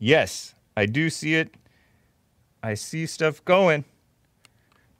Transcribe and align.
Yes, 0.00 0.54
I 0.76 0.86
do 0.86 1.10
see 1.10 1.36
it. 1.36 1.54
I 2.62 2.74
see 2.74 3.06
stuff 3.06 3.44
going. 3.44 3.84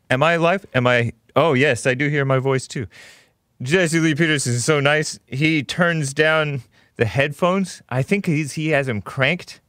Am 0.09 0.23
I 0.23 0.37
live? 0.37 0.67
Am 0.75 0.87
I? 0.87 1.13
Oh, 1.35 1.55
yes, 1.55 1.87
I 1.87 1.95
do 1.95 2.09
hear 2.09 2.25
my 2.25 2.39
voice 2.39 2.69
too. 2.69 2.87
Jesse 3.63 3.99
Lee 3.99 4.15
Peterson 4.15 4.53
is 4.53 4.65
so 4.65 4.79
nice. 4.79 5.19
He 5.27 5.63
turns 5.63 6.15
down 6.15 6.63
the 6.97 7.07
headphones. 7.07 7.83
I 7.89 8.03
think 8.03 8.27
he's, 8.27 8.53
he 8.53 8.69
has 8.69 8.87
them 8.87 9.03
cranked 9.03 9.61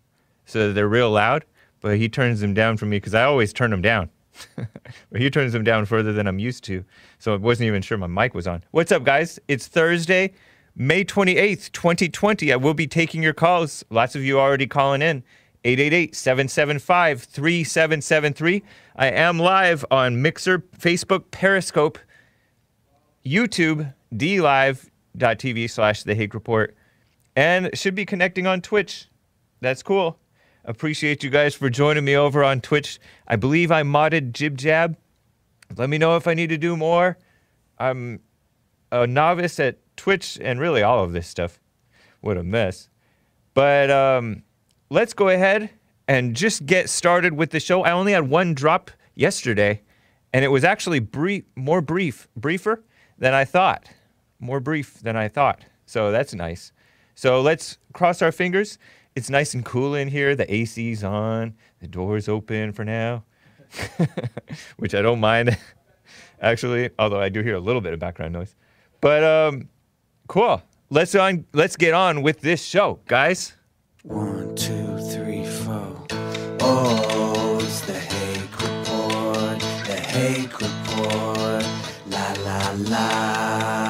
so 0.51 0.73
they're 0.73 0.87
real 0.87 1.09
loud, 1.09 1.45
but 1.79 1.97
he 1.97 2.09
turns 2.09 2.41
them 2.41 2.53
down 2.53 2.75
for 2.75 2.85
me 2.85 2.97
because 2.97 3.13
I 3.13 3.23
always 3.23 3.53
turn 3.53 3.71
them 3.71 3.81
down. 3.81 4.09
he 5.15 5.29
turns 5.29 5.53
them 5.53 5.63
down 5.63 5.85
further 5.85 6.11
than 6.11 6.27
I'm 6.27 6.39
used 6.39 6.65
to. 6.65 6.83
So 7.19 7.33
I 7.33 7.37
wasn't 7.37 7.67
even 7.67 7.81
sure 7.81 7.97
my 7.97 8.07
mic 8.07 8.33
was 8.33 8.47
on. 8.47 8.63
What's 8.71 8.91
up, 8.91 9.05
guys? 9.05 9.39
It's 9.47 9.67
Thursday, 9.67 10.33
May 10.75 11.03
28th, 11.03 11.71
2020. 11.71 12.51
I 12.51 12.55
will 12.55 12.73
be 12.73 12.87
taking 12.87 13.21
your 13.21 13.33
calls. 13.33 13.83
Lots 13.89 14.15
of 14.15 14.23
you 14.23 14.39
already 14.39 14.67
calling 14.67 15.01
in. 15.01 15.23
888 15.63 16.15
775 16.15 17.23
3773. 17.23 18.63
I 18.95 19.07
am 19.07 19.37
live 19.37 19.85
on 19.91 20.21
Mixer, 20.21 20.59
Facebook, 20.59 21.29
Periscope, 21.29 21.99
YouTube, 23.23 23.93
dlive.tv 24.13 25.69
slash 25.69 26.03
The 26.03 26.15
Hake 26.15 26.33
Report, 26.33 26.75
and 27.35 27.69
should 27.77 27.93
be 27.93 28.05
connecting 28.05 28.47
on 28.47 28.61
Twitch. 28.61 29.07
That's 29.59 29.83
cool. 29.83 30.17
Appreciate 30.65 31.23
you 31.23 31.29
guys 31.29 31.53
for 31.53 31.69
joining 31.69 32.05
me 32.05 32.15
over 32.15 32.43
on 32.43 32.61
Twitch. 32.61 32.99
I 33.27 33.35
believe 33.35 33.71
I 33.71 33.83
modded 33.83 34.31
Jib 34.31 34.57
Jab. 34.57 34.97
Let 35.77 35.89
me 35.89 35.97
know 35.97 36.15
if 36.15 36.27
I 36.27 36.33
need 36.33 36.49
to 36.49 36.57
do 36.57 36.75
more. 36.75 37.17
I'm 37.77 38.19
a 38.91 39.05
novice 39.05 39.59
at 39.59 39.77
Twitch 40.01 40.39
and 40.41 40.59
really 40.59 40.81
all 40.81 41.03
of 41.03 41.13
this 41.13 41.27
stuff. 41.27 41.59
What 42.21 42.35
a 42.35 42.43
mess. 42.43 42.89
But 43.53 43.91
um, 43.91 44.41
let's 44.89 45.13
go 45.13 45.29
ahead 45.29 45.69
and 46.07 46.35
just 46.35 46.65
get 46.65 46.89
started 46.89 47.33
with 47.33 47.51
the 47.51 47.59
show. 47.59 47.83
I 47.83 47.91
only 47.91 48.13
had 48.13 48.27
one 48.27 48.55
drop 48.55 48.89
yesterday, 49.13 49.83
and 50.33 50.43
it 50.43 50.47
was 50.47 50.63
actually 50.63 51.01
brief, 51.01 51.43
more 51.55 51.81
brief, 51.81 52.27
briefer 52.35 52.83
than 53.19 53.35
I 53.35 53.45
thought. 53.45 53.91
More 54.39 54.59
brief 54.59 54.99
than 55.01 55.15
I 55.15 55.27
thought. 55.27 55.65
So 55.85 56.11
that's 56.11 56.33
nice. 56.33 56.71
So 57.13 57.39
let's 57.39 57.77
cross 57.93 58.23
our 58.23 58.31
fingers. 58.31 58.79
It's 59.15 59.29
nice 59.29 59.53
and 59.53 59.63
cool 59.63 59.93
in 59.93 60.07
here. 60.07 60.35
The 60.35 60.51
AC's 60.51 61.03
on. 61.03 61.53
The 61.79 61.87
door's 61.87 62.27
open 62.27 62.73
for 62.73 62.83
now, 62.83 63.23
which 64.77 64.95
I 64.95 65.03
don't 65.03 65.19
mind, 65.19 65.55
actually. 66.41 66.89
Although 66.97 67.21
I 67.21 67.29
do 67.29 67.41
hear 67.41 67.53
a 67.53 67.59
little 67.59 67.81
bit 67.81 67.93
of 67.93 67.99
background 67.99 68.33
noise. 68.33 68.55
But 68.99 69.23
um, 69.23 69.69
cool. 70.31 70.61
Let's 70.89 71.13
on. 71.13 71.45
Let's 71.53 71.75
get 71.75 71.93
on 71.93 72.21
with 72.21 72.39
this 72.39 72.63
show, 72.63 72.99
guys. 73.05 73.53
One, 74.03 74.55
two, 74.55 74.97
three, 75.11 75.45
four. 75.45 76.07
Oh, 76.61 77.59
it's 77.61 77.81
the 77.81 77.99
Hake 77.99 78.61
Report, 78.61 79.59
the 79.87 79.99
Hake 80.13 80.57
Report. 80.59 81.65
La 82.07 82.33
la 82.45 82.59
la. 82.89 83.80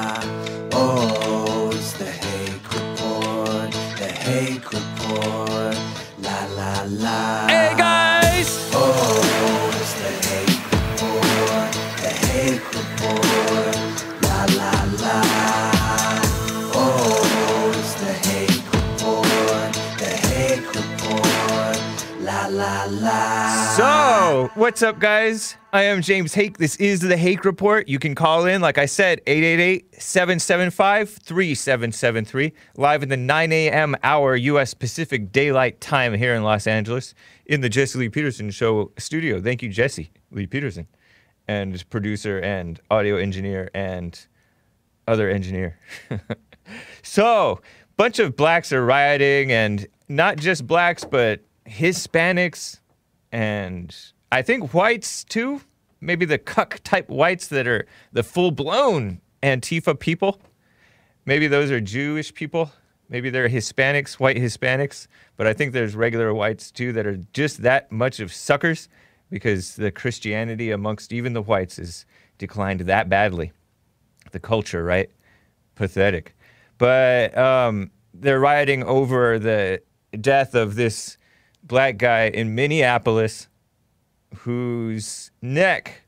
What's 24.48 24.82
up, 24.82 24.98
guys? 24.98 25.56
I 25.72 25.84
am 25.84 26.02
James 26.02 26.34
Hake. 26.34 26.58
This 26.58 26.74
is 26.76 26.98
the 26.98 27.16
Hake 27.16 27.44
Report. 27.44 27.86
You 27.86 28.00
can 28.00 28.16
call 28.16 28.46
in, 28.46 28.60
like 28.60 28.76
I 28.76 28.86
said, 28.86 29.20
888 29.24 30.02
775 30.02 31.10
3773, 31.10 32.52
live 32.76 33.04
in 33.04 33.08
the 33.08 33.16
9 33.16 33.52
a.m. 33.52 33.94
hour 34.02 34.34
U.S. 34.34 34.74
Pacific 34.74 35.30
Daylight 35.30 35.80
Time 35.80 36.14
here 36.14 36.34
in 36.34 36.42
Los 36.42 36.66
Angeles 36.66 37.14
in 37.46 37.60
the 37.60 37.68
Jesse 37.68 37.96
Lee 37.96 38.08
Peterson 38.08 38.50
Show 38.50 38.90
studio. 38.98 39.40
Thank 39.40 39.62
you, 39.62 39.68
Jesse 39.68 40.10
Lee 40.32 40.48
Peterson, 40.48 40.88
and 41.46 41.88
producer 41.88 42.40
and 42.40 42.80
audio 42.90 43.18
engineer 43.18 43.70
and 43.74 44.26
other 45.06 45.30
engineer. 45.30 45.78
so, 47.02 47.60
bunch 47.96 48.18
of 48.18 48.34
blacks 48.34 48.72
are 48.72 48.84
rioting, 48.84 49.52
and 49.52 49.86
not 50.08 50.36
just 50.36 50.66
blacks, 50.66 51.04
but 51.04 51.42
Hispanics 51.68 52.80
and 53.30 53.94
I 54.32 54.40
think 54.40 54.72
whites 54.72 55.24
too. 55.24 55.60
Maybe 56.00 56.24
the 56.24 56.38
cuck 56.38 56.80
type 56.82 57.10
whites 57.10 57.48
that 57.48 57.68
are 57.68 57.86
the 58.12 58.22
full 58.22 58.50
blown 58.50 59.20
Antifa 59.42 60.00
people. 60.00 60.40
Maybe 61.26 61.46
those 61.46 61.70
are 61.70 61.82
Jewish 61.82 62.32
people. 62.32 62.72
Maybe 63.10 63.28
they're 63.28 63.50
Hispanics, 63.50 64.14
white 64.14 64.38
Hispanics. 64.38 65.06
But 65.36 65.46
I 65.46 65.52
think 65.52 65.74
there's 65.74 65.94
regular 65.94 66.32
whites 66.32 66.70
too 66.70 66.94
that 66.94 67.06
are 67.06 67.18
just 67.34 67.60
that 67.62 67.92
much 67.92 68.20
of 68.20 68.32
suckers 68.32 68.88
because 69.28 69.76
the 69.76 69.90
Christianity 69.90 70.70
amongst 70.70 71.12
even 71.12 71.34
the 71.34 71.42
whites 71.42 71.76
has 71.76 72.06
declined 72.38 72.80
that 72.80 73.10
badly. 73.10 73.52
The 74.30 74.40
culture, 74.40 74.82
right? 74.82 75.10
Pathetic. 75.74 76.34
But 76.78 77.36
um, 77.36 77.90
they're 78.14 78.40
rioting 78.40 78.82
over 78.84 79.38
the 79.38 79.82
death 80.18 80.54
of 80.54 80.74
this 80.74 81.18
black 81.62 81.98
guy 81.98 82.28
in 82.28 82.54
Minneapolis 82.54 83.48
whose 84.34 85.30
neck 85.40 86.02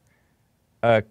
a 0.82 1.02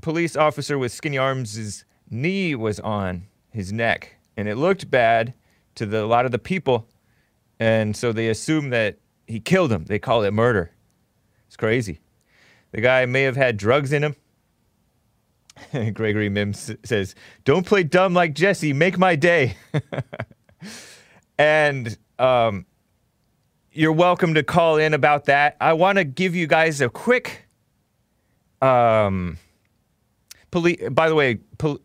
police 0.00 0.36
officer 0.36 0.78
with 0.78 0.92
skinny 0.92 1.18
arms' 1.18 1.84
knee 2.10 2.54
was 2.54 2.80
on 2.80 3.26
his 3.50 3.72
neck. 3.72 4.16
And 4.36 4.48
it 4.48 4.56
looked 4.56 4.90
bad 4.90 5.34
to 5.74 5.86
the, 5.86 6.02
a 6.02 6.06
lot 6.06 6.24
of 6.24 6.32
the 6.32 6.38
people. 6.38 6.88
And 7.58 7.96
so 7.96 8.12
they 8.12 8.28
assume 8.28 8.70
that 8.70 8.98
he 9.26 9.40
killed 9.40 9.70
him. 9.70 9.84
They 9.84 9.98
call 9.98 10.22
it 10.22 10.32
murder. 10.32 10.72
It's 11.46 11.56
crazy. 11.56 12.00
The 12.72 12.80
guy 12.80 13.04
may 13.06 13.22
have 13.22 13.36
had 13.36 13.56
drugs 13.56 13.92
in 13.92 14.04
him. 14.04 14.16
Gregory 15.94 16.28
Mims 16.28 16.70
says, 16.84 17.14
Don't 17.44 17.66
play 17.66 17.82
dumb 17.82 18.14
like 18.14 18.34
Jesse. 18.34 18.72
Make 18.72 18.96
my 18.96 19.16
day. 19.16 19.56
and 21.38 21.98
um, 22.18 22.64
you're 23.72 23.92
welcome 23.92 24.34
to 24.34 24.42
call 24.42 24.76
in 24.76 24.94
about 24.94 25.26
that. 25.26 25.56
I 25.60 25.72
want 25.74 25.98
to 25.98 26.04
give 26.04 26.34
you 26.34 26.46
guys 26.46 26.80
a 26.80 26.88
quick. 26.88 27.46
Um, 28.60 29.38
poli- 30.50 30.88
by 30.90 31.08
the 31.08 31.14
way, 31.14 31.36
pol- 31.58 31.80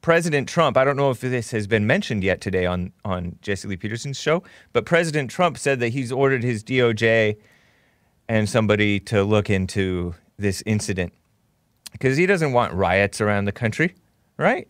President 0.00 0.48
Trump. 0.48 0.76
I 0.76 0.84
don't 0.84 0.96
know 0.96 1.10
if 1.10 1.20
this 1.20 1.50
has 1.50 1.66
been 1.66 1.86
mentioned 1.86 2.24
yet 2.24 2.40
today 2.40 2.66
on 2.66 2.92
on 3.04 3.36
Jesse 3.42 3.68
Lee 3.68 3.76
Peterson's 3.76 4.18
show, 4.18 4.42
but 4.72 4.86
President 4.86 5.30
Trump 5.30 5.58
said 5.58 5.80
that 5.80 5.90
he's 5.90 6.10
ordered 6.10 6.42
his 6.42 6.64
DOJ 6.64 7.36
and 8.28 8.48
somebody 8.48 9.00
to 9.00 9.22
look 9.24 9.50
into 9.50 10.14
this 10.38 10.62
incident 10.66 11.12
because 11.92 12.16
he 12.16 12.26
doesn't 12.26 12.52
want 12.52 12.72
riots 12.72 13.20
around 13.20 13.44
the 13.44 13.52
country, 13.52 13.94
right? 14.36 14.68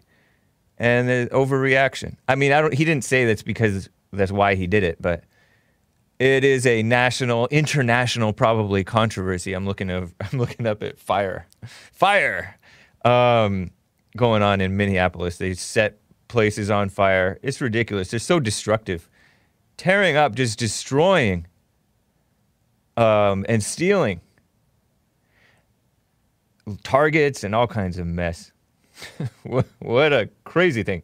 And 0.79 1.09
the 1.09 1.29
overreaction. 1.33 2.17
I 2.29 2.35
mean, 2.35 2.53
I 2.53 2.61
don't. 2.61 2.75
He 2.75 2.85
didn't 2.85 3.05
say 3.05 3.25
that's 3.25 3.43
because 3.43 3.89
that's 4.13 4.33
why 4.33 4.55
he 4.57 4.67
did 4.67 4.83
it, 4.83 5.01
but 5.01 5.25
it 6.19 6.45
is 6.45 6.67
a 6.67 6.83
national, 6.83 7.47
international, 7.49 8.33
probably 8.33 8.83
controversy. 8.85 9.53
I'm 9.53 9.67
looking 9.67 9.91
of, 9.91 10.15
I'm 10.21 10.39
looking 10.39 10.67
up 10.67 10.83
at 10.83 10.99
fire, 10.99 11.47
fire, 11.65 12.59
um, 13.05 13.71
going 14.17 14.43
on 14.43 14.61
in 14.61 14.77
Minneapolis. 14.77 15.39
They 15.39 15.55
set 15.55 15.99
places 16.27 16.71
on 16.71 16.89
fire. 16.89 17.39
It's 17.43 17.61
ridiculous. 17.61 18.11
They're 18.11 18.21
so 18.21 18.41
destructive, 18.41 19.09
tearing 19.77 20.17
up, 20.17 20.35
just 20.35 20.59
destroying, 20.59 21.47
um, 22.97 23.47
and 23.49 23.63
stealing 23.63 24.21
targets 26.83 27.45
and 27.45 27.55
all 27.55 27.67
kinds 27.67 27.99
of 27.99 28.07
mess. 28.07 28.53
what, 29.45 29.67
what 29.79 30.13
a 30.13 30.29
crazy 30.45 30.83
thing. 30.83 31.03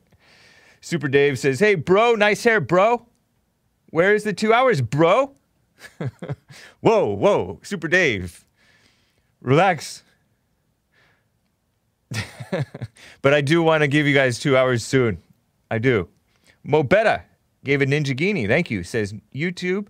Super 0.80 1.08
Dave 1.08 1.38
says, 1.38 1.60
"Hey, 1.60 1.76
bro, 1.76 2.14
nice 2.14 2.44
hair, 2.44 2.60
bro." 2.60 3.06
Where's 3.94 4.24
the 4.24 4.32
two 4.32 4.52
hours, 4.52 4.80
bro? 4.80 5.36
whoa, 6.80 7.14
whoa, 7.14 7.60
Super 7.62 7.86
Dave. 7.86 8.44
Relax. 9.40 10.02
but 13.22 13.32
I 13.32 13.40
do 13.40 13.62
want 13.62 13.82
to 13.82 13.86
give 13.86 14.04
you 14.04 14.12
guys 14.12 14.40
two 14.40 14.56
hours 14.56 14.84
soon. 14.84 15.22
I 15.70 15.78
do. 15.78 16.08
Mobetta 16.66 17.22
gave 17.62 17.82
a 17.82 17.86
Ninja 17.86 18.16
Genie. 18.16 18.48
Thank 18.48 18.68
you. 18.68 18.82
Says 18.82 19.14
YouTube, 19.32 19.86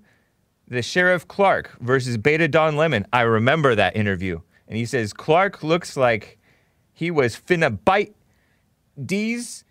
the 0.68 0.82
Sheriff 0.82 1.26
Clarke 1.26 1.74
versus 1.80 2.18
Beta 2.18 2.46
Don 2.46 2.76
Lemon. 2.76 3.06
I 3.10 3.22
remember 3.22 3.74
that 3.74 3.96
interview. 3.96 4.38
And 4.68 4.76
he 4.76 4.84
says 4.84 5.14
Clarke 5.14 5.62
looks 5.62 5.96
like 5.96 6.38
he 6.92 7.10
was 7.10 7.40
finna 7.40 7.78
bite 7.86 8.14
D's, 9.02 9.64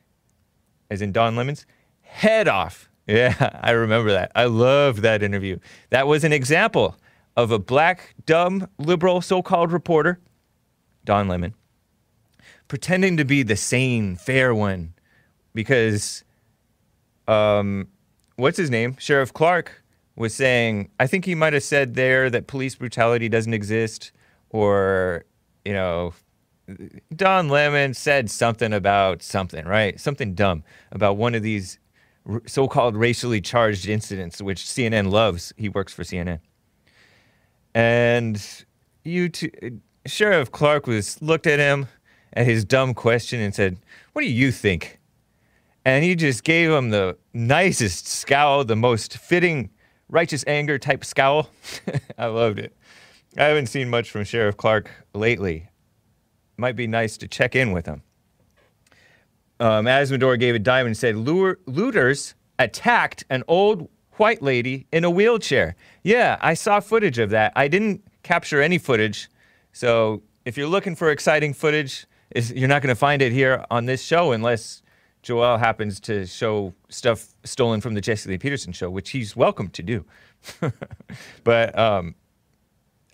as 0.89 1.03
in 1.03 1.11
Don 1.11 1.35
Lemon's, 1.35 1.67
head 2.01 2.47
off 2.47 2.89
Yeah, 3.07 3.59
I 3.61 3.71
remember 3.71 4.11
that. 4.11 4.31
I 4.35 4.45
love 4.45 5.01
that 5.01 5.23
interview. 5.23 5.59
That 5.89 6.07
was 6.07 6.23
an 6.23 6.33
example 6.33 6.95
of 7.35 7.51
a 7.51 7.59
black, 7.59 8.15
dumb, 8.25 8.67
liberal 8.77 9.21
so 9.21 9.41
called 9.41 9.71
reporter, 9.71 10.19
Don 11.03 11.27
Lemon, 11.27 11.53
pretending 12.67 13.17
to 13.17 13.25
be 13.25 13.43
the 13.43 13.55
sane, 13.55 14.15
fair 14.15 14.53
one 14.53 14.93
because, 15.53 16.23
um, 17.27 17.87
what's 18.35 18.57
his 18.57 18.69
name? 18.69 18.95
Sheriff 18.99 19.33
Clarke 19.33 19.83
was 20.15 20.33
saying, 20.33 20.89
I 20.99 21.07
think 21.07 21.25
he 21.25 21.35
might 21.35 21.53
have 21.53 21.63
said 21.63 21.95
there 21.95 22.29
that 22.29 22.47
police 22.47 22.75
brutality 22.75 23.29
doesn't 23.29 23.53
exist 23.53 24.11
or, 24.49 25.25
you 25.65 25.73
know, 25.73 26.13
Don 27.13 27.49
Lemon 27.49 27.93
said 27.93 28.29
something 28.29 28.71
about 28.71 29.21
something, 29.21 29.65
right? 29.65 29.99
Something 29.99 30.33
dumb 30.33 30.63
about 30.91 31.17
one 31.17 31.35
of 31.35 31.41
these 31.41 31.79
so-called 32.45 32.95
racially 32.95 33.41
charged 33.41 33.87
incidents, 33.87 34.41
which 34.41 34.63
CNN 34.63 35.11
loves. 35.11 35.53
He 35.57 35.69
works 35.69 35.93
for 35.93 36.03
CNN, 36.03 36.39
and 37.73 38.65
you, 39.03 39.29
t- 39.29 39.51
Sheriff 40.05 40.51
Clarke 40.51 40.87
was 40.87 41.21
looked 41.21 41.47
at 41.47 41.59
him 41.59 41.87
at 42.33 42.45
his 42.45 42.65
dumb 42.65 42.93
question 42.93 43.39
and 43.39 43.53
said, 43.53 43.77
"What 44.13 44.21
do 44.21 44.31
you 44.31 44.51
think?" 44.51 44.99
And 45.85 46.03
he 46.03 46.15
just 46.15 46.43
gave 46.43 46.71
him 46.71 46.91
the 46.91 47.17
nicest 47.33 48.07
scowl, 48.07 48.63
the 48.63 48.75
most 48.75 49.17
fitting 49.17 49.69
righteous 50.07 50.43
anger 50.47 50.79
type 50.79 51.03
scowl. 51.03 51.49
I 52.17 52.27
loved 52.27 52.59
it. 52.59 52.75
I 53.37 53.43
haven't 53.43 53.67
seen 53.67 53.89
much 53.89 54.11
from 54.11 54.23
Sheriff 54.23 54.55
Clarke 54.55 54.89
lately 55.13 55.69
might 56.57 56.75
be 56.75 56.87
nice 56.87 57.17
to 57.17 57.27
check 57.27 57.55
in 57.55 57.71
with 57.71 57.85
him. 57.85 58.03
Um, 59.59 59.85
Asmodor 59.85 60.39
gave 60.39 60.55
a 60.55 60.59
dime 60.59 60.85
and 60.85 60.97
said, 60.97 61.15
"Lure- 61.15 61.59
Looters 61.65 62.35
attacked 62.59 63.23
an 63.29 63.43
old 63.47 63.89
white 64.17 64.41
lady 64.41 64.87
in 64.91 65.03
a 65.03 65.09
wheelchair. 65.09 65.75
Yeah, 66.03 66.37
I 66.41 66.53
saw 66.53 66.79
footage 66.79 67.19
of 67.19 67.29
that. 67.31 67.53
I 67.55 67.67
didn't 67.67 68.03
capture 68.23 68.61
any 68.61 68.77
footage. 68.77 69.29
So 69.71 70.21
if 70.45 70.57
you're 70.57 70.67
looking 70.67 70.95
for 70.95 71.09
exciting 71.09 71.53
footage, 71.53 72.05
you're 72.35 72.67
not 72.67 72.81
going 72.81 72.93
to 72.93 72.99
find 72.99 73.21
it 73.21 73.31
here 73.31 73.65
on 73.69 73.85
this 73.85 74.03
show 74.03 74.31
unless 74.31 74.81
Joel 75.21 75.57
happens 75.57 75.99
to 76.01 76.25
show 76.25 76.73
stuff 76.89 77.33
stolen 77.43 77.81
from 77.81 77.93
the 77.93 78.01
Jesse 78.01 78.29
Lee 78.29 78.37
Peterson 78.37 78.73
show, 78.73 78.89
which 78.89 79.11
he's 79.11 79.35
welcome 79.35 79.69
to 79.69 79.83
do. 79.83 80.05
but 81.43 81.77
um, 81.77 82.15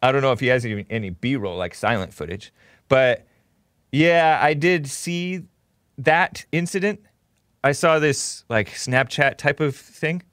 I 0.01 0.12
don't 0.12 0.21
know 0.21 0.31
if 0.31 0.39
he 0.39 0.47
has 0.47 0.65
any, 0.65 0.85
any 0.89 1.12
B-roll 1.12 1.57
like 1.57 1.75
silent 1.75 2.13
footage, 2.13 2.51
but 2.88 3.27
yeah, 3.92 4.39
I 4.42 4.53
did 4.53 4.88
see 4.88 5.44
that 6.00 6.46
incident. 6.51 7.01
I 7.63 7.74
saw 7.74 8.00
this 8.00 8.46
like 8.50 8.69
Snapchat 8.69 9.38
type 9.38 9.60
of 9.60 9.75
thing, 9.75 10.24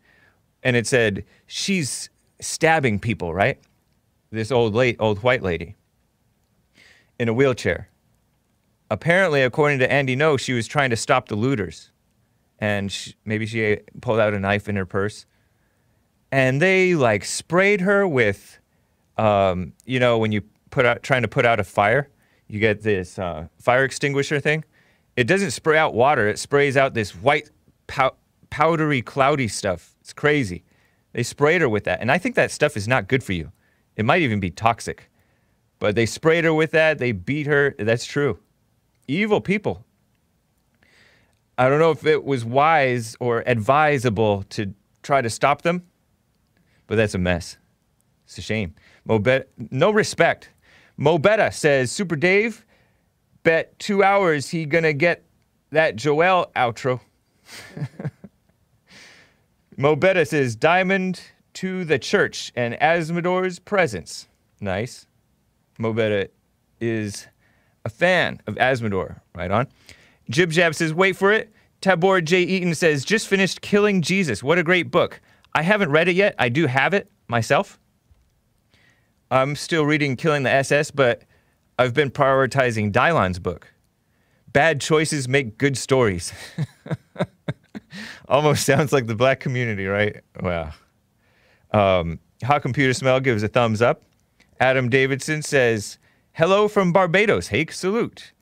and 0.62 0.76
it 0.76 0.86
said 0.86 1.24
she's 1.46 2.08
stabbing 2.40 2.98
people, 2.98 3.34
right? 3.34 3.58
This 4.30 4.50
old 4.50 4.74
late 4.74 4.96
old 4.98 5.22
white 5.22 5.42
lady 5.42 5.76
in 7.18 7.28
a 7.28 7.32
wheelchair. 7.32 7.88
Apparently, 8.90 9.42
according 9.42 9.80
to 9.80 9.90
Andy 9.90 10.14
No, 10.14 10.36
she 10.36 10.52
was 10.52 10.66
trying 10.66 10.90
to 10.90 10.96
stop 10.96 11.28
the 11.28 11.36
looters, 11.36 11.90
and 12.58 12.92
sh 12.92 13.12
maybe 13.24 13.46
she 13.46 13.78
pulled 14.00 14.20
out 14.20 14.34
a 14.34 14.38
knife 14.38 14.68
in 14.68 14.76
her 14.76 14.86
purse, 14.86 15.26
and 16.30 16.62
they 16.62 16.94
like 16.94 17.24
sprayed 17.24 17.80
her 17.80 18.06
with 18.06 18.60
um, 19.18 19.72
you 19.84 19.98
know, 19.98 20.18
when 20.18 20.32
you 20.32 20.42
put 20.70 20.84
out 20.84 21.02
trying 21.02 21.22
to 21.22 21.28
put 21.28 21.46
out 21.46 21.60
a 21.60 21.64
fire, 21.64 22.10
you 22.48 22.60
get 22.60 22.82
this 22.82 23.18
uh, 23.18 23.48
fire 23.58 23.84
extinguisher 23.84 24.40
thing. 24.40 24.64
It 25.16 25.24
doesn't 25.26 25.52
spray 25.52 25.78
out 25.78 25.94
water; 25.94 26.28
it 26.28 26.38
sprays 26.38 26.76
out 26.76 26.94
this 26.94 27.14
white, 27.14 27.50
pow- 27.86 28.16
powdery, 28.50 29.02
cloudy 29.02 29.48
stuff. 29.48 29.94
It's 30.00 30.12
crazy. 30.12 30.64
They 31.12 31.22
sprayed 31.22 31.62
her 31.62 31.68
with 31.68 31.84
that, 31.84 32.00
and 32.00 32.12
I 32.12 32.18
think 32.18 32.34
that 32.34 32.50
stuff 32.50 32.76
is 32.76 32.86
not 32.86 33.08
good 33.08 33.24
for 33.24 33.32
you. 33.32 33.52
It 33.96 34.04
might 34.04 34.22
even 34.22 34.40
be 34.40 34.50
toxic. 34.50 35.10
But 35.78 35.94
they 35.94 36.06
sprayed 36.06 36.44
her 36.44 36.54
with 36.54 36.70
that. 36.72 36.98
They 36.98 37.12
beat 37.12 37.46
her. 37.46 37.74
That's 37.78 38.04
true. 38.06 38.38
Evil 39.08 39.40
people. 39.40 39.84
I 41.58 41.68
don't 41.68 41.78
know 41.78 41.90
if 41.90 42.04
it 42.04 42.24
was 42.24 42.44
wise 42.44 43.16
or 43.18 43.42
advisable 43.46 44.42
to 44.50 44.74
try 45.02 45.22
to 45.22 45.30
stop 45.30 45.62
them, 45.62 45.86
but 46.86 46.96
that's 46.96 47.14
a 47.14 47.18
mess. 47.18 47.56
It's 48.26 48.36
a 48.36 48.42
shame. 48.42 48.74
Mo 49.06 49.18
Bet- 49.18 49.48
no 49.70 49.90
respect. 49.90 50.50
Mobetta 50.98 51.52
says, 51.52 51.90
Super 51.92 52.16
Dave, 52.16 52.65
bet 53.46 53.78
two 53.78 54.02
hours 54.02 54.48
he 54.48 54.66
gonna 54.66 54.92
get 54.92 55.22
that 55.70 55.94
Joel 55.94 56.50
outro. 56.56 57.00
Mo 59.76 59.94
Betta 59.94 60.26
says, 60.26 60.56
Diamond 60.56 61.20
to 61.54 61.84
the 61.84 61.96
church 61.96 62.50
and 62.56 62.74
Asmodor's 62.80 63.60
presence. 63.60 64.26
Nice. 64.60 65.06
Mo 65.78 65.94
is 66.80 67.28
a 67.84 67.88
fan 67.88 68.40
of 68.48 68.56
Asmodor. 68.56 69.20
Right 69.32 69.52
on. 69.52 69.68
Jib 70.28 70.50
Jab 70.50 70.74
says, 70.74 70.92
wait 70.92 71.14
for 71.14 71.32
it. 71.32 71.52
Tabor 71.80 72.20
J. 72.20 72.42
Eaton 72.42 72.74
says, 72.74 73.04
just 73.04 73.28
finished 73.28 73.60
Killing 73.60 74.02
Jesus. 74.02 74.42
What 74.42 74.58
a 74.58 74.64
great 74.64 74.90
book. 74.90 75.20
I 75.54 75.62
haven't 75.62 75.92
read 75.92 76.08
it 76.08 76.16
yet. 76.16 76.34
I 76.40 76.48
do 76.48 76.66
have 76.66 76.94
it 76.94 77.12
myself. 77.28 77.78
I'm 79.30 79.54
still 79.54 79.86
reading 79.86 80.16
Killing 80.16 80.42
the 80.42 80.50
SS, 80.50 80.90
but 80.90 81.22
I've 81.78 81.94
been 81.94 82.10
prioritizing 82.10 82.90
Dylon's 82.92 83.38
book. 83.38 83.72
Bad 84.52 84.80
choices 84.80 85.28
make 85.28 85.58
good 85.58 85.76
stories. 85.76 86.32
Almost 88.28 88.64
sounds 88.64 88.92
like 88.92 89.06
the 89.06 89.14
black 89.14 89.40
community, 89.40 89.86
right? 89.86 90.22
Wow. 90.40 90.72
Um, 91.72 92.18
Hot 92.42 92.62
Computer 92.62 92.94
Smell 92.94 93.20
gives 93.20 93.42
a 93.42 93.48
thumbs 93.48 93.82
up. 93.82 94.02
Adam 94.58 94.88
Davidson 94.88 95.42
says, 95.42 95.98
Hello 96.32 96.68
from 96.68 96.92
Barbados. 96.92 97.48
Hake 97.48 97.72
salute. 97.72 98.32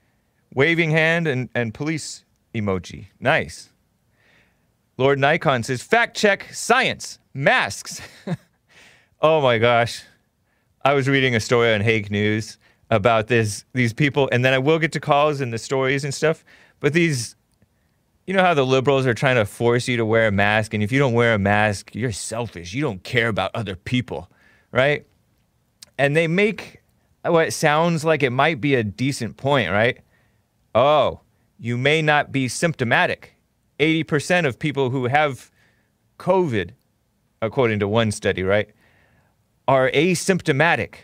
Waving 0.52 0.90
hand 0.90 1.26
and, 1.26 1.48
and 1.54 1.74
police 1.74 2.24
emoji. 2.54 3.06
Nice. 3.18 3.70
Lord 4.96 5.18
Nikon 5.18 5.64
says, 5.64 5.82
Fact 5.82 6.16
check 6.16 6.52
science. 6.52 7.18
Masks. 7.34 8.00
oh 9.20 9.40
my 9.40 9.58
gosh. 9.58 10.04
I 10.84 10.94
was 10.94 11.08
reading 11.08 11.34
a 11.34 11.40
story 11.40 11.74
on 11.74 11.80
Hake 11.80 12.10
News 12.10 12.58
about 12.94 13.26
this 13.28 13.64
these 13.72 13.92
people, 13.92 14.28
and 14.32 14.44
then 14.44 14.52
I 14.52 14.58
will 14.58 14.78
get 14.78 14.92
to 14.92 15.00
calls 15.00 15.40
and 15.40 15.52
the 15.52 15.58
stories 15.58 16.04
and 16.04 16.14
stuff. 16.14 16.44
But 16.80 16.92
these, 16.92 17.36
you 18.26 18.34
know 18.34 18.42
how 18.42 18.54
the 18.54 18.64
liberals 18.64 19.06
are 19.06 19.14
trying 19.14 19.36
to 19.36 19.44
force 19.44 19.88
you 19.88 19.96
to 19.96 20.04
wear 20.04 20.28
a 20.28 20.32
mask, 20.32 20.74
and 20.74 20.82
if 20.82 20.92
you 20.92 20.98
don't 20.98 21.12
wear 21.12 21.34
a 21.34 21.38
mask, 21.38 21.94
you're 21.94 22.12
selfish. 22.12 22.72
You 22.72 22.82
don't 22.82 23.02
care 23.02 23.28
about 23.28 23.50
other 23.54 23.76
people, 23.76 24.30
right? 24.72 25.06
And 25.98 26.16
they 26.16 26.26
make 26.26 26.82
what 27.22 27.52
sounds 27.52 28.04
like 28.04 28.22
it 28.22 28.30
might 28.30 28.60
be 28.60 28.74
a 28.74 28.84
decent 28.84 29.36
point, 29.36 29.70
right? 29.70 30.00
Oh, 30.74 31.20
you 31.58 31.76
may 31.76 32.02
not 32.02 32.32
be 32.32 32.48
symptomatic. 32.48 33.34
80% 33.78 34.46
of 34.46 34.58
people 34.58 34.90
who 34.90 35.06
have 35.06 35.50
COVID, 36.18 36.70
according 37.42 37.80
to 37.80 37.88
one 37.88 38.10
study, 38.10 38.42
right? 38.42 38.68
are 39.66 39.90
asymptomatic. 39.90 40.94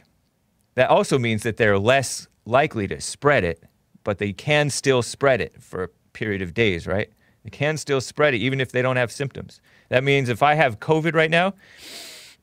That 0.80 0.88
also 0.88 1.18
means 1.18 1.42
that 1.42 1.58
they're 1.58 1.78
less 1.78 2.26
likely 2.46 2.88
to 2.88 3.02
spread 3.02 3.44
it, 3.44 3.62
but 4.02 4.16
they 4.16 4.32
can 4.32 4.70
still 4.70 5.02
spread 5.02 5.42
it 5.42 5.62
for 5.62 5.82
a 5.82 5.88
period 6.14 6.40
of 6.40 6.54
days, 6.54 6.86
right? 6.86 7.12
They 7.44 7.50
can 7.50 7.76
still 7.76 8.00
spread 8.00 8.32
it 8.32 8.38
even 8.38 8.62
if 8.62 8.72
they 8.72 8.80
don't 8.80 8.96
have 8.96 9.12
symptoms. 9.12 9.60
That 9.90 10.02
means 10.04 10.30
if 10.30 10.42
I 10.42 10.54
have 10.54 10.80
COVID 10.80 11.12
right 11.12 11.30
now, 11.30 11.52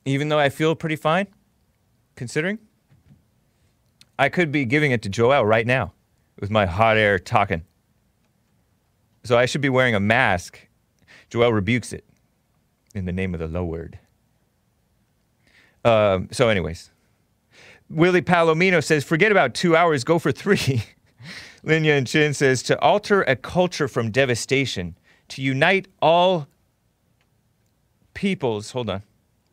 even 0.05 0.29
though 0.29 0.37
I 0.37 0.49
feel 0.49 0.75
pretty 0.75 0.97
fine, 0.97 1.25
considering, 2.15 2.59
I 4.19 4.29
could 4.29 4.51
be 4.51 4.65
giving 4.65 4.91
it 4.91 5.01
to 5.01 5.09
Joel 5.09 5.43
right 5.43 5.65
now 5.65 5.93
with 6.39 6.51
my 6.51 6.67
hot 6.67 6.95
air 6.95 7.17
talking. 7.17 7.63
So 9.23 9.35
I 9.35 9.47
should 9.47 9.61
be 9.61 9.69
wearing 9.69 9.95
a 9.95 9.99
mask. 9.99 10.59
Joel 11.31 11.53
rebukes 11.53 11.91
it 11.91 12.05
in 12.93 13.05
the 13.05 13.11
name 13.11 13.33
of 13.33 13.39
the 13.39 13.47
Lord. 13.47 13.97
Um, 15.83 16.29
so, 16.31 16.49
anyways, 16.49 16.91
Willie 17.89 18.21
Palomino 18.21 18.83
says, 18.83 19.03
forget 19.03 19.31
about 19.31 19.53
two 19.53 19.75
hours, 19.75 20.03
go 20.03 20.19
for 20.19 20.31
three. 20.31 20.83
Lin 21.63 21.83
Yan 21.83 22.05
Chin 22.05 22.33
says, 22.33 22.61
to 22.63 22.79
alter 22.79 23.21
a 23.23 23.35
culture 23.35 23.87
from 23.87 24.11
devastation, 24.11 24.97
to 25.29 25.41
unite 25.41 25.87
all 26.01 26.47
peoples, 28.13 28.71
hold 28.71 28.89
on, 28.89 29.03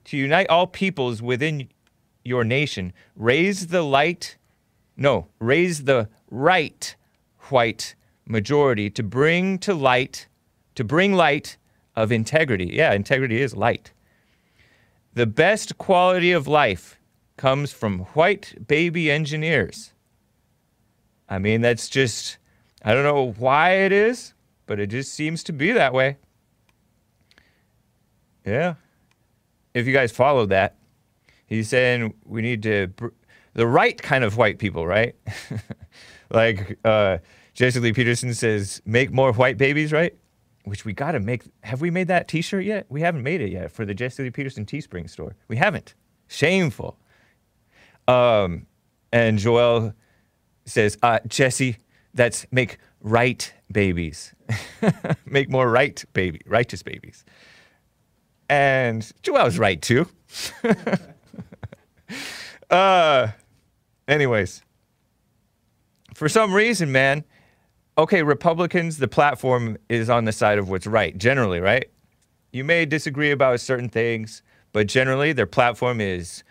to 0.05 0.17
unite 0.17 0.49
all 0.49 0.67
peoples 0.67 1.23
within 1.23 1.69
your 2.25 2.45
nation, 2.45 2.93
raise 3.15 3.69
the 3.69 3.83
light, 3.83 4.37
no, 4.97 5.29
raise 5.39 5.85
the 5.85 6.09
right 6.31 6.97
white 7.51 7.95
majority 8.27 8.91
to 8.91 9.03
bring 9.03 9.59
to 9.59 9.75
light, 9.75 10.27
to 10.75 10.83
bring 10.83 11.13
light 11.13 11.57
of 11.95 12.11
integrity. 12.11 12.71
Yeah, 12.73 12.93
integrity 12.93 13.41
is 13.41 13.55
light. 13.55 13.93
The 15.15 15.27
best 15.27 15.79
quality 15.79 16.33
of 16.33 16.49
life 16.49 16.99
comes 17.37 17.73
from 17.73 18.01
white 18.15 18.67
baby 18.67 19.11
engineers. 19.11 19.93
I 21.29 21.39
mean, 21.39 21.63
that's 21.63 21.89
just, 21.89 22.39
I 22.85 22.95
don't 22.95 23.05
know 23.05 23.33
why 23.39 23.71
it 23.73 23.93
is, 23.93 24.35
but 24.67 24.79
it 24.79 24.89
just 24.89 25.15
seems 25.15 25.43
to 25.45 25.53
be 25.53 25.73
that 25.73 25.93
way. 25.93 26.19
Yeah. 28.45 28.75
If 29.73 29.87
you 29.87 29.93
guys 29.93 30.13
follow 30.13 30.47
that, 30.47 30.77
he's 31.47 31.69
saying 31.69 32.15
we 32.25 32.43
need 32.43 32.63
to 32.65 32.89
br- 32.89 33.09
the 33.55 33.67
right 33.67 34.01
kind 34.01 34.23
of 34.23 34.37
white 34.37 34.59
people, 34.59 34.87
right? 34.87 35.17
like 36.31 36.79
uh, 36.85 37.19
Jesse 37.55 37.81
Lee 37.81 37.93
Peterson 37.93 38.35
says, 38.35 38.83
make 38.85 39.13
more 39.13 39.33
white 39.33 39.57
babies, 39.57 39.93
right? 39.93 40.15
Which 40.65 40.85
we 40.85 40.93
got 40.93 41.13
to 41.13 41.21
make. 41.21 41.43
Have 41.63 41.81
we 41.81 41.91
made 41.91 42.09
that 42.09 42.29
T-shirt 42.29 42.65
yet? 42.65 42.87
We 42.89 43.01
haven't 43.03 43.23
made 43.23 43.41
it 43.41 43.51
yet 43.51 43.71
for 43.71 43.85
the 43.85 43.95
Jesse 43.95 44.23
Lee 44.23 44.31
Peterson 44.31 44.65
Teespring 44.65 45.11
store. 45.11 45.37
We 45.49 45.57
haven't. 45.57 45.95
Shameful. 46.27 46.99
Um, 48.09 48.67
and 49.13 49.39
Joel 49.39 49.95
says, 50.65 50.99
uh, 51.03 51.21
Jesse, 51.27 51.77
that's 52.15 52.47
make 52.51 52.79
right 53.01 53.53
babies, 53.71 54.35
make 55.27 55.51
more 55.51 55.71
right 55.71 56.03
baby, 56.13 56.41
righteous 56.47 56.83
babies. 56.83 57.25
And 58.49 59.11
Joel's 59.23 59.59
right 59.59 59.81
too. 59.81 60.07
uh, 62.71 63.29
anyways, 64.07 64.63
for 66.15 66.29
some 66.29 66.53
reason, 66.53 66.93
man, 66.93 67.25
okay, 67.97 68.23
Republicans, 68.23 68.99
the 68.99 69.09
platform 69.09 69.77
is 69.89 70.11
on 70.11 70.25
the 70.25 70.33
side 70.33 70.59
of 70.59 70.69
what's 70.69 70.87
right, 70.87 71.17
generally, 71.17 71.61
right? 71.61 71.91
You 72.53 72.65
may 72.65 72.87
disagree 72.87 73.31
about 73.31 73.61
certain 73.61 73.89
things, 73.89 74.43
but 74.73 74.87
generally 74.87 75.33
their 75.33 75.47
platform 75.47 76.01
is 76.01 76.45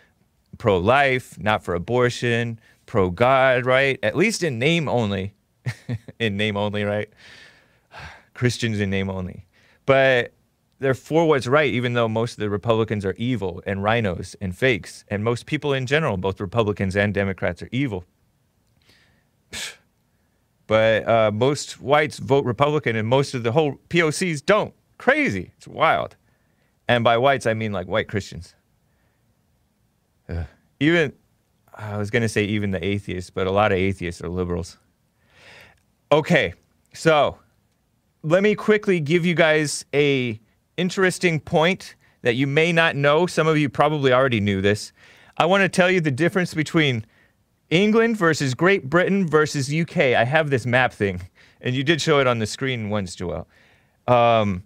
pro 0.63 0.77
life, 0.77 1.37
not 1.37 1.61
for 1.61 1.75
abortion, 1.75 2.57
pro 2.85 3.09
God, 3.09 3.65
right? 3.65 3.99
At 4.01 4.15
least 4.15 4.43
in 4.43 4.59
name 4.59 4.87
only. 4.87 5.33
in 6.19 6.37
name 6.37 6.55
only, 6.55 6.85
right? 6.85 7.09
Christians 8.33 8.79
in 8.79 8.89
name 8.89 9.09
only. 9.09 9.45
But 9.85 10.31
they're 10.79 10.93
for 10.93 11.27
what's 11.27 11.47
right, 11.47 11.69
even 11.69 11.95
though 11.95 12.07
most 12.07 12.35
of 12.35 12.39
the 12.39 12.49
Republicans 12.49 13.03
are 13.03 13.13
evil 13.17 13.61
and 13.67 13.81
RINOs 13.81 14.37
and 14.39 14.57
fakes. 14.57 15.03
And 15.09 15.21
most 15.21 15.47
people 15.47 15.73
in 15.73 15.85
general, 15.85 16.15
both 16.15 16.39
Republicans 16.39 16.95
and 16.95 17.13
Democrats, 17.13 17.61
are 17.61 17.69
evil. 17.73 18.05
But 20.65 21.05
uh, 21.05 21.29
most 21.29 21.81
whites 21.81 22.19
vote 22.19 22.45
Republican, 22.45 22.95
and 22.95 23.05
most 23.05 23.33
of 23.33 23.43
the 23.43 23.51
whole 23.51 23.81
POCs 23.89 24.45
don't. 24.45 24.73
Crazy. 24.97 25.51
It's 25.57 25.67
wild. 25.67 26.15
And 26.87 27.03
by 27.03 27.17
whites, 27.17 27.45
I 27.45 27.53
mean 27.53 27.73
like 27.73 27.85
white 27.85 28.07
Christians. 28.07 28.55
Even, 30.79 31.13
I 31.73 31.97
was 31.97 32.11
going 32.11 32.21
to 32.21 32.29
say 32.29 32.43
even 32.45 32.71
the 32.71 32.83
atheists, 32.83 33.29
but 33.29 33.47
a 33.47 33.51
lot 33.51 33.71
of 33.71 33.77
atheists 33.77 34.21
are 34.21 34.29
liberals. 34.29 34.77
Okay, 36.11 36.53
so 36.93 37.37
let 38.21 38.43
me 38.43 38.55
quickly 38.55 38.99
give 38.99 39.25
you 39.25 39.35
guys 39.35 39.85
a 39.93 40.39
interesting 40.77 41.39
point 41.39 41.95
that 42.21 42.35
you 42.35 42.47
may 42.47 42.71
not 42.71 42.95
know. 42.95 43.27
Some 43.27 43.47
of 43.47 43.57
you 43.57 43.69
probably 43.69 44.13
already 44.13 44.39
knew 44.39 44.61
this. 44.61 44.91
I 45.37 45.45
want 45.45 45.61
to 45.61 45.69
tell 45.69 45.89
you 45.89 45.99
the 45.99 46.11
difference 46.11 46.53
between 46.53 47.05
England 47.69 48.17
versus 48.17 48.53
Great 48.53 48.89
Britain 48.89 49.27
versus 49.27 49.73
UK. 49.73 49.97
I 49.97 50.23
have 50.23 50.49
this 50.49 50.65
map 50.65 50.93
thing, 50.93 51.21
and 51.61 51.75
you 51.75 51.83
did 51.83 52.01
show 52.01 52.19
it 52.19 52.27
on 52.27 52.39
the 52.39 52.45
screen 52.45 52.89
once, 52.89 53.15
Joel. 53.15 53.47
Um, 54.07 54.63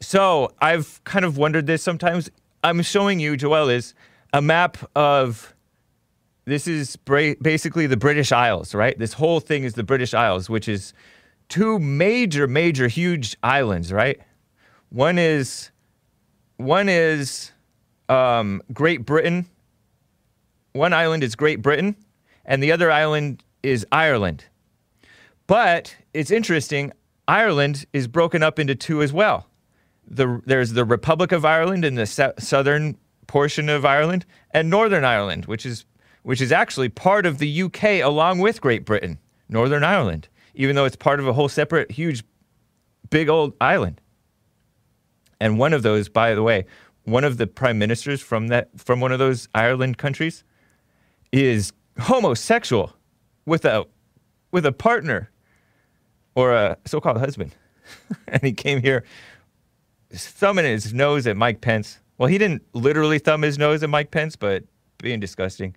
so 0.00 0.52
I've 0.60 1.02
kind 1.04 1.24
of 1.24 1.38
wondered 1.38 1.66
this 1.66 1.82
sometimes. 1.82 2.30
I'm 2.62 2.82
showing 2.82 3.20
you, 3.20 3.36
Joel, 3.36 3.68
is 3.68 3.94
a 4.34 4.42
map 4.42 4.76
of 4.96 5.54
this 6.44 6.66
is 6.66 6.96
bra- 6.96 7.34
basically 7.40 7.86
the 7.86 7.96
British 7.96 8.32
Isles, 8.32 8.74
right? 8.74 8.98
This 8.98 9.14
whole 9.14 9.40
thing 9.40 9.62
is 9.62 9.74
the 9.74 9.84
British 9.84 10.12
Isles, 10.12 10.50
which 10.50 10.68
is 10.68 10.92
two 11.48 11.78
major, 11.78 12.46
major, 12.48 12.88
huge 12.88 13.36
islands, 13.42 13.92
right? 13.92 14.20
One 14.90 15.18
is 15.18 15.70
one 16.56 16.88
is 16.88 17.52
um, 18.08 18.60
Great 18.72 19.06
Britain. 19.06 19.46
One 20.72 20.92
island 20.92 21.22
is 21.22 21.36
Great 21.36 21.62
Britain, 21.62 21.94
and 22.44 22.60
the 22.60 22.72
other 22.72 22.90
island 22.90 23.44
is 23.62 23.86
Ireland. 23.92 24.44
But 25.46 25.94
it's 26.12 26.32
interesting. 26.32 26.92
Ireland 27.28 27.86
is 27.92 28.08
broken 28.08 28.42
up 28.42 28.58
into 28.58 28.74
two 28.74 29.00
as 29.00 29.12
well. 29.12 29.46
The, 30.06 30.42
there's 30.44 30.72
the 30.72 30.84
Republic 30.84 31.30
of 31.30 31.44
Ireland 31.44 31.84
in 31.84 31.94
the 31.94 32.06
sou- 32.06 32.32
southern 32.38 32.98
portion 33.26 33.68
of 33.68 33.84
Ireland, 33.84 34.24
and 34.50 34.70
Northern 34.70 35.04
Ireland, 35.04 35.46
which 35.46 35.66
is 35.66 35.84
which 36.22 36.40
is 36.40 36.52
actually 36.52 36.88
part 36.88 37.26
of 37.26 37.38
the 37.38 37.62
UK 37.62 37.84
along 38.02 38.38
with 38.38 38.60
Great 38.60 38.84
Britain, 38.86 39.18
Northern 39.48 39.84
Ireland, 39.84 40.28
even 40.54 40.74
though 40.74 40.86
it's 40.86 40.96
part 40.96 41.20
of 41.20 41.28
a 41.28 41.34
whole 41.34 41.48
separate, 41.48 41.90
huge, 41.90 42.24
big 43.10 43.28
old 43.28 43.52
island. 43.60 44.00
And 45.38 45.58
one 45.58 45.74
of 45.74 45.82
those, 45.82 46.08
by 46.08 46.34
the 46.34 46.42
way, 46.42 46.64
one 47.04 47.24
of 47.24 47.36
the 47.36 47.46
prime 47.46 47.78
ministers 47.78 48.20
from 48.20 48.48
that 48.48 48.68
from 48.76 49.00
one 49.00 49.12
of 49.12 49.18
those 49.18 49.48
Ireland 49.54 49.98
countries 49.98 50.44
is 51.32 51.72
homosexual 52.00 52.94
with 53.46 53.64
a 53.64 53.86
with 54.50 54.64
a 54.64 54.72
partner 54.72 55.30
or 56.34 56.52
a 56.52 56.76
so-called 56.84 57.18
husband. 57.18 57.54
and 58.28 58.42
he 58.42 58.52
came 58.52 58.80
here 58.80 59.04
thumbing 60.10 60.64
his 60.64 60.94
nose 60.94 61.26
at 61.26 61.36
Mike 61.36 61.60
Pence. 61.60 62.00
Well, 62.18 62.28
he 62.28 62.38
didn't 62.38 62.62
literally 62.72 63.18
thumb 63.18 63.42
his 63.42 63.58
nose 63.58 63.82
at 63.82 63.90
Mike 63.90 64.10
Pence, 64.10 64.36
but 64.36 64.64
being 64.98 65.20
disgusting. 65.20 65.74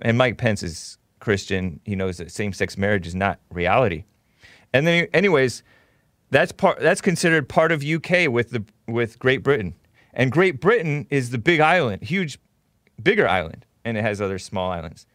And 0.00 0.18
Mike 0.18 0.38
Pence 0.38 0.62
is 0.62 0.98
Christian. 1.18 1.80
He 1.84 1.96
knows 1.96 2.18
that 2.18 2.30
same-sex 2.30 2.76
marriage 2.76 3.06
is 3.06 3.14
not 3.14 3.40
reality. 3.50 4.04
And 4.72 4.86
then, 4.86 5.08
anyways, 5.14 5.62
that's 6.30 6.52
part. 6.52 6.80
That's 6.80 7.00
considered 7.00 7.48
part 7.48 7.72
of 7.72 7.82
UK 7.82 8.28
with 8.28 8.50
the 8.50 8.64
with 8.86 9.18
Great 9.18 9.42
Britain. 9.42 9.74
And 10.12 10.30
Great 10.30 10.60
Britain 10.60 11.06
is 11.10 11.30
the 11.30 11.38
big 11.38 11.60
island, 11.60 12.02
huge, 12.02 12.38
bigger 13.02 13.28
island, 13.28 13.64
and 13.84 13.96
it 13.96 14.02
has 14.02 14.20
other 14.20 14.38
small 14.38 14.70
islands. 14.70 15.06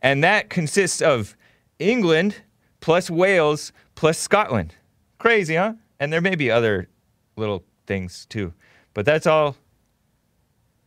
And 0.00 0.24
that 0.24 0.50
consists 0.50 1.02
of 1.02 1.36
England 1.78 2.36
plus 2.80 3.10
Wales 3.10 3.72
plus 3.94 4.18
Scotland. 4.18 4.74
Crazy, 5.18 5.56
huh? 5.56 5.74
And 6.00 6.12
there 6.12 6.20
may 6.20 6.34
be 6.34 6.50
other 6.50 6.88
little 7.36 7.64
things 7.86 8.26
too, 8.26 8.52
but 8.94 9.04
that's 9.04 9.26
all 9.26 9.56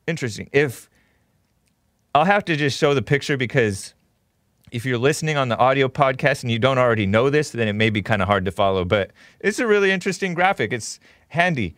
interesting. 0.08 0.50
If 0.52 0.90
I'll 2.14 2.26
have 2.26 2.46
to 2.46 2.56
just 2.56 2.78
show 2.78 2.94
the 2.94 3.02
picture 3.02 3.38
because 3.38 3.94
if 4.72 4.86
you're 4.86 4.98
listening 4.98 5.38
on 5.38 5.50
the 5.50 5.58
audio 5.58 5.88
podcast 5.88 6.44
and 6.44 6.52
you 6.52 6.60
don't 6.60 6.78
already 6.78 7.06
know 7.06 7.30
this, 7.30 7.52
then 7.52 7.68
it 7.68 7.74
may 7.74 7.90
be 7.90 8.02
kind 8.02 8.22
of 8.22 8.28
hard 8.28 8.46
to 8.46 8.52
follow. 8.52 8.84
But 8.86 9.12
it's 9.40 9.60
a 9.60 9.68
really 9.68 9.92
interesting 9.92 10.34
graphic. 10.34 10.74
It's 10.74 11.00
handy. 11.30 11.76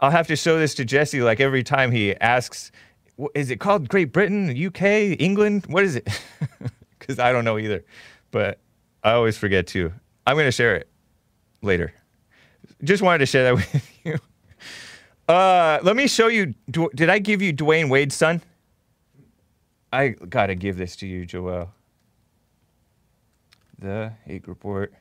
I'll 0.00 0.10
have 0.10 0.26
to 0.28 0.36
show 0.36 0.58
this 0.58 0.74
to 0.74 0.84
Jesse 0.84 1.22
like 1.22 1.40
every 1.40 1.62
time 1.62 1.90
he 1.90 2.14
asks, 2.16 2.70
"Is 3.34 3.50
it 3.50 3.60
called 3.60 3.88
Great 3.88 4.12
Britain, 4.12 4.50
UK, 4.50 5.16
England? 5.20 5.66
What 5.68 5.84
is 5.84 5.96
it?" 5.96 6.08
Because 6.98 7.18
I 7.20 7.30
don't 7.30 7.44
know 7.44 7.56
either. 7.58 7.84
But 8.32 8.58
I 9.04 9.12
always 9.12 9.38
forget 9.38 9.68
too. 9.68 9.92
I'm 10.26 10.36
gonna 10.36 10.50
share 10.50 10.74
it 10.74 10.88
later. 11.62 11.92
Just 12.82 13.02
wanted 13.02 13.18
to 13.18 13.26
share 13.26 13.44
that 13.44 13.54
with 13.72 13.90
you. 14.04 14.18
Uh, 15.28 15.78
let 15.82 15.96
me 15.96 16.06
show 16.06 16.28
you. 16.28 16.54
Did 16.70 17.10
I 17.10 17.18
give 17.18 17.42
you 17.42 17.52
Dwayne 17.52 17.90
Wade's 17.90 18.14
son? 18.14 18.42
I 19.92 20.08
gotta 20.08 20.54
give 20.54 20.76
this 20.76 20.96
to 20.96 21.06
you, 21.06 21.26
Joel. 21.26 21.72
The 23.78 24.12
Hake 24.24 24.46
Report. 24.46 24.92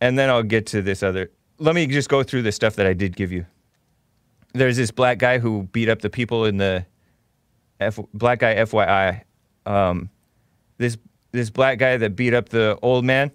And 0.00 0.18
then 0.18 0.30
I'll 0.30 0.42
get 0.42 0.66
to 0.68 0.82
this 0.82 1.02
other. 1.02 1.30
Let 1.58 1.74
me 1.74 1.86
just 1.86 2.08
go 2.08 2.22
through 2.22 2.42
the 2.42 2.52
stuff 2.52 2.76
that 2.76 2.86
I 2.86 2.92
did 2.92 3.16
give 3.16 3.32
you. 3.32 3.44
There's 4.54 4.76
this 4.76 4.90
black 4.90 5.18
guy 5.18 5.38
who 5.38 5.64
beat 5.64 5.88
up 5.88 6.00
the 6.00 6.10
people 6.10 6.44
in 6.44 6.56
the 6.56 6.86
F, 7.80 7.98
black 8.14 8.40
guy 8.40 8.54
FYI. 8.56 9.22
Um, 9.66 10.08
this 10.78 10.96
this 11.32 11.50
black 11.50 11.78
guy 11.78 11.96
that 11.96 12.16
beat 12.16 12.32
up 12.32 12.48
the 12.48 12.78
old 12.80 13.04
man. 13.04 13.30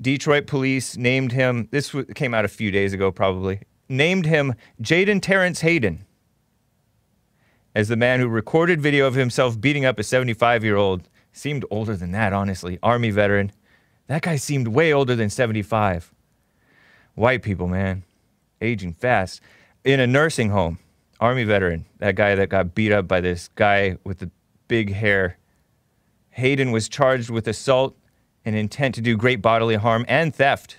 Detroit 0.00 0.46
police 0.46 0.96
named 0.96 1.32
him. 1.32 1.68
This 1.70 1.94
came 2.14 2.34
out 2.34 2.44
a 2.44 2.48
few 2.48 2.70
days 2.70 2.92
ago, 2.92 3.10
probably. 3.10 3.60
Named 3.88 4.26
him 4.26 4.54
Jaden 4.80 5.20
Terrence 5.20 5.60
Hayden 5.60 6.04
as 7.74 7.88
the 7.88 7.96
man 7.96 8.20
who 8.20 8.28
recorded 8.28 8.80
video 8.80 9.06
of 9.06 9.14
himself 9.14 9.60
beating 9.60 9.84
up 9.84 9.98
a 9.98 10.02
75 10.02 10.64
year 10.64 10.76
old. 10.76 11.08
Seemed 11.32 11.64
older 11.70 11.96
than 11.96 12.12
that, 12.12 12.32
honestly. 12.32 12.78
Army 12.82 13.10
veteran. 13.10 13.52
That 14.06 14.22
guy 14.22 14.36
seemed 14.36 14.68
way 14.68 14.92
older 14.92 15.14
than 15.14 15.30
75. 15.30 16.12
White 17.14 17.42
people, 17.42 17.68
man, 17.68 18.04
aging 18.60 18.94
fast. 18.94 19.40
In 19.84 20.00
a 20.00 20.06
nursing 20.06 20.50
home, 20.50 20.78
Army 21.20 21.44
veteran. 21.44 21.84
That 21.98 22.14
guy 22.14 22.34
that 22.34 22.48
got 22.48 22.74
beat 22.74 22.92
up 22.92 23.06
by 23.06 23.20
this 23.20 23.48
guy 23.54 23.98
with 24.04 24.18
the 24.18 24.30
big 24.68 24.92
hair. 24.94 25.38
Hayden 26.30 26.72
was 26.72 26.88
charged 26.88 27.30
with 27.30 27.48
assault 27.48 27.96
intent 28.54 28.94
to 28.96 29.00
do 29.00 29.16
great 29.16 29.42
bodily 29.42 29.76
harm 29.76 30.04
and 30.08 30.34
theft. 30.34 30.78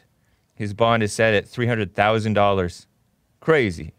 His 0.55 0.73
bond 0.73 1.03
is 1.03 1.13
set 1.13 1.33
at 1.33 1.45
$300,000. 1.45 2.85
Crazy. 3.39 3.93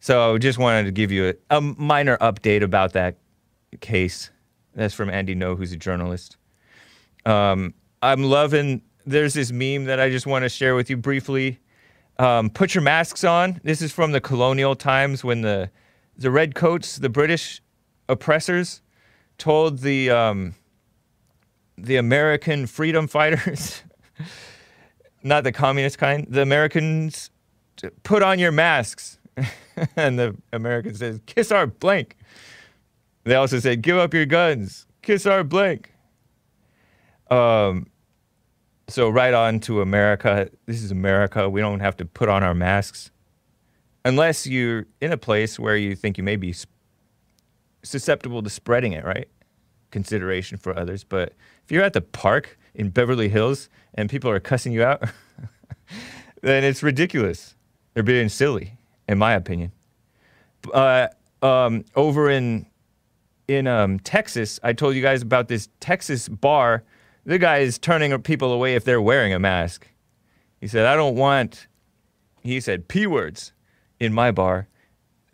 So 0.00 0.34
I 0.34 0.38
just 0.38 0.58
wanted 0.58 0.84
to 0.84 0.90
give 0.92 1.10
you 1.10 1.34
a, 1.50 1.56
a 1.56 1.60
minor 1.60 2.18
update 2.18 2.62
about 2.62 2.92
that 2.92 3.16
case. 3.80 4.30
That's 4.74 4.92
from 4.92 5.08
Andy 5.08 5.34
No, 5.34 5.56
who's 5.56 5.72
a 5.72 5.76
journalist. 5.76 6.36
Um, 7.24 7.74
I'm 8.02 8.24
loving. 8.24 8.82
There's 9.06 9.34
this 9.34 9.50
meme 9.50 9.84
that 9.84 10.00
I 10.00 10.10
just 10.10 10.26
want 10.26 10.42
to 10.42 10.48
share 10.48 10.74
with 10.74 10.90
you 10.90 10.96
briefly. 10.96 11.58
Um, 12.18 12.50
put 12.50 12.74
your 12.74 12.82
masks 12.82 13.24
on. 13.24 13.60
This 13.64 13.82
is 13.82 13.92
from 13.92 14.12
the 14.12 14.20
colonial 14.20 14.74
times 14.76 15.24
when 15.24 15.40
the 15.40 15.70
the 16.16 16.30
redcoats, 16.30 16.96
the 16.96 17.08
British 17.08 17.60
oppressors, 18.08 18.82
told 19.38 19.78
the 19.78 20.10
um, 20.10 20.54
the 21.76 21.96
American 21.96 22.66
freedom 22.66 23.06
fighters, 23.06 23.82
not 25.22 25.44
the 25.44 25.52
communist 25.52 25.98
kind, 25.98 26.26
the 26.28 26.42
Americans, 26.42 27.30
put 28.02 28.22
on 28.22 28.38
your 28.38 28.52
masks. 28.52 29.18
and 29.96 30.18
the 30.18 30.36
American 30.52 30.94
says, 30.94 31.20
kiss 31.26 31.50
our 31.50 31.66
blank. 31.66 32.16
They 33.24 33.34
also 33.34 33.58
said, 33.58 33.82
give 33.82 33.96
up 33.96 34.14
your 34.14 34.26
guns, 34.26 34.86
kiss 35.02 35.26
our 35.26 35.42
blank. 35.42 35.92
Um, 37.30 37.86
so 38.88 39.08
right 39.08 39.34
on 39.34 39.60
to 39.60 39.80
America. 39.80 40.50
This 40.66 40.82
is 40.82 40.90
America. 40.90 41.48
We 41.48 41.60
don't 41.60 41.80
have 41.80 41.96
to 41.96 42.04
put 42.04 42.28
on 42.28 42.42
our 42.42 42.54
masks 42.54 43.10
unless 44.04 44.46
you're 44.46 44.86
in 45.00 45.12
a 45.12 45.16
place 45.16 45.58
where 45.58 45.76
you 45.76 45.96
think 45.96 46.18
you 46.18 46.24
may 46.24 46.36
be 46.36 46.54
susceptible 47.82 48.42
to 48.42 48.50
spreading 48.50 48.92
it, 48.92 49.04
right? 49.04 49.28
Consideration 49.90 50.58
for 50.58 50.78
others. 50.78 51.02
But 51.04 51.32
if 51.64 51.72
you're 51.72 51.82
at 51.82 51.92
the 51.92 52.00
park 52.00 52.58
in 52.74 52.90
Beverly 52.90 53.28
Hills 53.28 53.68
and 53.94 54.10
people 54.10 54.30
are 54.30 54.40
cussing 54.40 54.72
you 54.72 54.84
out, 54.84 55.02
then 56.42 56.64
it's 56.64 56.82
ridiculous. 56.82 57.54
They're 57.94 58.02
being 58.02 58.28
silly, 58.28 58.76
in 59.08 59.18
my 59.18 59.32
opinion. 59.32 59.72
Uh, 60.72 61.08
um, 61.42 61.84
over 61.94 62.30
in 62.30 62.66
in 63.46 63.66
um, 63.66 63.98
Texas, 63.98 64.58
I 64.62 64.72
told 64.72 64.94
you 64.94 65.02
guys 65.02 65.20
about 65.20 65.48
this 65.48 65.68
Texas 65.78 66.28
bar. 66.28 66.82
The 67.26 67.38
guy 67.38 67.58
is 67.58 67.78
turning 67.78 68.16
people 68.22 68.52
away 68.52 68.74
if 68.74 68.84
they're 68.84 69.02
wearing 69.02 69.34
a 69.34 69.38
mask. 69.38 69.86
He 70.60 70.66
said, 70.66 70.86
I 70.86 70.96
don't 70.96 71.16
want, 71.16 71.66
he 72.42 72.58
said, 72.60 72.88
P 72.88 73.06
words 73.06 73.52
in 74.00 74.14
my 74.14 74.30
bar. 74.30 74.68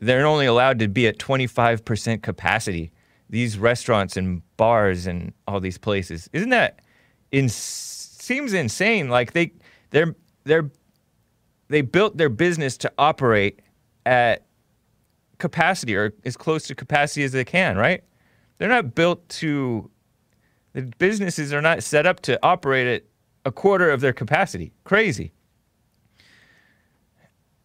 They're 0.01 0.27
only 0.27 0.47
allowed 0.47 0.81
to 0.81 0.89
be 0.89 1.07
at 1.07 1.19
25% 1.19 2.23
capacity. 2.23 2.91
These 3.31 3.59
restaurants 3.59 4.17
and 4.17 4.43
bars 4.57 5.07
and 5.07 5.33
all 5.47 5.61
these 5.61 5.79
places. 5.79 6.29
Isn't 6.33 6.51
that 6.51 6.81
in, 7.31 7.49
seems 7.49 8.53
insane? 8.53 9.09
Like 9.09 9.33
they, 9.33 9.53
they're, 9.91 10.15
they're, 10.45 10.71
they 11.69 11.81
built 11.81 12.17
their 12.17 12.29
business 12.29 12.77
to 12.79 12.93
operate 12.99 13.63
at 14.05 14.45
capacity 15.39 15.97
or 15.97 16.13
as 16.25 16.37
close 16.37 16.67
to 16.67 16.75
capacity 16.75 17.23
as 17.23 17.33
they 17.33 17.45
can, 17.45 17.79
right? 17.79 18.03
They're 18.59 18.69
not 18.69 18.95
built 18.95 19.27
to, 19.29 19.91
the 20.73 20.83
businesses 20.99 21.53
are 21.53 21.63
not 21.63 21.83
set 21.83 22.07
up 22.07 22.21
to 22.23 22.39
operate 22.43 22.87
at 22.87 23.05
a 23.45 23.53
quarter 23.53 23.91
of 23.91 24.01
their 24.01 24.13
capacity. 24.13 24.73
Crazy. 24.85 25.33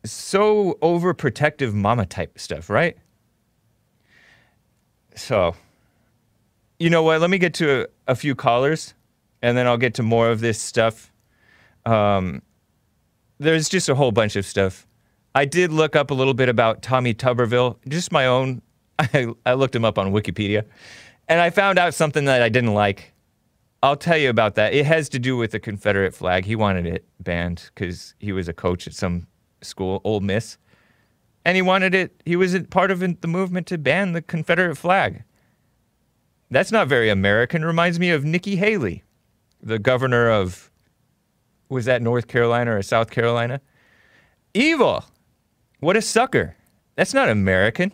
So 0.06 0.78
overprotective 0.82 1.74
mama 1.74 2.06
type 2.06 2.38
stuff, 2.38 2.70
right? 2.70 2.98
So, 5.16 5.56
you 6.80 6.90
know 6.90 7.04
what? 7.04 7.22
Let 7.22 7.30
me 7.30 7.38
get 7.38 7.54
to 7.56 7.84
a, 7.84 7.88
a 8.12 8.16
few 8.16 8.36
callers 8.36 8.94
and 9.42 9.58
then 9.58 9.68
I'll 9.68 9.78
get 9.78 9.94
to 9.96 10.04
more 10.04 10.30
of 10.30 10.40
this 10.40 10.60
stuff. 10.60 11.12
Um, 11.86 12.42
there's 13.38 13.70
just 13.70 13.90
a 13.90 13.96
whole 13.96 14.12
bunch 14.12 14.36
of 14.36 14.46
stuff. 14.46 14.88
I 15.36 15.46
did 15.46 15.72
look 15.72 15.96
up 15.96 16.12
a 16.12 16.14
little 16.14 16.34
bit 16.34 16.50
about 16.50 16.82
Tommy 16.82 17.14
Tuberville, 17.14 17.78
just 17.88 18.12
my 18.12 18.26
own. 18.26 18.62
I, 19.00 19.28
I 19.46 19.54
looked 19.54 19.76
him 19.76 19.86
up 19.86 20.00
on 20.00 20.14
Wikipedia, 20.14 20.66
and 21.28 21.42
I 21.42 21.50
found 21.50 21.78
out 21.78 21.94
something 21.94 22.26
that 22.26 22.42
I 22.42 22.50
didn't 22.50 22.74
like. 22.74 23.14
I'll 23.84 23.98
tell 23.98 24.18
you 24.18 24.30
about 24.30 24.56
that. 24.56 24.74
It 24.74 24.86
has 24.86 25.10
to 25.10 25.20
do 25.20 25.38
with 25.38 25.52
the 25.52 25.60
Confederate 25.60 26.14
flag. 26.14 26.46
He 26.46 26.56
wanted 26.56 26.88
it 26.88 27.06
banned 27.20 27.70
because 27.76 28.16
he 28.18 28.32
was 28.32 28.48
a 28.48 28.54
coach 28.54 28.88
at 28.88 28.94
some 28.94 29.28
school, 29.62 30.02
Ole 30.06 30.22
Miss, 30.22 30.58
and 31.46 31.56
he 31.56 31.62
wanted 31.62 31.94
it. 31.94 32.22
He 32.26 32.36
was 32.36 32.58
part 32.72 32.92
of 32.92 33.00
the 33.00 33.28
movement 33.28 33.68
to 33.68 33.78
ban 33.78 34.12
the 34.12 34.22
Confederate 34.22 34.76
flag. 34.76 35.24
That's 36.50 36.72
not 36.72 36.88
very 36.88 37.10
American. 37.10 37.64
Reminds 37.64 38.00
me 38.00 38.10
of 38.10 38.26
Nikki 38.26 38.56
Haley, 38.56 39.04
the 39.62 39.80
governor 39.80 40.30
of 40.30 40.72
was 41.70 41.86
that 41.86 42.02
North 42.02 42.28
Carolina 42.28 42.76
or 42.76 42.82
South 42.82 43.10
Carolina? 43.10 43.62
Evil. 44.54 45.06
What 45.80 45.96
a 45.96 46.02
sucker. 46.02 46.56
That's 46.96 47.14
not 47.14 47.30
American. 47.30 47.92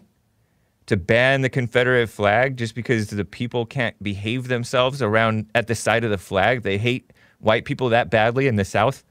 To 0.87 0.97
ban 0.97 1.41
the 1.41 1.49
Confederate 1.49 2.09
flag 2.09 2.57
just 2.57 2.75
because 2.75 3.07
the 3.07 3.23
people 3.23 3.65
can't 3.65 4.01
behave 4.03 4.47
themselves 4.47 5.01
around 5.01 5.49
at 5.55 5.67
the 5.67 5.75
side 5.75 6.03
of 6.03 6.11
the 6.11 6.17
flag. 6.17 6.63
They 6.63 6.77
hate 6.77 7.13
white 7.39 7.65
people 7.65 7.89
that 7.89 8.09
badly 8.09 8.47
in 8.47 8.57
the 8.57 8.65
South, 8.65 9.03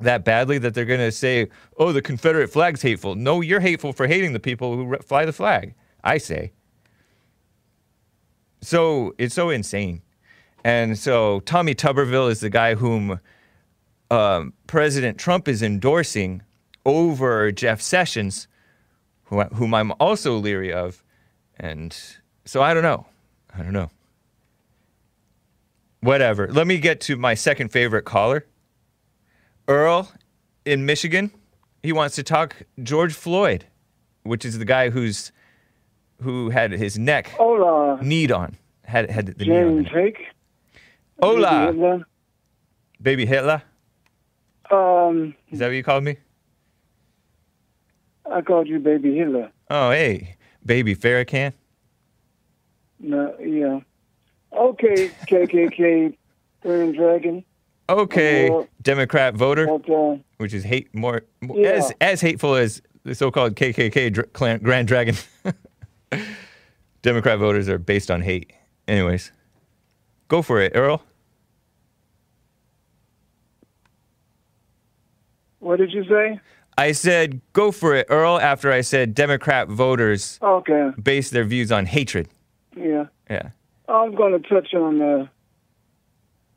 that 0.00 0.24
badly 0.24 0.58
that 0.58 0.74
they're 0.74 0.84
going 0.84 1.00
to 1.00 1.12
say, 1.12 1.48
oh, 1.78 1.92
the 1.92 2.02
Confederate 2.02 2.48
flag's 2.48 2.82
hateful. 2.82 3.14
No, 3.14 3.40
you're 3.40 3.60
hateful 3.60 3.92
for 3.92 4.06
hating 4.06 4.32
the 4.32 4.40
people 4.40 4.76
who 4.76 4.96
fly 4.98 5.24
the 5.24 5.32
flag, 5.32 5.74
I 6.02 6.18
say. 6.18 6.52
So 8.60 9.14
it's 9.18 9.34
so 9.34 9.50
insane. 9.50 10.02
And 10.64 10.98
so 10.98 11.40
Tommy 11.40 11.74
Tuberville 11.74 12.30
is 12.30 12.40
the 12.40 12.50
guy 12.50 12.74
whom 12.74 13.20
um, 14.10 14.54
President 14.66 15.18
Trump 15.18 15.46
is 15.46 15.62
endorsing 15.62 16.42
over 16.86 17.52
Jeff 17.52 17.80
Sessions, 17.80 18.48
who, 19.24 19.42
whom 19.42 19.74
I'm 19.74 19.92
also 20.00 20.36
leery 20.36 20.72
of. 20.72 21.04
And 21.58 21.96
so 22.44 22.62
I 22.62 22.74
don't 22.74 22.82
know. 22.82 23.06
I 23.54 23.62
don't 23.62 23.72
know. 23.72 23.90
Whatever. 26.00 26.48
Let 26.48 26.66
me 26.66 26.78
get 26.78 27.00
to 27.02 27.16
my 27.16 27.34
second 27.34 27.70
favorite 27.70 28.04
caller. 28.04 28.46
Earl 29.68 30.10
in 30.64 30.86
Michigan. 30.86 31.30
He 31.82 31.92
wants 31.92 32.14
to 32.16 32.22
talk 32.22 32.56
George 32.82 33.14
Floyd, 33.14 33.66
which 34.22 34.44
is 34.44 34.58
the 34.58 34.64
guy 34.64 34.90
who's 34.90 35.32
who 36.22 36.48
had 36.50 36.72
his 36.72 36.98
neck 36.98 37.28
Hola, 37.28 37.98
kneed 38.02 38.32
on. 38.32 38.56
Had 38.84 39.10
had 39.10 39.26
the 39.26 39.44
knee 39.44 39.50
on. 39.52 39.84
James 39.84 39.88
Hake. 39.88 40.18
Hola, 41.20 41.66
Hitler. 41.66 42.06
baby 43.00 43.26
Hitler. 43.26 43.62
Um, 44.70 45.34
Is 45.50 45.58
that 45.58 45.66
what 45.66 45.74
you 45.74 45.82
called 45.82 46.04
me? 46.04 46.16
I 48.30 48.40
called 48.40 48.66
you 48.66 48.78
Baby 48.78 49.14
Hitler. 49.16 49.50
Oh, 49.70 49.90
hey, 49.90 50.36
baby 50.64 50.96
Farrakhan. 50.96 51.52
No, 52.98 53.34
yeah. 53.38 53.80
Okay, 54.52 55.08
KKK, 55.28 56.16
Burning 56.62 56.92
Dragon. 56.92 57.44
Okay, 57.88 58.66
Democrat 58.82 59.34
voter, 59.34 59.68
uh, 59.70 60.16
which 60.38 60.54
is 60.54 60.64
hate 60.64 60.94
more, 60.94 61.22
more 61.42 61.58
Yeah. 61.58 61.70
as 61.72 61.92
as 62.00 62.20
hateful 62.22 62.54
as 62.54 62.80
the 63.04 63.14
so-called 63.14 63.56
KKK 63.56 64.10
dr- 64.12 64.32
Klan, 64.32 64.60
Grand 64.62 64.88
Dragon. 64.88 65.14
Democrat 67.02 67.38
voters 67.38 67.68
are 67.68 67.78
based 67.78 68.10
on 68.10 68.22
hate. 68.22 68.52
Anyways, 68.88 69.32
go 70.28 70.40
for 70.40 70.60
it, 70.62 70.72
Earl. 70.74 71.02
what 75.58 75.78
did 75.78 75.92
you 75.92 76.04
say? 76.04 76.40
I 76.76 76.92
said 76.92 77.40
go 77.52 77.70
for 77.72 77.94
it, 77.94 78.06
Earl. 78.10 78.38
After 78.40 78.70
I 78.72 78.80
said 78.80 79.14
Democrat 79.14 79.68
voters 79.68 80.38
Okay, 80.42 80.90
base 81.02 81.30
their 81.30 81.44
views 81.44 81.70
on 81.72 81.86
hatred. 81.86 82.28
yeah. 82.76 83.06
Yeah. 83.30 83.50
I'm 83.88 84.14
going 84.14 84.32
to 84.40 84.48
touch 84.48 84.72
on, 84.74 85.00
uh, 85.02 85.26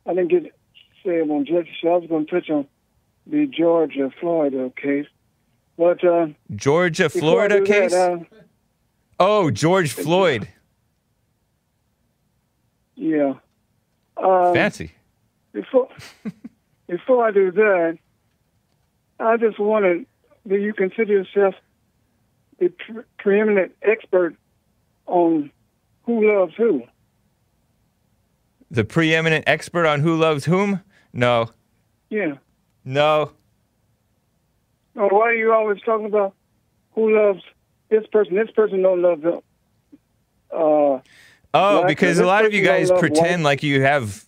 I 0.06 0.14
didn't 0.14 0.28
get 0.28 0.52
say 1.08 1.16
it 1.16 1.30
on 1.30 1.46
Jesse 1.46 1.70
I 1.84 1.86
was 1.88 2.06
going 2.08 2.26
to 2.26 2.30
touch 2.30 2.50
on 2.50 2.66
the 3.26 3.46
Georgia 3.46 4.10
Florida 4.20 4.70
case. 4.76 5.06
But, 5.76 6.04
uh, 6.04 6.28
Georgia, 6.54 7.08
Florida 7.08 7.62
case. 7.62 7.92
That, 7.92 8.12
uh, 8.12 8.24
oh, 9.20 9.50
George 9.50 9.92
Floyd. 9.92 10.48
yeah. 12.96 13.34
Um, 14.16 14.52
Fancy. 14.52 14.92
Before 15.52 15.88
before 16.88 17.26
I 17.26 17.30
do 17.30 17.52
that, 17.52 17.98
I 19.20 19.36
just 19.36 19.58
wanted 19.58 20.06
do 20.46 20.56
you 20.56 20.74
consider 20.74 21.12
yourself 21.12 21.54
the 22.58 22.68
pre- 22.68 23.04
preeminent 23.18 23.72
expert 23.82 24.34
on 25.06 25.50
who 26.04 26.36
loves 26.36 26.54
who? 26.56 26.82
The 28.70 28.84
preeminent 28.84 29.44
expert 29.46 29.86
on 29.86 30.00
who 30.00 30.16
loves 30.16 30.44
whom? 30.44 30.80
No. 31.12 31.50
Yeah. 32.10 32.34
No. 32.84 33.32
Or 34.94 35.08
why 35.08 35.28
are 35.28 35.34
you 35.34 35.52
always 35.52 35.80
talking 35.82 36.06
about 36.06 36.34
who 36.92 37.14
loves 37.16 37.42
this 37.88 38.06
person? 38.10 38.34
This 38.34 38.50
person 38.50 38.82
don't 38.82 39.02
love 39.02 39.20
them. 39.20 39.40
Uh, 40.54 41.00
Oh, 41.54 41.86
because 41.86 42.18
a 42.18 42.26
lot 42.26 42.44
of 42.44 42.52
you 42.52 42.62
guys 42.62 42.90
pretend 42.90 43.42
like 43.42 43.62
you 43.62 43.80
have 43.82 44.26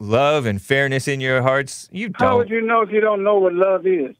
love 0.00 0.46
and 0.46 0.60
fairness 0.60 1.06
in 1.06 1.20
your 1.20 1.40
hearts. 1.40 1.88
You 1.92 2.10
how 2.14 2.38
would 2.38 2.48
don't. 2.48 2.56
you 2.56 2.66
know 2.66 2.82
if 2.82 2.90
you 2.90 3.00
don't 3.00 3.22
know 3.22 3.38
what 3.38 3.54
love 3.54 3.86
is? 3.86 4.16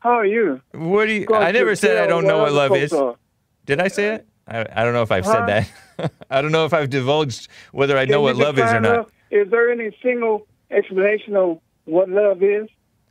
How 0.00 0.10
are 0.10 0.26
you? 0.26 0.60
What 0.72 1.06
do 1.06 1.12
you? 1.12 1.26
I 1.34 1.52
never 1.52 1.74
said 1.74 1.96
I 1.96 2.06
don't 2.06 2.26
know 2.26 2.38
what 2.38 2.52
love 2.52 2.76
is. 2.76 2.92
are? 2.92 3.16
Did 3.64 3.80
I 3.80 3.88
say 3.88 4.14
it? 4.14 4.26
I, 4.46 4.66
I 4.74 4.84
don't 4.84 4.92
know 4.92 5.02
if 5.02 5.10
I've 5.10 5.24
Huh? 5.24 5.32
said 5.32 5.46
that. 5.98 6.12
I 6.30 6.42
don't 6.42 6.52
know 6.52 6.64
if 6.66 6.74
I've 6.74 6.90
divulged 6.90 7.48
whether 7.72 7.96
I 7.96 8.04
know 8.04 8.20
what 8.20 8.36
love 8.36 8.58
is 8.58 8.72
or 8.72 8.80
not. 8.80 9.10
Is 9.30 9.50
there 9.50 9.70
any 9.70 9.96
single 10.02 10.46
explanation 10.70 11.36
of 11.36 11.60
what 11.84 12.08
love 12.08 12.42
is? 12.42 12.68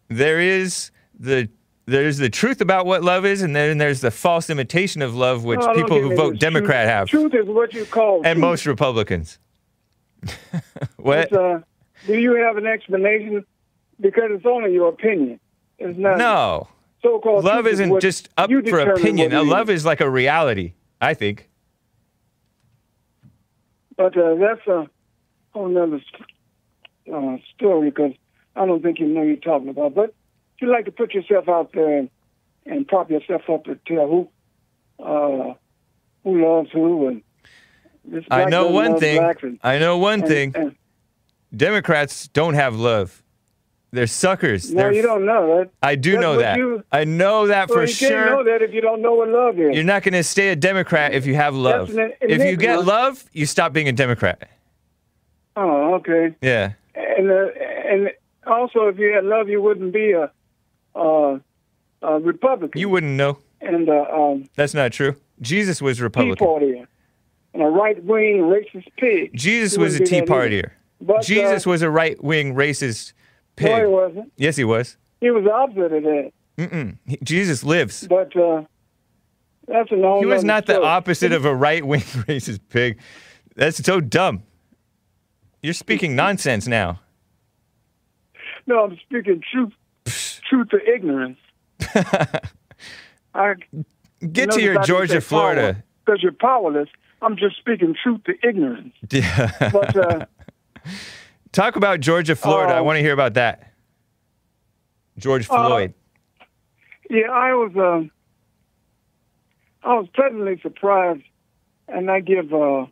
There 0.07 0.39
is 0.39 0.91
the 1.19 1.49
there's 1.85 2.17
the 2.17 2.29
truth 2.29 2.61
about 2.61 2.85
what 2.85 3.03
love 3.03 3.25
is, 3.25 3.41
and 3.41 3.55
then 3.55 3.77
there's 3.79 4.01
the 4.01 4.11
false 4.11 4.49
imitation 4.49 5.01
of 5.01 5.15
love, 5.15 5.43
which 5.43 5.59
No, 5.59 5.73
people 5.73 5.99
who 5.99 6.15
vote. 6.15 6.39
Democrat 6.39 6.85
truth, 6.85 6.93
have, 6.93 7.07
Truth 7.31 7.33
is 7.33 7.47
what 7.47 7.73
you 7.73 7.85
call 7.85 8.17
and 8.17 8.35
truth. 8.37 8.37
most 8.37 8.65
Republicans. 8.65 9.39
what? 10.97 11.31
Uh, 11.33 11.59
do 12.05 12.17
you 12.17 12.35
have 12.35 12.57
an 12.57 12.67
explanation? 12.67 13.43
Because 13.99 14.29
it's 14.31 14.45
only 14.45 14.73
your 14.73 14.89
opinion. 14.89 15.39
It's 15.77 15.97
not 15.97 16.17
No. 16.17 16.67
so-called. 17.01 17.43
Love 17.43 17.67
is 17.67 17.73
isn't 17.73 17.89
what 17.89 18.01
just 18.01 18.29
up 18.37 18.49
for 18.49 18.79
opinion. 18.79 19.33
A 19.33 19.41
love 19.43 19.69
is 19.69 19.83
like 19.85 19.99
a 19.99 20.09
reality, 20.09 20.73
I 21.01 21.13
think. 21.13 21.49
But 23.97 24.15
uh, 24.17 24.35
that's 24.35 24.65
a 24.67 24.89
whole 25.51 25.67
nother 25.67 26.01
uh, 27.13 27.37
story 27.55 27.89
because 27.89 28.13
I 28.55 28.65
don't 28.65 28.81
think 28.81 28.99
you 28.99 29.07
know 29.07 29.21
you're 29.23 29.35
talking 29.37 29.69
about. 29.69 29.95
But 29.95 30.13
you 30.59 30.71
like 30.71 30.85
to 30.85 30.91
put 30.91 31.13
yourself 31.13 31.47
out 31.47 31.71
there 31.73 31.97
and, 31.97 32.09
and 32.65 32.87
prop 32.87 33.09
yourself 33.09 33.43
up 33.49 33.65
to 33.65 33.77
tell 33.87 34.07
who 34.07 34.29
uh, 35.03 35.53
who 36.23 36.43
loves 36.45 36.69
who 36.71 37.07
and 37.07 37.21
this 38.05 38.23
I 38.31 38.45
know 38.45 38.67
one 38.67 38.97
thing. 38.99 39.21
and- 39.41 39.59
I 39.63 39.77
know 39.79 39.97
one 39.97 40.19
and- 40.21 40.27
thing. 40.27 40.75
Democrats 41.55 42.27
don't 42.27 42.53
have 42.53 42.75
love. 42.75 43.23
They're 43.91 44.05
suckers. 44.05 44.71
no, 44.71 44.83
They're 44.83 44.93
you 44.93 45.01
don't 45.01 45.25
know 45.25 45.57
that. 45.57 45.71
I 45.81 45.95
do 45.95 46.11
That's 46.11 46.21
know 46.21 46.37
that. 46.37 46.57
you- 46.57 46.83
I 46.91 47.05
know 47.05 47.47
that 47.47 47.69
Well, 47.69 47.79
for 47.79 47.83
you 47.85 47.95
can't 47.95 48.29
know 48.29 48.43
that 48.43 48.61
if 48.61 48.71
you 48.71 48.81
don't 48.81 49.01
know 49.01 49.15
what 49.15 49.29
love 49.29 49.59
is. 49.59 49.73
You're 49.73 49.83
not 49.83 50.03
going 50.03 50.13
to 50.13 50.23
stay 50.23 50.49
a 50.49 50.55
Democrat 50.55 51.13
if 51.13 51.25
you 51.25 51.33
have 51.35 51.55
love. 51.55 51.89
an 51.97 52.13
If 52.21 52.43
you 52.43 52.55
get 52.55 52.85
love, 52.85 53.23
you 53.33 53.47
stop 53.47 53.73
being 53.73 53.87
a 53.89 53.91
Democrat. 53.91 54.47
oh, 55.55 55.95
okay. 55.95 56.35
Yeah. 56.41 56.73
And 56.99 57.31
uh, 57.31 57.47
and 57.89 58.11
also, 58.45 58.87
if 58.87 58.97
you 58.99 59.13
had 59.13 59.23
love, 59.23 59.47
you 59.49 59.61
wouldn't 59.61 59.93
be 59.93 60.11
a, 60.11 60.31
uh, 60.95 61.39
a 62.01 62.19
Republican. 62.19 62.79
You 62.79 62.89
wouldn't 62.89 63.13
know. 63.13 63.39
and 63.61 63.89
uh, 63.89 64.05
um, 64.11 64.49
That's 64.55 64.73
not 64.73 64.91
true. 64.91 65.15
Jesus 65.41 65.81
was 65.81 66.01
Republican. 66.01 66.37
Tea 66.37 66.65
Partier 66.65 66.87
and 67.53 67.63
a 67.63 67.67
right 67.67 68.03
wing 68.03 68.39
racist 68.39 68.87
pig. 68.97 69.31
Jesus 69.33 69.77
was 69.77 69.95
a 69.95 70.03
Tea. 70.03 70.21
Partier. 70.21 70.71
But, 71.01 71.23
Jesus 71.23 71.65
uh, 71.65 71.69
was 71.69 71.81
a 71.81 71.89
right 71.89 72.21
wing 72.23 72.53
racist 72.53 73.13
pig. 73.55 73.71
No, 73.71 73.79
he 73.79 73.85
wasn't. 73.85 74.33
Yes, 74.37 74.55
he 74.55 74.63
was. 74.63 74.97
He 75.21 75.31
was 75.31 75.43
the 75.43 75.51
opposite 75.51 75.93
of 75.93 76.03
that. 76.03 76.31
Mm-mm. 76.57 76.97
He- 77.05 77.19
Jesus 77.23 77.63
lives. 77.63 78.07
But 78.07 78.35
uh, 78.35 78.63
that's 79.67 79.91
an 79.91 80.03
whole 80.03 80.19
He 80.19 80.25
was 80.25 80.43
not 80.43 80.65
the 80.65 80.81
opposite 80.81 81.31
of 81.31 81.45
a 81.45 81.55
right 81.55 81.85
wing 81.85 82.01
racist 82.27 82.59
pig. 82.69 82.99
That's 83.55 83.83
so 83.83 84.01
dumb. 84.01 84.43
You're 85.61 85.73
speaking 85.73 86.15
nonsense 86.15 86.67
now. 86.67 86.99
No, 88.65 88.83
I'm 88.85 88.97
speaking 89.05 89.41
truth, 89.51 89.73
truth 90.49 90.69
to 90.69 90.77
ignorance. 90.87 91.37
I 93.33 93.55
Get 94.31 94.51
to 94.51 94.61
your 94.61 94.81
Georgia, 94.83 95.21
Florida. 95.21 95.83
because 96.05 96.21
you're 96.21 96.31
powerless. 96.33 96.89
I'm 97.21 97.35
just 97.37 97.57
speaking 97.57 97.95
truth 98.01 98.21
to 98.25 98.33
ignorance. 98.47 98.93
Yeah. 99.11 99.51
But 99.71 99.95
uh, 99.95 100.25
Talk 101.51 101.75
about 101.75 101.99
Georgia, 101.99 102.35
Florida. 102.35 102.73
I 102.73 102.79
Oh. 102.79 102.83
want 102.83 102.97
to 102.97 103.01
hear 103.01 103.13
about 103.13 103.33
that. 103.35 103.73
George 105.17 105.49
Uh, 105.49 105.67
Floyd. 105.67 105.93
yeah, 107.09 107.29
I 107.31 107.53
was 107.53 107.71
um, 107.75 108.11
I 109.83 109.95
was 109.95 110.07
pleasantly 110.13 110.59
surprised, 110.61 111.23
and 111.87 112.09
I 112.11 112.19
give 112.21 112.53
uh, 112.53 112.85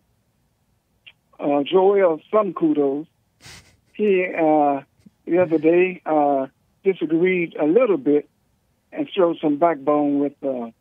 uh, 1.40 1.64
Joel 1.64 2.20
some 2.32 2.54
kudos. 2.54 3.08
He 3.94 4.26
uh, 4.26 4.82
the 5.26 5.40
other 5.40 5.58
day 5.58 6.02
uh, 6.06 6.48
disagreed 6.84 7.56
a 7.60 7.66
little 7.66 7.98
bit 7.98 8.30
and 8.92 9.10
showed 9.10 9.38
some 9.40 9.58
backbone 9.58 10.20
with 10.20 10.34
uh, 10.44 10.72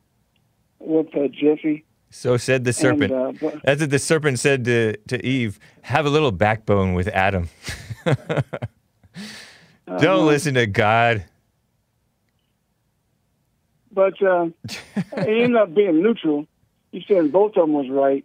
with 0.79 1.15
uh, 1.17 1.29
Jesse. 1.29 1.85
so 2.11 2.37
said 2.37 2.65
the 2.65 2.73
serpent. 2.73 3.13
And, 3.13 3.43
uh, 3.43 3.51
That's 3.65 3.81
what 3.81 3.91
the 3.91 3.99
serpent 3.99 4.39
said 4.39 4.65
to, 4.67 4.97
to 5.09 5.25
Eve. 5.25 5.59
Have 5.83 6.07
a 6.07 6.11
little 6.11 6.33
backbone 6.33 6.95
with 6.95 7.09
Adam. 7.09 7.49
Don't 9.87 10.05
uh, 10.05 10.19
listen 10.19 10.55
to 10.55 10.67
God. 10.67 11.25
But 13.93 14.21
uh, 14.23 14.49
he 15.25 15.43
ended 15.43 15.57
up 15.57 15.75
being 15.75 16.03
neutral. 16.03 16.47
He 16.93 17.05
said 17.09 17.33
both 17.33 17.57
of 17.57 17.63
them 17.63 17.73
was 17.73 17.89
right. 17.89 18.25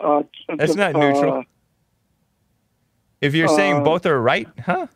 Uh, 0.00 0.22
That's 0.56 0.74
not 0.74 0.94
neutral. 0.94 1.44
Uh, 3.22 3.26
If 3.26 3.34
you're 3.34 3.48
saying 3.48 3.76
uh, 3.76 3.80
both 3.84 4.06
are 4.06 4.20
right, 4.20 4.48
huh? 4.64 4.86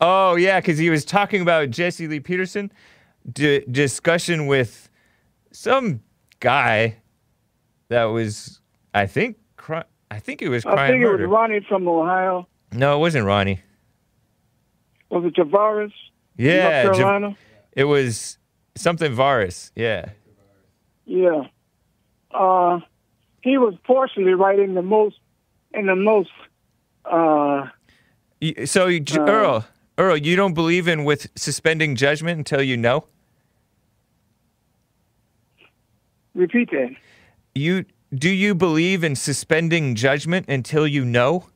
Oh, 0.00 0.36
yeah, 0.36 0.60
because 0.60 0.78
he 0.78 0.90
was 0.90 1.04
talking 1.04 1.40
about 1.40 1.70
Jesse 1.70 2.06
Lee 2.08 2.20
Peterson, 2.20 2.70
d- 3.32 3.64
discussion 3.70 4.46
with 4.46 4.88
some 5.52 6.00
guy 6.40 6.96
that 7.88 8.04
was, 8.04 8.60
I 8.92 9.06
think, 9.06 9.36
I 10.10 10.18
think 10.18 10.42
it 10.42 10.48
was 10.48 10.64
crying. 10.64 10.78
I 10.78 10.88
think 10.88 11.02
it 11.04 11.10
was. 11.10 11.20
Ronnie 11.30 11.64
from 11.68 11.88
Ohio. 11.88 12.46
No, 12.72 12.96
it 12.96 12.98
wasn't 13.00 13.24
Ronnie. 13.26 13.60
Was 15.10 15.24
it 15.24 15.34
Tavares? 15.34 15.92
Yeah, 16.36 16.82
North 16.84 16.96
Carolina. 16.96 17.36
it 17.72 17.84
was 17.84 18.38
something 18.74 19.12
Varus. 19.12 19.70
Yeah. 19.76 20.10
Yeah. 21.06 21.44
Uh, 22.32 22.80
he 23.42 23.58
was 23.58 23.74
partially 23.86 24.32
right 24.34 24.58
in 24.58 24.74
the 24.74 24.82
most, 24.82 25.16
in 25.72 25.86
the 25.86 25.94
most. 25.94 26.30
Uh, 27.04 27.68
So, 28.64 28.88
Uh, 28.88 29.00
Earl, 29.26 29.64
Earl, 29.98 30.16
you 30.16 30.36
don't 30.36 30.54
believe 30.54 30.86
in 30.88 31.04
with 31.04 31.28
suspending 31.36 31.96
judgment 31.96 32.38
until 32.38 32.62
you 32.62 32.76
know? 32.76 33.04
repeat 36.34 36.70
that. 36.72 36.94
You 37.54 37.84
do 38.14 38.28
you 38.28 38.54
believe 38.54 39.02
in 39.04 39.14
suspending 39.16 39.94
judgment 39.94 40.48
until 40.48 40.86
you 40.86 41.04
know? 41.04 41.46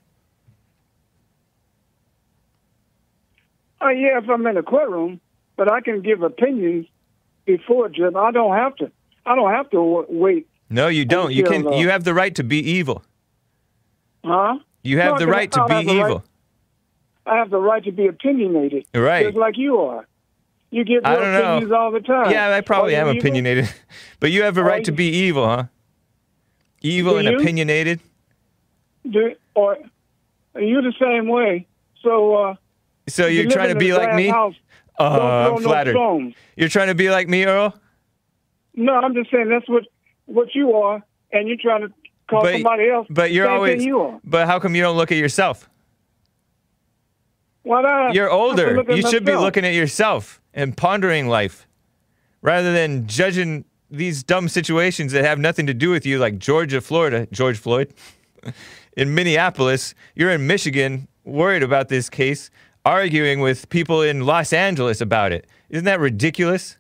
Oh 3.81 3.91
yeah, 3.91 4.19
if 4.19 4.29
I'm 4.29 4.47
in 4.47 4.57
a 4.57 4.63
courtroom, 4.63 5.21
but 5.57 5.71
I 5.71 5.81
can 5.81 6.01
give 6.03 6.23
opinions 6.23 6.87
before 7.45 7.89
judgment. 7.89 8.17
I 8.17 8.31
don't 8.33 8.55
have 8.57 8.75
to. 8.77 8.91
I 9.27 9.35
don't 9.35 9.51
have 9.53 9.71
to 9.71 10.07
wait. 10.09 10.47
No, 10.71 10.89
you 10.89 11.05
don't. 11.05 11.33
You 11.33 11.43
can. 11.45 11.67
uh, 11.67 11.71
You 11.71 11.91
have 11.91 12.05
the 12.05 12.15
right 12.15 12.35
to 12.35 12.45
be 12.45 12.59
evil. 12.59 13.03
Huh? 14.25 14.59
You 14.89 14.99
have 15.01 15.15
No, 15.15 15.19
the 15.19 15.27
right 15.27 15.51
to 15.53 15.65
be 15.67 15.75
have 15.75 15.85
the 15.87 15.99
right- 16.01 16.07
evil. 16.11 16.25
I 17.27 17.37
have 17.37 17.51
the 17.51 17.59
right 17.59 17.85
to 17.85 17.93
be 17.93 18.07
opinionated. 18.07 18.87
Right. 18.95 19.27
Just 19.27 19.37
like 19.37 19.59
you 19.59 19.79
are. 19.81 20.07
You 20.71 20.85
give 20.85 21.05
I 21.05 21.13
your 21.13 21.21
don't 21.23 21.33
know. 21.33 21.41
opinions 21.57 21.73
all 21.73 21.91
the 21.91 22.01
time. 22.01 22.31
Yeah, 22.31 22.55
I 22.55 22.61
probably 22.63 22.95
am 22.97 23.09
evil? 23.09 23.19
opinionated, 23.21 23.71
but 24.21 24.31
you 24.31 24.43
have 24.45 24.57
a 24.57 24.63
right 24.63 24.85
to 24.85 24.93
be 24.93 25.09
evil, 25.11 25.47
huh? 25.47 25.65
Evil 26.81 27.19
and 27.19 27.29
you? 27.29 27.37
opinionated. 27.39 28.01
Do, 29.11 29.35
or 29.55 29.79
are 30.55 30.61
you 30.61 30.81
the 30.83 30.93
same 31.01 31.29
way? 31.29 31.67
So 32.03 32.35
uh, 32.35 32.55
So 33.09 33.27
you 33.27 33.37
you're 33.41 33.45
live 33.45 33.53
trying 33.53 33.69
to 33.75 33.79
be 33.79 33.93
like 33.93 34.15
me? 34.15 34.29
House, 34.29 34.55
Oh, 34.99 35.17
don't 35.19 35.57
I'm 35.59 35.63
flattered. 35.63 35.93
stones. 35.93 36.35
You're 36.57 36.69
trying 36.69 36.89
to 36.89 36.95
be 36.95 37.11
like 37.11 37.29
me, 37.29 37.45
Earl? 37.45 37.75
No, 38.75 38.95
I'm 38.95 39.15
just 39.15 39.31
saying 39.31 39.49
that's 39.49 39.69
what 39.69 39.85
what 40.27 40.55
you 40.55 40.73
are, 40.75 41.03
and 41.33 41.47
you're 41.49 41.57
trying 41.61 41.83
to 41.83 41.93
call 42.29 42.43
But- 42.43 42.55
somebody 42.55 42.89
else. 42.89 43.07
But 43.11 43.33
you're 43.33 43.49
always. 43.49 43.85
You. 43.85 44.21
But 44.25 44.47
how 44.47 44.59
come 44.59 44.75
you 44.75 44.83
don't 44.83 44.97
look 44.97 45.11
at 45.11 45.19
yourself? 45.19 45.69
Uh, 47.69 47.75
I, 47.75 48.13
You're 48.13 48.31
older. 48.31 48.83
You 48.89 49.03
should 49.03 49.25
be 49.25 49.35
looking 49.35 49.65
at 49.65 49.75
yourself 49.75 50.41
and 50.55 50.77
pondering 50.77 51.29
life 51.29 51.67
rather 52.41 52.73
than 52.73 53.07
judging 53.07 53.65
these 53.91 54.23
dumb 54.23 54.49
situations 54.49 55.13
that 55.13 55.25
have 55.25 55.39
nothing 55.39 55.67
to 55.67 55.75
do 55.75 55.91
with 55.91 56.07
you, 56.07 56.19
like 56.19 56.39
Georgia, 56.39 56.81
Florida, 56.81 57.27
George 57.31 57.59
Floyd. 57.59 57.93
in 58.97 59.15
Minneapolis, 59.15 59.95
you're 60.15 60.31
in 60.31 60.47
Michigan, 60.47 61.09
worried 61.25 61.63
about 61.63 61.89
this 61.89 62.09
case, 62.09 62.51
arguing 62.85 63.41
with 63.41 63.69
people 63.69 64.03
in 64.03 64.25
Los 64.25 64.53
Angeles 64.53 65.01
about 65.01 65.33
it. 65.33 65.47
Isn't 65.69 65.85
that 65.85 66.01
ridiculous? 66.01 66.78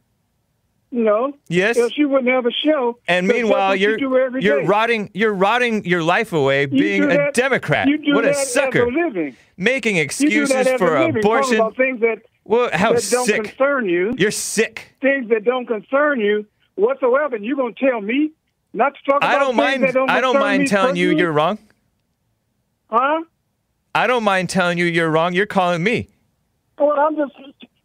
No. 0.90 1.35
Yes. 1.48 1.77
Else 1.77 1.92
you 1.96 2.09
wouldn't 2.09 2.29
have 2.31 2.46
a 2.46 2.51
show. 2.51 2.98
And 3.07 3.29
meanwhile, 3.29 3.77
you 3.77 3.96
you're 3.98 4.20
every 4.20 4.42
you're 4.42 4.61
day. 4.62 4.66
rotting 4.66 5.11
you're 5.12 5.35
rotting 5.35 5.85
your 5.85 6.03
life 6.03 6.33
away 6.33 6.62
You 6.62 6.68
being 6.68 7.03
do 7.03 7.11
a 7.11 7.31
Democrat. 7.33 7.88
You 7.88 7.98
do 7.98 8.14
what 8.14 8.24
that 8.24 8.37
a 8.37 8.46
sucker! 8.46 8.85
A 8.85 8.90
living. 8.90 9.37
Making 9.57 9.96
excuses 9.96 10.48
that 10.64 10.79
for 10.79 10.96
abortion. 10.96 11.57
about 11.57 11.77
things 11.77 12.01
that, 12.01 12.22
Well, 12.44 12.70
how 12.72 12.94
that 12.94 13.07
don't 13.11 13.44
concern 13.44 13.88
you. 13.88 14.14
You're 14.16 14.31
sick. 14.31 14.94
Things 15.03 15.29
that 15.29 15.44
don't 15.44 15.66
concern 15.66 16.20
you 16.20 16.46
whatsoever. 16.77 17.37
And 17.37 17.44
you're 17.44 17.57
going 17.57 17.74
to 17.74 17.87
tell 17.87 18.01
me 18.01 18.31
not 18.72 18.94
to 18.94 19.03
talk 19.11 19.16
about 19.18 19.31
I 19.31 19.38
don't 19.38 19.57
things 19.57 19.57
mind. 19.57 19.83
that 19.83 19.94
don't 19.94 20.11
I 20.11 20.20
don't 20.20 20.38
mind 20.38 20.68
telling 20.68 20.96
you 20.96 21.11
you're 21.11 21.33
wrong. 21.33 21.59
Huh? 22.88 23.24
I 23.94 24.07
don't 24.07 24.24
mind 24.24 24.48
telling 24.48 24.79
you 24.79 24.87
you're 24.87 25.11
wrong. 25.11 25.35
You're 25.35 25.46
calling 25.46 25.83
me. 25.83 26.09
Well, 26.79 26.92
I'm 26.98 27.16
just 27.16 27.33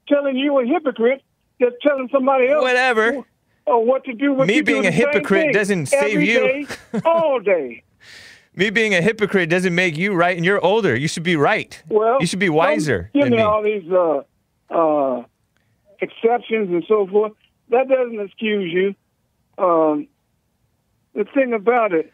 telling 0.07 0.37
you 0.37 0.59
a 0.59 0.65
hypocrite 0.65 1.23
that's 1.63 1.75
telling 1.81 2.09
somebody 2.11 2.47
else 2.49 2.61
Whatever. 2.63 3.23
or 3.65 3.85
what 3.85 4.03
to 4.05 4.13
do. 4.13 4.33
What 4.33 4.47
Me 4.47 4.55
do 4.57 4.63
being 4.63 4.85
a 4.85 4.91
hypocrite 4.91 5.53
doesn't 5.53 5.87
save 5.87 6.13
every 6.15 6.29
you. 6.31 6.39
day, 6.39 6.67
all 7.05 7.39
day. 7.39 7.83
Me 8.55 8.69
being 8.69 8.93
a 8.93 9.01
hypocrite 9.01 9.49
doesn't 9.49 9.73
make 9.73 9.97
you 9.97 10.13
right, 10.13 10.35
and 10.37 10.45
you're 10.45 10.63
older. 10.63 10.95
You 10.95 11.07
should 11.07 11.23
be 11.23 11.35
right. 11.35 11.81
Well, 11.89 12.17
you 12.19 12.27
should 12.27 12.39
be 12.39 12.49
wiser 12.49 13.09
Give 13.13 13.29
me 13.29 13.37
me. 13.37 13.41
all 13.41 13.63
these 13.63 13.89
uh, 13.91 14.21
uh, 14.69 15.23
exceptions 16.01 16.69
and 16.69 16.83
so 16.87 17.07
forth. 17.07 17.31
That 17.69 17.87
doesn't 17.89 18.19
excuse 18.19 18.71
you. 18.71 18.95
Um, 19.63 20.07
the 21.15 21.23
thing 21.33 21.53
about 21.53 21.93
it, 21.93 22.11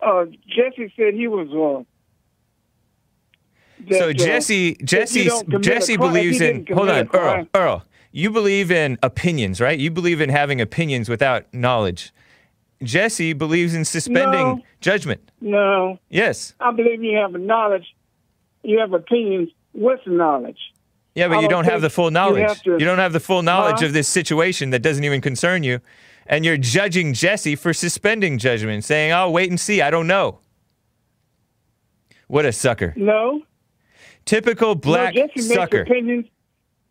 uh, 0.00 0.26
Jesse 0.46 0.92
said 0.96 1.14
he 1.14 1.26
was 1.28 1.48
wrong. 1.52 1.86
that, 3.88 3.98
So 3.98 4.08
uh, 4.10 4.12
Jesse, 4.12 4.74
Jesse, 4.84 5.24
don't 5.26 5.44
commit 5.44 5.66
a 5.66 5.70
Jesse 5.70 5.96
believes 5.96 6.40
in. 6.40 6.66
Hold 6.66 6.88
on, 6.90 7.08
Earl. 7.14 7.46
Earl, 7.54 7.84
you 8.12 8.30
believe 8.30 8.70
in 8.70 8.98
opinions, 9.02 9.60
right? 9.60 9.78
You 9.78 9.90
believe 9.90 10.20
in 10.20 10.30
having 10.30 10.60
opinions 10.60 11.08
without 11.08 11.52
knowledge. 11.52 12.12
Jesse 12.82 13.32
believes 13.32 13.74
in 13.74 13.84
suspending 13.84 14.46
No. 14.58 14.60
judgment. 14.80 15.30
No, 15.40 15.98
Yes. 16.08 16.54
I 16.60 16.70
believe 16.72 17.02
you 17.02 17.16
have 17.16 17.34
a 17.34 17.38
knowledge. 17.38 17.94
You 18.62 18.78
have 18.78 18.92
opinions 18.92 19.50
with 19.74 20.00
knowledge. 20.06 20.58
Yeah, 21.14 21.26
but 21.28 21.36
you 21.36 21.48
don't 21.48 21.64
don't 21.64 21.72
have 21.72 21.80
the 21.80 21.90
full 21.90 22.10
knowledge. 22.12 22.42
have 22.48 22.62
to- 22.62 22.72
you 22.78 22.84
don't 22.84 22.98
have 22.98 23.12
the 23.12 23.20
full 23.20 23.42
knowledge 23.42 23.80
Huh? 23.80 23.86
of 23.86 23.92
this 23.92 24.06
situation 24.06 24.70
that 24.70 24.82
doesn't 24.82 25.02
even 25.02 25.20
concern 25.20 25.64
you. 25.64 25.80
And 26.26 26.44
you're 26.44 26.56
judging 26.58 27.14
Jesse 27.14 27.56
for 27.56 27.72
suspending 27.72 28.38
judgment, 28.38 28.84
saying, 28.84 29.12
"I'll 29.12 29.32
wait 29.32 29.50
and 29.50 29.58
see. 29.58 29.80
I 29.82 29.90
don't 29.90 30.06
know." 30.06 30.38
What 32.28 32.44
a 32.44 32.52
sucker. 32.52 32.92
No, 32.96 33.42
Typical 34.24 34.74
black 34.74 35.14
no, 35.14 35.26
Jesse 35.26 35.40
sucker. 35.40 35.78
makes 35.78 35.90
opinions. 35.90 36.26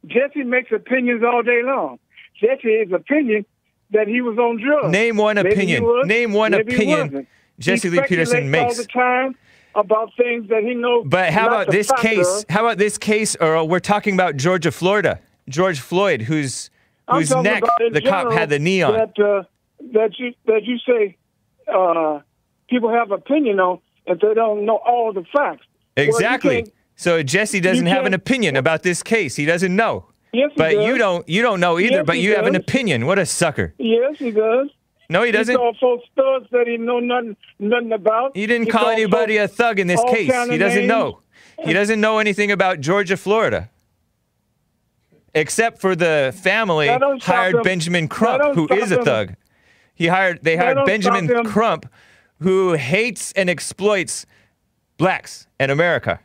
Jesse 0.06 0.44
makes 0.44 0.72
opinions 0.72 1.24
all 1.24 1.42
day 1.44 1.62
long. 1.64 2.00
Jesse 2.40 2.68
is 2.70 2.92
opinion 2.92 3.46
that 3.92 4.08
he 4.08 4.22
was 4.22 4.38
on 4.38 4.62
drugs. 4.62 4.92
Name 4.92 5.18
one 5.18 5.36
Maybe 5.38 5.50
opinion. 5.52 5.84
was, 5.84 6.08
Name 6.08 6.34
one 6.34 6.54
opinion. 6.54 7.28
Jesse 7.60 7.90
he 7.90 7.98
Lee 7.98 8.04
Peterson 8.08 8.52
makes. 8.52 8.78
all 8.78 8.84
the 8.84 8.88
time 8.90 9.36
about 9.76 10.12
things 10.18 10.48
that 10.50 10.64
he 10.64 10.74
knows. 10.76 11.06
But 11.08 11.32
how 11.34 11.48
about 11.48 11.72
this 11.72 11.92
case? 11.94 12.46
How 12.50 12.66
about 12.66 12.78
this 12.78 12.98
case, 12.98 13.36
Earl? 13.40 13.68
We're 13.68 13.80
talking 13.80 14.14
about 14.14 14.38
Georgia, 14.38 14.72
Florida. 14.72 15.20
George 15.50 15.80
Floyd, 15.80 16.24
whose 16.24 16.70
whose 17.10 17.34
neck 17.34 17.64
the 17.94 18.02
cop 18.02 18.34
had 18.34 18.50
the 18.50 18.60
knee 18.60 18.82
on. 18.82 18.94
That 18.94 19.20
uh, 19.20 19.44
that 19.94 20.20
you 20.20 20.34
that 20.46 20.66
you 20.66 20.78
say 20.86 21.16
uh, 21.74 22.20
people 22.70 22.90
have 22.92 23.12
opinion 23.12 23.60
on 23.60 23.80
if 24.06 24.20
they 24.20 24.34
don't 24.34 24.66
know 24.66 24.76
all 24.86 25.14
the 25.14 25.24
facts. 25.34 25.66
Exactly. 25.96 26.64
can't- 26.64 26.74
so 26.98 27.24
Jesse 27.24 27.62
doesn't 27.62 27.86
have 27.86 28.06
an 28.06 28.14
opinion 28.14 28.58
about 28.58 28.84
this 28.84 29.02
case. 29.02 29.36
He 29.38 29.46
doesn't 29.46 29.74
know. 29.74 30.08
Yes, 30.34 30.52
he 30.54 30.58
But 30.58 30.74
does. 30.74 30.86
you 30.86 30.98
don't 30.98 31.30
you 31.30 31.42
don't 31.42 31.62
know 31.62 31.80
either, 31.80 31.98
Yes, 31.98 32.06
but 32.06 32.18
he 32.18 32.24
you 32.24 32.36
have 32.36 32.46
an 32.48 32.56
opinion. 32.56 33.06
What 33.06 33.18
a 33.20 33.26
sucker. 33.26 33.74
Yes, 33.78 34.18
he 34.18 34.32
does. 34.32 34.68
No, 35.10 35.22
he 35.22 35.28
He 35.28 35.32
doesn't. 35.32 35.56
called 35.56 35.78
folks 35.80 36.04
thugs 36.18 36.48
that 36.52 36.68
he 36.68 36.76
know 36.76 37.00
nothing 37.00 37.38
nothing 37.60 37.94
about. 37.94 38.36
He 38.36 38.46
didn't 38.46 38.68
call 38.70 38.90
anybody 38.90 39.38
a 39.38 39.48
thug 39.48 39.80
in 39.80 39.88
this 39.88 40.04
case. 40.10 40.28
He 40.50 40.58
doesn't 40.58 40.80
names. 40.80 40.88
know. 40.90 41.22
He 41.64 41.72
doesn't 41.72 42.02
know 42.02 42.20
anything 42.20 42.52
about 42.52 42.82
Georgia, 42.82 43.16
Florida. 43.16 43.70
Except 45.34 45.80
for 45.80 45.96
the 45.96 46.34
family 46.44 46.88
That 46.88 47.00
don't 47.00 47.22
stop 47.22 47.36
hired 47.36 47.56
him. 47.56 47.62
Benjamin 47.64 48.08
Crump, 48.08 48.56
who 48.56 48.68
a 48.72 48.76
him. 48.76 49.04
thug. 49.04 49.36
He 49.96 50.08
hired 50.08 50.40
they 50.44 50.58
hired 50.58 50.84
Benjamin. 50.86 51.44
Crump, 51.46 51.86
who 52.42 52.74
hates 52.74 53.32
and 53.34 53.50
exploits 53.50 54.26
blacks 54.98 55.48
and 55.60 55.72
America 55.72 56.20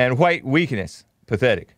and 0.00 0.18
white 0.18 0.44
weakness. 0.44 1.04
Pathetic. 1.26 1.76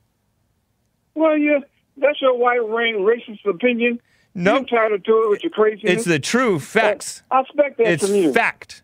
Well, 1.15 1.37
yeah, 1.37 1.59
that's 1.97 2.21
your 2.23 2.37
white 2.39 2.65
ring 2.65 2.97
racist 3.01 3.45
opinion. 3.49 4.01
Nope. 4.35 4.67
You're 4.71 4.81
entitled 4.85 5.05
to 5.05 5.25
it 5.25 5.31
with 5.31 5.43
your 5.43 5.51
craziness. 5.51 5.93
It's 5.93 6.05
the 6.05 6.19
true 6.21 6.59
facts. 6.61 7.23
I 7.31 7.41
expect 7.41 7.79
that 7.79 7.87
It's 7.89 8.07
from 8.07 8.15
you. 8.15 8.33
fact. 8.33 8.83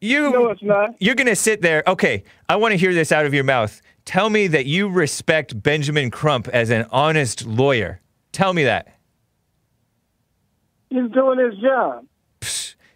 You 0.00 0.32
No, 0.32 0.48
it's 0.48 0.62
not. 0.62 0.94
You're 0.98 1.14
gonna 1.14 1.36
sit 1.36 1.60
there. 1.60 1.82
Okay, 1.86 2.24
I 2.48 2.56
want 2.56 2.72
to 2.72 2.78
hear 2.78 2.94
this 2.94 3.12
out 3.12 3.26
of 3.26 3.34
your 3.34 3.44
mouth. 3.44 3.80
Tell 4.04 4.30
me 4.30 4.46
that 4.46 4.64
you 4.66 4.88
respect 4.88 5.62
Benjamin 5.62 6.10
Crump 6.10 6.48
as 6.48 6.70
an 6.70 6.86
honest 6.90 7.44
lawyer. 7.46 8.00
Tell 8.32 8.52
me 8.54 8.64
that. 8.64 8.88
He's 10.88 11.10
doing 11.12 11.38
his 11.38 11.58
job. 11.60 12.06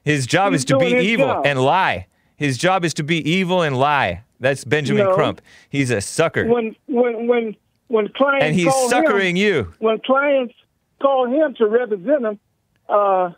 His 0.03 0.27
job 0.27 0.53
He's 0.53 0.63
is 0.63 0.65
to 0.67 0.79
be 0.79 0.87
evil 0.87 1.27
job. 1.27 1.47
and 1.47 1.61
lie. 1.63 2.07
His 2.37 2.57
job 2.59 2.85
is 2.85 2.95
to 2.95 3.03
be 3.05 3.19
evil 3.31 3.63
and 3.63 3.77
lie. 3.79 4.23
That's 4.43 4.65
Benjamin 4.65 5.05
No. 5.05 5.15
Crump. 5.15 5.41
He's 5.71 5.91
a 5.93 6.01
sucker. 6.01 6.47
When 6.49 6.75
when 6.87 7.29
when 7.29 7.57
when 7.87 8.09
clients 8.09 8.45
and 8.45 8.55
he's 8.57 8.67
call 8.69 8.89
suckering 8.91 9.37
him, 9.37 9.47
you. 9.47 9.73
when 9.79 10.01
clients 10.01 10.55
call 11.01 11.27
him 11.27 11.55
to 11.55 11.67
represent 11.69 12.25
him, 12.27 12.41
uh, 12.89 13.31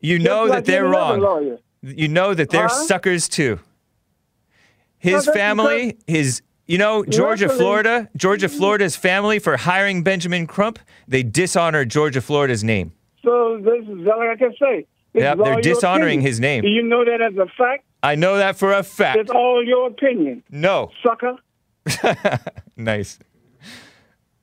You 0.00 0.20
know 0.20 0.44
like 0.44 0.52
that 0.52 0.64
they're 0.66 0.84
wrong. 0.86 1.18
Lawyer. 1.18 1.58
You 1.82 2.06
know 2.06 2.32
that 2.32 2.50
they're 2.50 2.68
Huh? 2.68 2.86
suckers 2.86 3.28
too. 3.28 3.58
His 4.98 5.24
that's 5.24 5.36
family, 5.36 5.96
his 6.06 6.42
you 6.68 6.78
know, 6.78 7.04
Georgia, 7.04 7.46
Luckily- 7.46 7.58
Florida, 7.58 8.08
Georgia, 8.16 8.48
Florida's 8.48 8.94
family 8.94 9.40
for 9.40 9.56
hiring 9.56 10.04
Benjamin 10.04 10.46
Crump, 10.46 10.78
they 11.08 11.24
dishonor 11.24 11.84
Georgia, 11.84 12.20
Florida's 12.20 12.62
name. 12.62 12.92
So 13.24 13.58
this 13.60 13.82
is 13.82 13.98
like 14.06 14.28
I 14.30 14.36
can 14.36 14.52
say. 14.60 14.86
This 15.12 15.22
Yep, 15.24 15.38
they're 15.44 15.60
dishonoring 15.60 16.20
opinion. 16.20 16.26
his 16.26 16.38
name. 16.40 16.62
Do 16.62 16.68
you 16.68 16.82
know 16.84 17.04
that 17.04 17.20
as 17.20 17.36
a 17.36 17.46
fact? 17.58 17.84
I 18.02 18.14
know 18.16 18.36
that 18.36 18.56
for 18.56 18.72
a 18.72 18.82
fact. 18.82 19.18
It's 19.18 19.30
all 19.30 19.64
your 19.64 19.88
opinion, 19.88 20.42
No. 20.50 20.90
sucker. 21.02 21.36
Nice. 22.76 23.18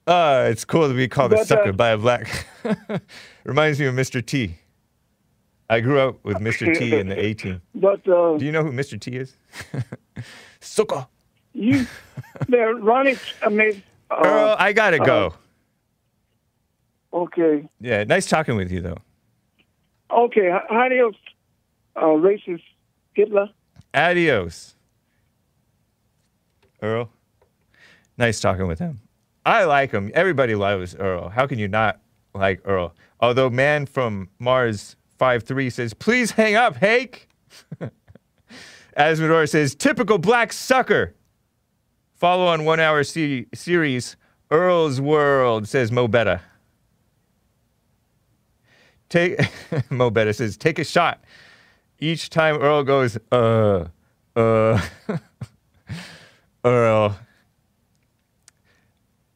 Uh, 0.07 0.47
it's 0.49 0.65
cool 0.65 0.87
to 0.87 0.93
be 0.93 1.07
called 1.07 1.33
a 1.33 1.35
But, 1.35 1.41
uh, 1.41 1.45
sucker 1.45 1.73
by 1.73 1.89
a 1.89 1.97
black. 1.97 2.47
Reminds 3.43 3.79
me 3.79 3.85
of 3.85 3.93
Mr. 3.95 4.25
T. 4.25 4.55
I 5.69 5.81
grew 5.81 5.99
up 5.99 6.23
with 6.23 6.37
Mr. 6.47 6.75
T 6.77 6.95
in 6.95 7.09
the 7.09 7.19
18. 7.23 7.61
But 7.75 8.07
uh, 8.07 8.37
Do 8.37 8.45
you 8.45 8.51
know 8.51 8.63
who 8.63 8.71
Mr. 8.71 8.99
T 8.99 9.11
is? 9.17 9.35
Sucker. 10.61 11.05
you, 11.53 11.85
there, 12.47 12.73
Ronnie. 12.75 13.17
I 13.43 13.49
mean, 13.49 13.83
uh, 14.09 14.21
Earl, 14.23 14.55
I 14.57 14.73
gotta 14.73 14.99
go. 14.99 15.33
okay, 17.13 17.67
Yeah, 17.79 18.03
nice 18.03 18.25
talking 18.27 18.55
with 18.55 18.71
you 18.71 18.81
though. 18.81 18.97
okay. 20.11 20.47
H- 20.53 20.61
Adios, 20.71 21.15
uh, 21.95 22.01
racist 22.05 22.63
Hitler. 23.13 23.49
Adios. 23.93 24.75
Earl. 26.81 27.09
Nice 28.17 28.39
talking 28.39 28.67
with 28.67 28.79
him. 28.79 28.99
I 29.45 29.63
like 29.65 29.91
him. 29.91 30.11
Everybody 30.13 30.55
loves 30.55 30.95
Earl. 30.95 31.29
How 31.29 31.47
can 31.47 31.59
you 31.59 31.67
not 31.67 31.99
like 32.33 32.61
Earl? 32.65 32.93
Although 33.19 33.49
man 33.49 33.85
from 33.85 34.29
Mars 34.39 34.95
5-3 35.19 35.71
says, 35.71 35.93
please 35.93 36.31
hang 36.31 36.55
up, 36.55 36.77
Hake. 36.77 37.29
Asmodor 38.97 39.49
says, 39.49 39.75
typical 39.75 40.17
black 40.17 40.53
sucker. 40.53 41.15
Follow 42.15 42.47
on 42.47 42.65
one 42.65 42.79
hour 42.79 43.03
se- 43.03 43.47
series, 43.53 44.17
Earl's 44.51 44.99
World, 44.99 45.67
says 45.67 45.91
Mo 45.91 46.07
Betta. 46.07 46.41
Take 49.09 49.39
Mo 49.89 50.09
Betta 50.09 50.33
says, 50.33 50.57
take 50.57 50.79
a 50.79 50.83
shot. 50.83 51.23
Each 52.01 52.29
time 52.29 52.55
Earl 52.55 52.83
goes, 52.83 53.17
uh, 53.29 53.87
uh, 54.33 54.81
Earl. 56.63 57.19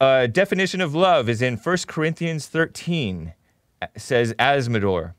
Uh, 0.00 0.26
definition 0.26 0.80
of 0.80 0.94
love 0.94 1.28
is 1.28 1.42
in 1.42 1.58
1 1.58 1.76
Corinthians 1.86 2.46
13, 2.46 3.34
uh, 3.82 3.86
says 3.98 4.32
Asmodor. 4.34 5.12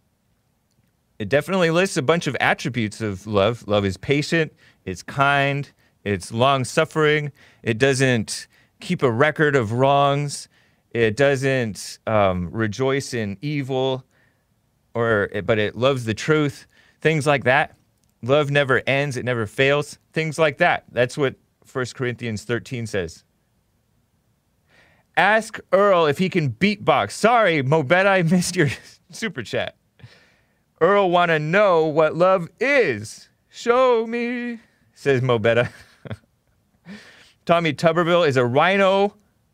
It 1.20 1.30
definitely 1.30 1.70
lists 1.70 1.98
a 1.98 2.02
bunch 2.02 2.26
of 2.26 2.36
attributes 2.40 3.00
of 3.00 3.28
love. 3.28 3.68
Love 3.68 3.86
is 3.86 3.96
patient, 3.96 4.52
it's 4.84 5.04
kind, 5.04 5.72
it's 6.04 6.32
long 6.32 6.64
suffering, 6.66 7.32
it 7.62 7.78
doesn't 7.78 8.48
keep 8.80 9.04
a 9.04 9.12
record 9.12 9.56
of 9.56 9.72
wrongs, 9.72 10.50
it 10.92 11.16
doesn't 11.16 12.00
um, 12.08 12.50
rejoice 12.52 13.14
in 13.14 13.38
evil, 13.42 14.04
or 14.96 15.30
but 15.46 15.60
it 15.60 15.78
loves 15.78 16.06
the 16.06 16.14
truth, 16.14 16.66
things 17.06 17.28
like 17.28 17.44
that. 17.44 17.78
Love 18.24 18.50
never 18.50 18.82
ends, 18.88 19.16
it 19.16 19.24
never 19.24 19.46
fails, 19.46 20.00
things 20.12 20.40
like 20.40 20.58
that. 20.58 20.86
That's 20.92 21.16
what 21.16 21.36
1 21.72 21.86
Corinthians 21.94 22.44
13 22.46 22.88
says. 22.88 23.24
Ask 25.16 25.60
Earl 25.72 26.08
if 26.08 26.18
he 26.18 26.30
can 26.30 26.50
beatbox. 26.50 27.12
Sorry, 27.12 27.62
Mobet, 27.62 28.08
I 28.08 28.24
missed 28.24 28.56
your 28.56 28.70
super 29.12 29.44
chat. 29.44 29.76
Earl 30.82 31.12
want 31.12 31.30
to 31.30 31.38
know 31.38 31.86
what 31.86 32.16
love 32.16 32.50
is. 32.60 33.30
Show 33.50 34.08
me, 34.08 34.60
says 34.96 35.22
Mobetta. 35.22 35.70
Tommy 37.46 37.72
Tuberville 37.72 38.28
is 38.28 38.36
a 38.36 38.46
RINO 38.46 39.14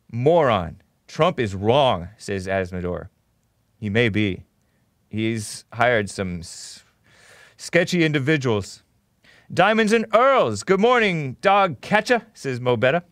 moron. 0.09 0.81
Trump 1.05 1.37
is 1.37 1.53
wrong, 1.53 2.07
says 2.17 2.47
Asmodor. 2.47 3.09
He 3.77 3.89
may 3.89 4.07
be. 4.07 4.43
He's 5.09 5.65
hired 5.73 6.09
some 6.09 6.43
sketchy 7.61 8.03
individuals. 8.03 8.81
Diamonds 9.53 9.93
and 9.93 10.07
Earls. 10.15 10.63
Good 10.63 10.79
morning, 10.79 11.37
dog 11.41 11.79
catcher, 11.79 12.25
says 12.33 12.59
Mobetta. 12.59 13.03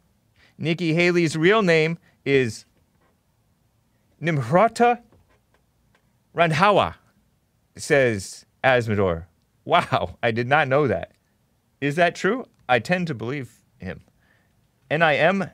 Nikki 0.58 0.96
Haley's 0.96 1.38
real 1.38 1.62
name 1.62 2.00
is 2.26 2.66
Nimrata 4.20 5.02
Randhawa, 6.36 6.96
says 7.76 8.46
Asmodor. 8.64 9.26
Wow, 9.66 10.18
I 10.24 10.32
did 10.32 10.48
not 10.48 10.68
know 10.68 10.88
that. 10.88 11.12
Is 11.80 11.96
that 11.98 12.16
true? 12.16 12.48
I 12.68 12.80
tend 12.80 13.06
to 13.08 13.14
believe 13.14 13.52
him. 13.78 14.02
N 14.90 15.04
I 15.04 15.16
M 15.16 15.52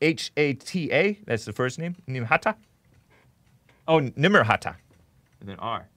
H 0.00 0.32
A 0.36 0.54
T 0.54 0.90
A, 0.90 1.16
that's 1.26 1.44
the 1.44 1.52
first 1.52 1.78
name, 1.78 1.94
Nimhata. 2.08 2.56
Oh, 3.86 4.00
Nimmerhata. 4.00 4.74
With 5.38 5.48
an 5.48 5.60
R. 5.60 5.88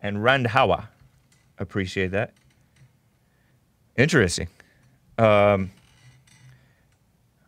And 0.00 0.18
Randhawa. 0.18 0.86
Appreciate 1.60 2.10
that. 2.12 2.32
Interesting. 3.96 4.48
Um, 5.18 5.70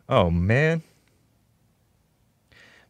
oh, 0.07 0.29
man. 0.29 0.83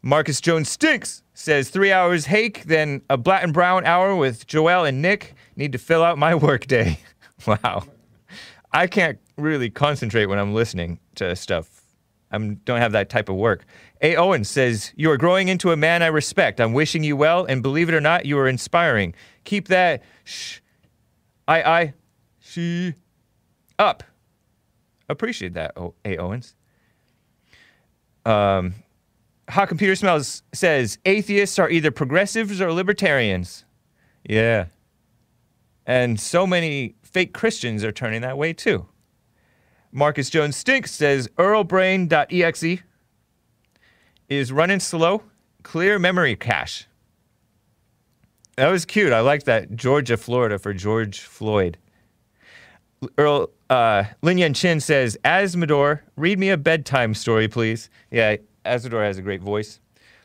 Marcus 0.02 0.42
Jones 0.42 0.70
stinks. 0.70 1.22
Says 1.34 1.70
three 1.70 1.92
hours 1.92 2.26
hake, 2.26 2.66
then 2.66 3.02
a 3.10 3.18
black 3.18 3.44
and 3.44 3.54
brown 3.54 3.86
hour 3.86 4.16
with 4.16 4.46
Joel 4.46 4.86
and 4.86 5.02
Nick. 5.02 5.34
Need 5.56 5.72
to 5.72 5.80
fill 5.80 6.04
out 6.04 6.18
my 6.18 6.36
workday. 6.50 7.00
wow. 7.48 7.84
I 8.72 8.86
can't 8.88 9.18
really 9.38 9.70
concentrate 9.70 10.28
when 10.28 10.38
I'm 10.38 10.54
listening 10.54 11.00
to 11.16 11.36
stuff. 11.36 11.82
I 12.32 12.38
don't 12.38 12.80
have 12.80 12.92
that 12.92 13.10
type 13.10 13.30
of 13.30 13.36
work. 13.36 13.66
A. 14.02 14.16
Owen 14.16 14.44
says, 14.44 14.92
You 14.96 15.10
are 15.12 15.18
growing 15.18 15.48
into 15.48 15.72
a 15.72 15.78
man 15.78 16.04
I 16.04 16.08
respect. 16.08 16.60
I'm 16.60 16.74
wishing 16.74 17.04
you 17.04 17.16
well, 17.16 17.46
and 17.46 17.64
believe 17.64 17.88
it 17.90 17.96
or 17.96 18.02
not, 18.02 18.26
you 18.26 18.38
are 18.40 18.48
inspiring. 18.48 19.14
Keep 19.44 19.70
that 19.70 20.04
shh, 20.24 20.60
I, 21.48 21.62
I, 21.64 21.94
she 22.40 22.94
up. 23.80 24.04
Appreciate 25.10 25.54
that, 25.54 25.74
o- 25.78 25.94
A. 26.06 26.18
Owens. 26.18 26.56
Um, 28.26 28.74
Hot 29.50 29.68
Computer 29.68 29.96
Smells 29.96 30.44
says, 30.54 30.98
Atheists 31.06 31.60
are 31.60 31.70
either 31.70 31.92
progressives 31.92 32.62
or 32.62 32.72
libertarians. 32.72 33.66
Yeah. 34.28 34.68
And 35.86 36.20
so 36.20 36.48
many 36.48 36.96
fake 37.04 37.34
Christians 37.34 37.84
are 37.84 37.92
turning 37.92 38.22
that 38.22 38.38
way 38.38 38.54
too. 38.54 38.88
Marcus 39.92 40.30
Jones 40.30 40.56
Stinks 40.56 40.92
says 40.92 41.28
earlbrain.exe 41.38 42.82
is 44.30 44.52
running 44.52 44.80
slow, 44.80 45.24
clear 45.62 46.00
memory 46.00 46.36
cache. 46.36 46.88
That 48.56 48.70
was 48.70 48.86
cute. 48.86 49.14
I 49.14 49.22
like 49.22 49.44
that. 49.44 49.76
Georgia, 49.76 50.18
Florida 50.18 50.60
for 50.60 50.74
George 50.74 51.22
Floyd. 51.22 51.78
Earl 53.18 53.50
uh, 53.70 54.06
Lin 54.22 54.38
Yan 54.38 54.54
Chin 54.54 54.80
says, 54.80 55.18
Asmodor, 55.26 56.02
read 56.16 56.40
me 56.40 56.50
a 56.50 56.58
bedtime 56.58 57.14
story, 57.14 57.48
please. 57.48 57.90
Yeah, 58.12 58.38
Asmodor 58.66 59.04
has 59.04 59.18
a 59.18 59.22
great 59.22 59.42
voice. 59.42 59.80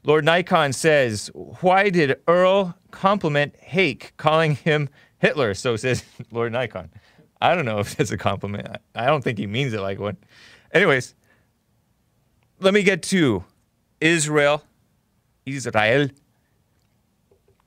Lord 0.04 0.24
Nikon 0.24 0.72
says, 0.72 1.30
why 1.34 1.90
did 1.90 2.20
Earl 2.28 2.76
compliment 2.90 3.56
Hake, 3.56 4.12
calling 4.16 4.54
him 4.56 4.88
Hitler? 5.18 5.54
So 5.54 5.76
says 5.76 6.04
Lord 6.30 6.52
Nikon. 6.52 6.90
I 7.40 7.54
don't 7.54 7.64
know 7.64 7.78
if 7.78 7.96
that's 7.96 8.10
a 8.10 8.18
compliment. 8.18 8.68
I 8.94 9.04
I 9.04 9.06
don't 9.06 9.22
think 9.22 9.38
he 9.38 9.46
means 9.46 9.72
it 9.72 9.80
like 9.80 9.98
one. 9.98 10.16
Anyways, 10.72 11.14
let 12.60 12.74
me 12.74 12.82
get 12.82 13.02
to 13.04 13.44
Israel. 14.00 14.62
Israel. 15.46 16.08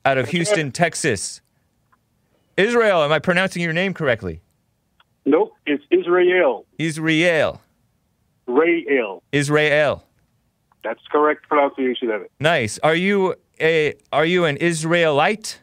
Out 0.04 0.18
of 0.18 0.28
Houston, 0.30 0.72
Texas. 0.72 1.40
Israel, 2.56 3.02
am 3.02 3.12
I 3.12 3.18
pronouncing 3.18 3.62
your 3.62 3.72
name 3.72 3.94
correctly? 3.94 4.42
Nope, 5.24 5.52
it's 5.66 5.84
Israel. 5.90 6.66
Israel. 6.78 7.60
Rael. 8.46 9.22
Israel. 9.30 10.04
That's 10.82 11.00
correct 11.10 11.48
pronunciation 11.48 12.10
of 12.10 12.22
it. 12.22 12.32
Nice. 12.40 12.78
Are 12.82 12.94
you 12.96 13.36
a 13.60 13.94
are 14.12 14.24
you 14.24 14.44
an 14.44 14.56
Israelite? 14.56 15.60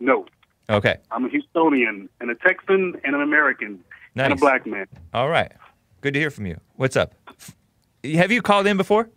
No, 0.00 0.26
Okay. 0.70 0.98
I'm 1.10 1.24
a 1.24 1.28
Houstonian 1.28 2.08
and 2.20 2.30
a 2.30 2.34
Texan 2.36 2.94
and 3.04 3.14
an 3.16 3.22
American 3.22 3.82
and 4.14 4.32
a 4.32 4.36
black 4.36 4.66
man. 4.66 4.86
All 5.12 5.28
right. 5.28 5.50
Good 6.00 6.14
to 6.14 6.20
hear 6.20 6.30
from 6.30 6.46
you. 6.46 6.60
What's 6.76 6.96
up? 6.96 7.14
Have 8.04 8.30
you 8.30 8.40
called 8.40 8.66
in 8.68 8.76
before? 8.76 9.10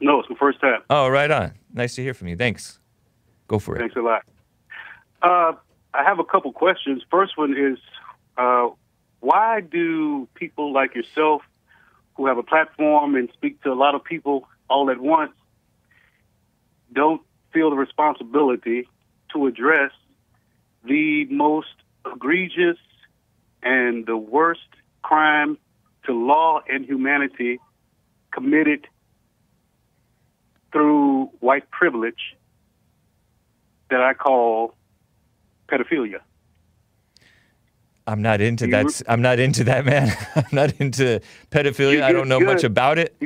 No, 0.00 0.20
it's 0.20 0.30
my 0.30 0.36
first 0.36 0.60
time. 0.60 0.82
Oh, 0.88 1.08
right 1.08 1.30
on. 1.30 1.52
Nice 1.72 1.96
to 1.96 2.02
hear 2.02 2.14
from 2.14 2.28
you. 2.28 2.36
Thanks. 2.36 2.78
Go 3.48 3.58
for 3.58 3.76
it. 3.76 3.80
Thanks 3.80 3.96
a 3.96 4.00
lot. 4.00 4.22
Uh, 5.22 5.52
I 5.94 6.04
have 6.04 6.18
a 6.18 6.24
couple 6.24 6.52
questions. 6.52 7.02
First 7.10 7.38
one 7.38 7.56
is, 7.56 7.78
uh, 8.36 8.68
why 9.20 9.60
do 9.60 10.28
people 10.34 10.72
like 10.72 10.94
yourself, 10.94 11.42
who 12.14 12.26
have 12.26 12.38
a 12.38 12.42
platform 12.42 13.14
and 13.14 13.30
speak 13.32 13.62
to 13.62 13.72
a 13.72 13.74
lot 13.74 13.94
of 13.94 14.04
people 14.04 14.48
all 14.68 14.90
at 14.90 15.00
once, 15.00 15.32
don't 16.92 17.22
feel 17.52 17.70
the 17.70 17.76
responsibility 17.76 18.88
to 19.32 19.46
address 19.46 19.92
the 20.84 21.26
most 21.26 21.68
egregious 22.04 22.78
and 23.62 24.06
the 24.06 24.16
worst 24.16 24.60
crime 25.02 25.58
to 26.04 26.12
law 26.12 26.60
and 26.68 26.84
humanity 26.84 27.58
committed 28.30 28.86
through 30.72 31.30
white 31.40 31.70
privilege 31.70 32.36
that 33.90 34.00
I 34.00 34.14
call 34.14 34.74
pedophilia. 35.68 36.20
I'm 38.06 38.22
not 38.22 38.40
into 38.40 38.66
that. 38.68 39.02
I'm 39.08 39.20
not 39.20 39.40
into 39.40 39.64
that, 39.64 39.84
man. 39.84 40.16
I'm 40.36 40.44
not 40.52 40.72
into 40.80 41.20
pedophilia. 41.50 42.02
I 42.02 42.12
don't 42.12 42.28
know 42.28 42.38
you're- 42.38 42.52
much 42.52 42.64
about 42.64 42.98
it. 42.98 43.16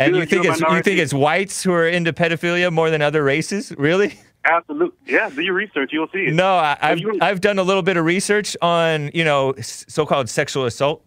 And 0.00 0.14
you 0.14 0.26
think 0.26 0.44
it's 0.44 0.60
you 0.60 0.80
think 0.82 1.00
it's 1.00 1.12
whites 1.12 1.62
who 1.64 1.72
are 1.72 1.88
into 1.88 2.12
pedophilia 2.12 2.72
more 2.72 2.88
than 2.88 3.02
other 3.02 3.24
races? 3.24 3.72
Really? 3.76 4.16
Absolutely. 4.44 4.96
Yeah, 5.12 5.28
do 5.28 5.42
your 5.42 5.54
research. 5.54 5.90
You'll 5.92 6.06
see 6.12 6.26
it. 6.26 6.34
No, 6.34 6.54
I, 6.54 6.76
I've 6.80 7.00
you- 7.00 7.18
I've 7.20 7.40
done 7.40 7.58
a 7.58 7.62
little 7.64 7.82
bit 7.82 7.96
of 7.96 8.04
research 8.04 8.56
on 8.62 9.10
you 9.12 9.24
know 9.24 9.54
so-called 9.60 10.28
sexual 10.28 10.66
assault 10.66 11.04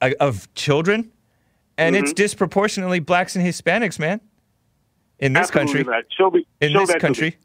uh, 0.00 0.12
of 0.20 0.52
children, 0.54 1.10
and 1.76 1.94
it's 1.94 2.10
Mm-hmm. 2.10 2.14
disproportionately 2.16 3.00
blacks 3.00 3.36
and 3.36 3.44
Hispanics, 3.44 3.98
man. 3.98 4.20
In 5.18 5.32
this 5.34 5.48
Absolutely 5.48 5.84
country, 5.84 5.92
Right. 5.92 6.04
Show 6.16 6.30
me. 6.30 6.46
in 6.62 6.72
show 6.72 6.78
this 6.80 6.88
that 6.88 6.92
to 6.94 6.98
me. 6.98 7.00
country, 7.00 7.36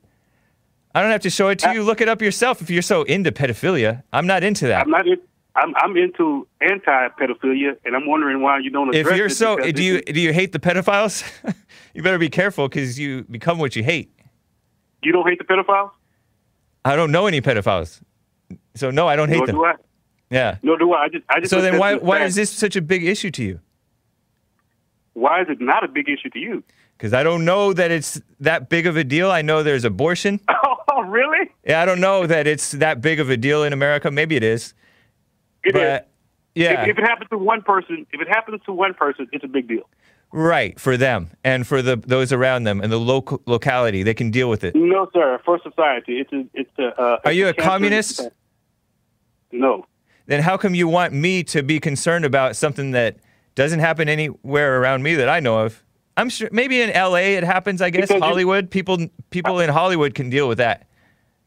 I 0.94 1.02
don't 1.02 1.12
have 1.12 1.22
to 1.22 1.30
show 1.30 1.50
it 1.50 1.60
to 1.60 1.70
uh, 1.70 1.74
you. 1.74 1.84
Look 1.84 2.02
it 2.02 2.10
up 2.10 2.22
yourself 2.22 2.62
if 2.62 2.70
you're 2.70 2.82
so 2.82 3.04
into 3.04 3.32
pedophilia. 3.32 4.04
I'm 4.12 4.28
not 4.28 4.44
into 4.44 4.68
that. 4.68 4.82
I'm 4.82 4.90
not. 4.90 5.08
In, 5.08 5.18
I'm, 5.56 5.74
I'm 5.76 5.98
into 5.98 6.48
anti-pedophilia, 6.62 7.76
and 7.84 7.96
I'm 7.96 8.08
wondering 8.08 8.42
why 8.42 8.60
you 8.60 8.70
don't 8.70 8.94
if 8.96 9.06
you're 9.16 9.30
so, 9.30 9.58
do 9.58 9.84
you 9.84 9.96
it's- 9.98 10.14
do 10.14 10.22
you 10.22 10.32
hate 10.32 10.54
the 10.54 10.60
pedophiles? 10.60 11.24
you 11.94 12.02
better 12.02 12.18
be 12.18 12.30
careful 12.30 12.70
because 12.70 12.98
you 12.98 13.24
become 13.24 13.58
what 13.60 13.76
you 13.76 13.84
hate. 13.84 14.12
you 15.04 15.12
don't 15.12 15.28
hate 15.28 15.40
the 15.40 15.46
pedophiles? 15.46 15.92
I 16.86 16.96
don't 16.96 17.12
know 17.12 17.28
any 17.28 17.42
pedophiles, 17.42 18.02
so 18.76 18.92
no, 18.92 19.08
I 19.08 19.16
don't 19.16 19.30
hate 19.30 19.38
Nor 19.38 19.48
them. 19.48 19.56
do 19.58 19.66
I. 19.66 19.74
Yeah. 20.30 20.58
Nor 20.64 20.78
do 20.78 20.94
I. 20.94 21.04
I 21.04 21.10
just. 21.10 21.24
I 21.30 21.40
just. 21.42 21.50
So 21.50 21.62
then, 21.62 21.78
why 21.78 21.96
why 21.96 22.20
fact. 22.20 22.30
is 22.30 22.36
this 22.36 22.50
such 22.50 22.76
a 22.76 22.82
big 22.82 23.04
issue 23.04 23.30
to 23.32 23.44
you? 23.44 23.60
Why 25.14 25.42
is 25.42 25.48
it 25.50 25.60
not 25.60 25.84
a 25.84 25.88
big 25.88 26.08
issue 26.10 26.30
to 26.30 26.40
you? 26.40 26.64
Because 26.98 27.14
I 27.14 27.24
don't 27.24 27.44
know 27.44 27.74
that 27.74 27.92
it's 27.92 28.22
that 28.40 28.70
big 28.70 28.88
of 28.88 28.96
a 28.96 29.04
deal. 29.04 29.30
I 29.30 29.42
know 29.42 29.64
there's 29.64 29.84
abortion. 29.86 30.40
Oh, 30.64 30.71
Really? 31.12 31.50
Yeah, 31.66 31.82
I 31.82 31.86
don't 31.86 32.00
know 32.00 32.26
that 32.26 32.48
it's 32.48 32.72
that 32.72 33.02
big 33.02 33.20
of 33.20 33.30
a 33.30 33.36
deal 33.38 33.64
in 33.64 33.74
America. 33.74 34.10
Maybe 34.10 34.36
it 34.36 34.44
is, 34.44 34.74
It 35.64 35.76
is. 35.76 35.82
but 35.82 36.10
yeah, 36.56 36.84
If, 36.84 36.90
if 36.92 36.98
it 37.00 37.04
happens 37.04 37.30
to 37.32 37.38
one 37.38 37.62
person, 37.62 38.06
if 38.14 38.22
it 38.22 38.28
happens 38.30 38.62
to 38.66 38.72
one 38.74 38.94
person, 38.94 39.28
it's 39.34 39.44
a 39.44 39.48
big 39.48 39.68
deal. 39.68 39.90
right 40.32 40.80
for 40.80 40.96
them 40.96 41.30
and 41.44 41.68
for 41.68 41.82
the 41.82 41.98
those 41.98 42.32
around 42.32 42.64
them 42.64 42.80
and 42.82 42.90
the 42.92 43.00
local 43.00 43.42
locality, 43.46 44.04
they 44.04 44.14
can 44.14 44.32
deal 44.32 44.50
with 44.50 44.64
it. 44.64 44.74
No, 44.76 45.10
sir. 45.14 45.40
For 45.46 45.60
society, 45.62 46.20
it's 46.22 46.32
a. 46.32 46.46
It's 46.54 46.72
a. 46.80 46.88
Uh, 47.00 47.04
Are 47.26 47.32
it's 47.32 47.36
you 47.38 47.48
a 47.50 47.54
cancer- 47.54 47.70
communist? 47.70 48.22
No. 49.52 49.86
Then 50.28 50.42
how 50.42 50.56
come 50.58 50.76
you 50.76 50.88
want 50.88 51.14
me 51.14 51.44
to 51.46 51.62
be 51.64 51.80
concerned 51.80 52.24
about 52.26 52.56
something 52.56 52.92
that 52.92 53.18
doesn't 53.56 53.80
happen 53.80 54.08
anywhere 54.08 54.80
around 54.80 55.04
me 55.04 55.16
that 55.16 55.28
I 55.28 55.40
know 55.42 55.60
of? 55.66 55.84
I'm 56.16 56.30
sure 56.30 56.48
maybe 56.52 56.82
in 56.82 56.90
L.A. 56.92 57.36
it 57.36 57.44
happens. 57.44 57.82
I 57.82 57.90
guess 57.90 58.08
Because 58.08 58.22
Hollywood 58.22 58.70
people 58.70 58.98
people 59.30 59.60
in 59.60 59.70
Hollywood 59.70 60.14
can 60.14 60.30
deal 60.30 60.48
with 60.48 60.58
that 60.60 60.88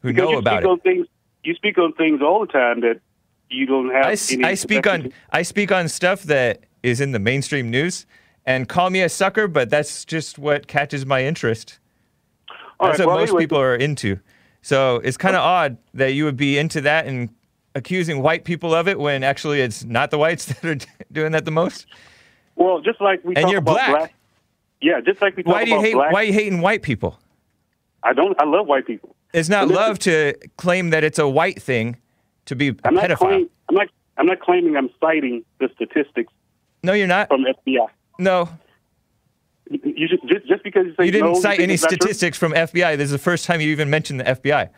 who 0.05 0.13
Because 0.13 0.25
know 0.25 0.31
you 0.33 0.37
about 0.37 0.59
speak 0.61 0.65
it. 0.65 0.71
on 0.71 0.79
things. 0.81 1.07
You 1.43 1.53
speak 1.55 1.77
on 1.77 1.93
things 1.93 2.21
all 2.21 2.39
the 2.45 2.51
time 2.51 2.81
that 2.81 3.01
you 3.49 3.65
don't 3.65 3.91
have. 3.91 4.05
I, 4.05 4.11
I 4.11 4.53
speak 4.55 4.87
on 4.87 5.11
I 5.31 5.41
speak 5.41 5.71
on 5.71 5.87
stuff 5.87 6.23
that 6.23 6.61
is 6.83 7.01
in 7.01 7.11
the 7.11 7.19
mainstream 7.19 7.69
news, 7.71 8.05
and 8.45 8.69
call 8.69 8.89
me 8.89 9.01
a 9.01 9.09
sucker, 9.09 9.47
but 9.47 9.69
that's 9.69 10.05
just 10.05 10.37
what 10.37 10.67
catches 10.67 11.05
my 11.05 11.23
interest. 11.23 11.79
All 12.79 12.87
That's 12.87 12.99
right, 12.99 13.05
what 13.07 13.13
well, 13.13 13.21
most 13.21 13.29
anyway, 13.29 13.43
people 13.43 13.57
are 13.59 13.75
into. 13.75 14.19
So 14.61 14.97
it's 14.97 15.17
kind 15.17 15.35
of 15.35 15.41
odd 15.41 15.77
that 15.93 16.13
you 16.13 16.25
would 16.25 16.37
be 16.37 16.57
into 16.57 16.81
that 16.81 17.07
and 17.07 17.29
accusing 17.73 18.21
white 18.21 18.43
people 18.43 18.73
of 18.73 18.87
it 18.87 18.99
when 18.99 19.23
actually 19.23 19.61
it's 19.61 19.83
not 19.83 20.11
the 20.11 20.17
whites 20.17 20.45
that 20.61 20.65
are 20.65 20.77
doing 21.11 21.31
that 21.31 21.45
the 21.45 21.51
most. 21.51 21.85
Well, 22.55 22.81
just 22.81 22.99
like 23.01 23.23
we 23.23 23.35
And 23.35 23.49
you're 23.49 23.59
about 23.59 23.91
black. 23.91 24.13
Yeah, 24.81 24.99
just 25.01 25.21
like 25.21 25.35
we 25.37 25.43
talk 25.43 25.53
Why 25.53 25.63
do 25.63 25.69
you 25.71 25.75
about 25.77 25.85
hate? 25.85 25.93
black. 25.93 26.11
Why 26.11 26.21
are 26.21 26.23
you 26.25 26.33
hating 26.33 26.61
white 26.61 26.81
people? 26.83 27.17
I 28.03 28.13
don't. 28.13 28.39
I 28.39 28.45
love 28.45 28.67
white 28.67 28.85
people. 28.85 29.14
It's 29.35 29.49
not 29.49 29.67
love 29.67 29.99
to 29.99 30.33
claim 30.57 30.89
that 30.91 31.03
it's 31.03 31.19
a 31.19 31.27
white 31.27 31.61
thing 31.61 31.97
to 32.45 32.55
be 32.55 32.69
a 32.69 32.75
I'm 32.85 32.93
not 32.95 33.03
pedophile. 33.05 33.17
claiming. 33.17 33.49
I'm 33.69 33.75
not. 33.75 33.87
I'm 34.17 34.25
not 34.27 34.39
claiming. 34.39 34.77
I'm 34.77 34.89
citing 35.01 35.43
the 35.59 35.69
statistics 35.75 36.31
no, 36.83 36.93
you're 36.93 37.07
not. 37.07 37.27
from 37.27 37.43
FBI. 37.43 37.87
No, 38.19 38.47
You 39.69 40.07
just 40.07 40.23
just, 40.27 40.47
just 40.47 40.63
because 40.63 40.85
you 40.85 40.93
say 40.97 41.05
you 41.05 41.11
didn't 41.11 41.33
no, 41.33 41.39
cite 41.39 41.57
think 41.57 41.69
any 41.69 41.77
statistics 41.77 42.37
from 42.37 42.53
FBI. 42.53 42.95
This 42.97 43.05
is 43.05 43.11
the 43.11 43.17
first 43.17 43.45
time 43.45 43.59
you 43.59 43.69
even 43.71 43.89
mentioned 43.89 44.19
the 44.19 44.25
FBI, 44.25 44.69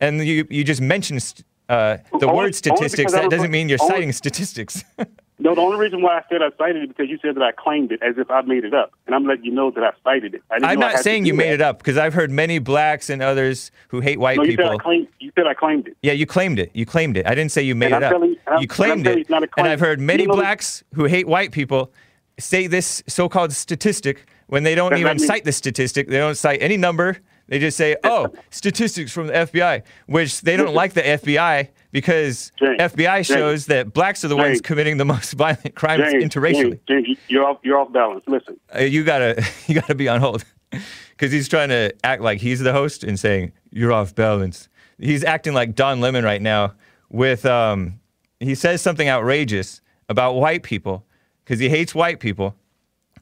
and 0.00 0.24
you 0.26 0.46
you 0.50 0.64
just 0.64 0.80
mentioned 0.80 1.44
uh, 1.68 1.98
the 2.18 2.26
only 2.26 2.36
word 2.36 2.54
statistics. 2.54 3.12
That 3.12 3.30
doesn't 3.30 3.50
mean 3.50 3.68
you're 3.68 3.78
only- 3.82 3.94
citing 3.94 4.12
statistics. 4.12 4.82
No, 5.40 5.52
the 5.54 5.60
only 5.60 5.78
reason 5.78 6.00
why 6.00 6.18
I 6.18 6.22
said 6.30 6.42
I 6.42 6.50
cited 6.56 6.84
it 6.84 6.88
because 6.90 7.10
you 7.10 7.18
said 7.20 7.34
that 7.34 7.42
I 7.42 7.50
claimed 7.50 7.90
it 7.90 8.00
as 8.02 8.16
if 8.18 8.30
I 8.30 8.42
made 8.42 8.64
it 8.64 8.72
up, 8.72 8.92
and 9.06 9.16
I'm 9.16 9.24
letting 9.26 9.44
you 9.44 9.50
know 9.50 9.70
that 9.72 9.82
I 9.82 9.90
cited 10.04 10.34
it. 10.34 10.42
I 10.50 10.58
I 10.72 10.74
not 10.76 11.00
saying 11.00 11.24
you 11.26 11.34
made 11.34 11.48
that. 11.48 11.54
it 11.54 11.60
up 11.60 11.78
because 11.78 11.98
I've 11.98 12.14
heard 12.14 12.30
many 12.30 12.60
blacks 12.60 13.10
and 13.10 13.20
others 13.20 13.72
who 13.88 13.98
hate 14.00 14.20
white 14.20 14.36
No, 14.36 14.44
you 14.44 14.50
people. 14.50 14.66
said 14.66 14.74
I 14.74 14.76
claimed. 14.78 15.08
You 15.18 15.32
said 15.34 15.46
I 15.48 15.54
claimed 15.54 15.88
it. 15.88 15.96
Yeah, 16.02 16.12
you 16.12 16.24
claimed 16.24 16.60
it. 16.60 16.70
You 16.72 16.86
claimed 16.86 17.16
it. 17.16 17.26
I 17.26 17.34
didn't 17.34 17.50
say 17.50 17.62
you 17.62 17.74
made 17.74 17.92
And 17.92 18.04
it 18.04 18.06
I'm 18.06 18.22
up. 18.22 18.28
you 18.28 18.38
and 18.46 18.68
claimed 18.70 19.06
you 19.06 19.12
it. 19.12 19.28
a 19.30 19.34
And 19.36 19.50
claim. 19.50 19.66
I've 19.66 19.80
heard 19.80 19.98
many 20.00 20.22
You 20.22 20.28
know- 20.28 20.34
blacks 20.36 20.84
who 20.94 21.04
hate 21.06 21.26
white 21.26 21.50
people 21.50 21.92
say 22.38 22.68
this 22.68 23.02
so-called 23.08 23.52
statistic 23.52 24.26
when 24.46 24.62
they 24.62 24.74
don't 24.76 24.96
even 24.96 25.18
cite 25.18 25.44
the 25.44 25.52
statistic. 25.52 26.06
They 26.08 26.18
don't 26.18 26.36
cite 26.36 26.62
any 26.62 26.76
number. 26.76 27.18
They 27.46 27.58
just 27.58 27.76
say, 27.76 27.96
"Oh, 28.04 28.32
statistics 28.50 29.12
from 29.12 29.26
the 29.26 29.34
FBI," 29.34 29.82
which 30.06 30.40
they 30.40 30.56
don't 30.56 30.74
like 30.74 30.94
the 30.94 31.02
FBI 31.02 31.68
because 31.92 32.50
James, 32.58 32.80
FBI 32.80 33.16
James, 33.16 33.26
shows 33.26 33.66
that 33.66 33.92
blacks 33.92 34.24
are 34.24 34.28
the 34.28 34.36
ones 34.36 34.60
committing 34.60 34.96
the 34.96 35.04
most 35.04 35.32
violent 35.34 35.74
crimes 35.74 36.10
James, 36.10 36.24
interracially. 36.24 36.80
James, 36.88 37.06
James, 37.06 37.18
you're 37.28 37.44
off. 37.44 37.58
You're 37.62 37.78
off 37.78 37.92
balance. 37.92 38.24
Listen, 38.26 38.58
Uh, 38.74 38.80
you 38.80 39.04
gotta 39.04 39.44
you 39.66 39.74
gotta 39.74 39.94
be 39.94 40.08
on 40.08 40.20
hold 40.20 40.44
because 40.70 41.32
he's 41.32 41.48
trying 41.48 41.68
to 41.68 41.92
act 42.02 42.22
like 42.22 42.40
he's 42.40 42.60
the 42.60 42.72
host 42.72 43.04
and 43.04 43.20
saying 43.20 43.52
you're 43.70 43.92
off 43.92 44.14
balance. 44.14 44.68
He's 44.98 45.24
acting 45.24 45.52
like 45.52 45.74
Don 45.74 46.00
Lemon 46.00 46.24
right 46.24 46.40
now 46.40 46.74
with 47.10 47.44
um, 47.44 48.00
he 48.40 48.54
says 48.54 48.80
something 48.80 49.08
outrageous 49.08 49.82
about 50.08 50.34
white 50.34 50.62
people 50.62 51.04
because 51.44 51.58
he 51.58 51.68
hates 51.68 51.94
white 51.94 52.20
people, 52.20 52.54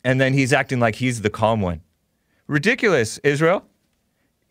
and 0.05 0.21
then 0.21 0.33
he's 0.33 0.53
acting 0.53 0.79
like 0.79 0.95
he's 0.97 1.23
the 1.23 1.31
calm 1.31 1.61
one. 1.61 1.81
Ridiculous, 2.47 3.19
Israel. 3.19 3.65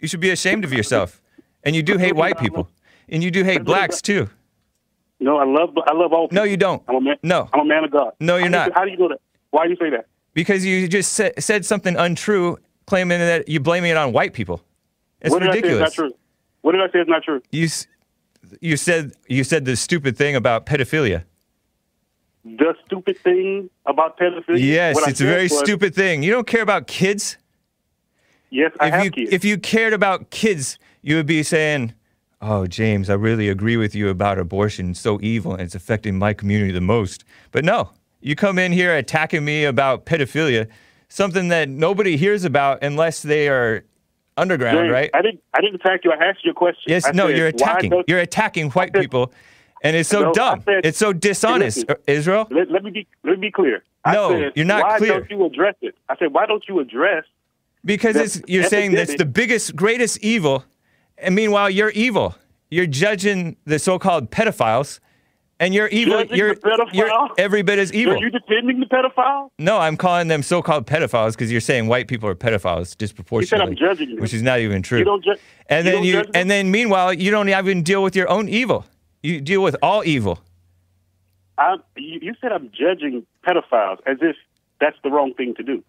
You 0.01 0.07
should 0.07 0.19
be 0.19 0.31
ashamed 0.31 0.65
of 0.65 0.73
yourself. 0.73 1.21
And 1.63 1.75
you 1.75 1.83
do 1.83 1.97
hate 1.97 2.15
white 2.15 2.37
people, 2.39 2.67
and 3.07 3.23
you 3.23 3.29
do 3.31 3.43
hate 3.43 3.63
blacks 3.63 4.01
too. 4.01 4.29
no, 5.19 5.37
I 5.37 5.45
love. 5.45 5.69
I 5.85 5.93
love 5.93 6.11
all. 6.11 6.27
People. 6.27 6.35
No, 6.43 6.43
you 6.43 6.57
don't. 6.57 6.81
I'm 6.87 6.95
a 6.95 7.01
man. 7.01 7.15
No. 7.21 7.47
I'm 7.53 7.59
a 7.61 7.65
man 7.65 7.83
of 7.83 7.91
God. 7.91 8.13
No, 8.19 8.37
you're 8.37 8.49
How 8.49 8.49
do 8.49 8.57
you- 8.57 8.69
not. 8.69 8.73
How 8.73 8.85
do 8.85 8.91
you 8.91 8.97
know 8.97 9.09
that? 9.09 9.21
Why 9.51 9.65
do 9.65 9.69
you 9.69 9.77
say 9.79 9.91
that? 9.91 10.07
Because 10.33 10.65
you 10.65 10.87
just 10.87 11.13
sa- 11.13 11.29
said 11.37 11.65
something 11.65 11.95
untrue, 11.97 12.57
claiming 12.87 13.19
that 13.19 13.47
you're 13.47 13.61
blaming 13.61 13.91
it 13.91 13.97
on 13.97 14.11
white 14.11 14.33
people. 14.33 14.63
It's 15.21 15.31
what 15.31 15.39
did 15.43 15.49
ridiculous. 15.49 15.75
I 15.75 15.77
say 15.77 15.83
is 15.85 15.97
not 15.97 16.07
true? 16.09 16.17
What 16.61 16.71
did 16.71 16.81
I 16.81 16.91
say 16.91 16.99
is 16.99 17.07
not 17.07 17.23
true? 17.23 17.41
You 17.51 17.67
you 18.59 18.77
said 18.77 19.11
you 19.27 19.43
said 19.43 19.65
the 19.65 19.75
stupid 19.75 20.17
thing 20.17 20.35
about 20.35 20.65
pedophilia. 20.65 21.25
The 22.43 22.73
stupid 22.87 23.19
thing 23.19 23.69
about 23.85 24.17
pedophilia. 24.17 24.59
Yes, 24.63 24.95
What 24.95 25.09
it's 25.09 25.21
a 25.21 25.25
very 25.25 25.43
was, 25.43 25.59
stupid 25.59 25.93
thing. 25.93 26.23
You 26.23 26.31
don't 26.31 26.47
care 26.47 26.63
about 26.63 26.87
kids. 26.87 27.37
Yes, 28.51 28.71
I 28.79 28.87
if 28.89 28.93
have 28.93 29.05
you 29.05 29.11
kids. 29.11 29.31
if 29.31 29.43
you 29.45 29.57
cared 29.57 29.93
about 29.93 30.29
kids, 30.29 30.77
you 31.01 31.15
would 31.15 31.25
be 31.25 31.41
saying, 31.41 31.93
"Oh, 32.41 32.67
James, 32.67 33.09
I 33.09 33.13
really 33.15 33.47
agree 33.49 33.77
with 33.77 33.95
you 33.95 34.09
about 34.09 34.37
abortion. 34.37 34.91
It's 34.91 34.99
so 34.99 35.19
evil 35.21 35.53
and 35.53 35.61
it's 35.61 35.73
affecting 35.75 36.17
my 36.19 36.33
community 36.33 36.71
the 36.73 36.81
most." 36.81 37.23
But 37.51 37.63
no, 37.65 37.91
you 38.19 38.35
come 38.35 38.59
in 38.59 38.71
here 38.73 38.95
attacking 38.95 39.45
me 39.45 39.63
about 39.63 40.05
pedophilia, 40.05 40.67
something 41.07 41.47
that 41.47 41.69
nobody 41.69 42.17
hears 42.17 42.43
about 42.43 42.83
unless 42.83 43.21
they 43.23 43.47
are 43.47 43.85
underground, 44.35 44.77
James, 44.79 44.91
right? 44.91 45.09
I 45.13 45.21
didn't. 45.21 45.41
I 45.53 45.61
didn't 45.61 45.75
attack 45.75 46.01
you. 46.03 46.11
I 46.11 46.21
asked 46.23 46.43
you 46.43 46.51
a 46.51 46.53
question. 46.53 46.83
Yes, 46.87 47.05
I 47.07 47.11
no, 47.11 47.27
said, 47.27 47.37
you're 47.37 47.47
attacking. 47.47 48.03
You're 48.07 48.19
attacking 48.19 48.69
white 48.71 48.91
said- 48.93 49.01
people, 49.01 49.31
and 49.81 49.95
it's 49.95 50.09
so 50.09 50.23
No, 50.23 50.33
dumb. 50.33 50.61
said- 50.65 50.85
it's 50.85 50.97
so 50.97 51.13
dishonest, 51.13 51.77
listen. 51.77 51.91
Uh, 51.91 51.95
Israel. 52.05 52.47
Let, 52.51 52.69
let 52.69 52.83
me 52.83 52.91
be. 52.91 53.07
Let 53.23 53.39
me 53.39 53.47
be 53.47 53.51
clear. 53.51 53.83
I 54.03 54.13
No, 54.15 54.29
said, 54.31 54.51
you're 54.55 54.65
not 54.65 54.83
why 54.83 54.97
clear. 54.97 55.19
don't 55.19 55.29
you 55.31 55.45
address 55.45 55.75
it? 55.81 55.95
I 56.09 56.17
said, 56.17 56.33
why 56.33 56.47
don't 56.47 56.63
you 56.67 56.79
address? 56.79 57.23
Because 57.83 58.15
The 58.15 58.23
it's, 58.23 58.41
you're 58.47 58.63
saying 58.63 58.93
that's 58.93 59.15
the 59.15 59.25
biggest, 59.25 59.75
greatest 59.75 60.19
evil, 60.19 60.63
and 61.17 61.35
meanwhile 61.35 61.69
you're 61.69 61.89
evil. 61.91 62.35
You're 62.69 62.85
judging 62.85 63.57
the 63.65 63.79
so-called 63.79 64.31
pedophiles, 64.31 64.99
and 65.59 65.73
you're 65.73 65.87
evil. 65.87 66.23
You're, 66.25 66.55
you're 66.93 67.29
every 67.37 67.63
bit 67.63 67.79
as 67.79 67.91
evil. 67.93 68.13
Are 68.13 68.17
you 68.17 68.29
defending 68.29 68.79
the 68.79 68.85
pedophile? 68.85 69.49
no, 69.59 69.77
I'm 69.77 69.97
calling 69.97 70.27
them 70.27 70.41
so-called 70.41 70.85
pedophiles 70.87 71.33
because 71.33 71.51
you're 71.51 71.59
saying 71.61 71.87
white 71.87 72.07
people 72.07 72.29
are 72.29 72.35
pedophiles 72.35 72.95
disproportionately, 72.97 73.75
judging 73.75 74.09
them. 74.11 74.19
which 74.21 74.33
is 74.33 74.41
not 74.41 74.59
even 74.59 74.81
true. 74.81 74.99
You 74.99 75.05
don't 75.05 75.23
ju- 75.23 75.35
and 75.67 75.85
you 75.85 75.91
then 75.91 76.03
you, 76.03 76.23
and 76.33 76.49
then 76.49 76.71
meanwhile 76.71 77.13
you 77.13 77.29
don't 77.31 77.49
even 77.49 77.83
deal 77.83 78.03
with 78.03 78.15
your 78.15 78.29
own 78.29 78.47
evil. 78.47 78.85
You 79.23 79.41
deal 79.41 79.61
with 79.61 79.75
all 79.83 80.03
evil. 80.05 80.39
I, 81.57 81.75
you, 81.95 82.19
you 82.21 82.33
said 82.41 82.51
I'm 82.51 82.71
judging 82.71 83.25
pedophiles 83.45 83.97
as 84.07 84.17
if 84.21 84.35
that's 84.79 84.97
the 85.03 85.09
wrong 85.11 85.33
thing 85.35 85.53
to 85.55 85.63
do. 85.63 85.83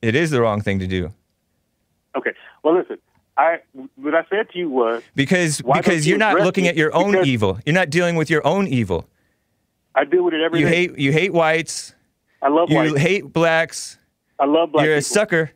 It 0.00 0.16
is 0.16 0.30
the 0.30 0.40
wrong 0.40 0.62
thing 0.62 0.80
to 0.80 0.86
do. 0.86 1.12
Okay. 2.16 2.32
Well, 2.62 2.74
listen. 2.78 2.98
I 3.36 3.60
what 3.96 4.14
I 4.14 4.24
said 4.28 4.50
to 4.50 4.58
you 4.58 4.68
was 4.68 5.02
Because 5.14 5.62
because 5.62 6.06
you 6.06 6.10
you're 6.10 6.18
not 6.18 6.36
looking 6.40 6.66
at 6.68 6.76
your 6.76 6.94
own 6.94 7.24
evil. 7.24 7.58
You're 7.64 7.74
not 7.74 7.88
dealing 7.88 8.16
with 8.16 8.28
your 8.28 8.46
own 8.46 8.66
evil. 8.68 9.08
I 9.94 10.04
deal 10.04 10.22
with 10.24 10.34
it 10.34 10.42
every 10.42 10.60
You 10.60 10.66
day. 10.66 10.74
hate 10.74 10.98
you 10.98 11.12
hate 11.12 11.32
whites. 11.32 11.94
I 12.42 12.48
love 12.48 12.68
You 12.70 12.76
white. 12.76 12.98
hate 12.98 13.32
blacks. 13.32 13.96
I 14.38 14.44
love 14.44 14.72
black 14.72 14.84
you're 14.84 14.96
a 14.96 15.02
sucker. 15.02 15.50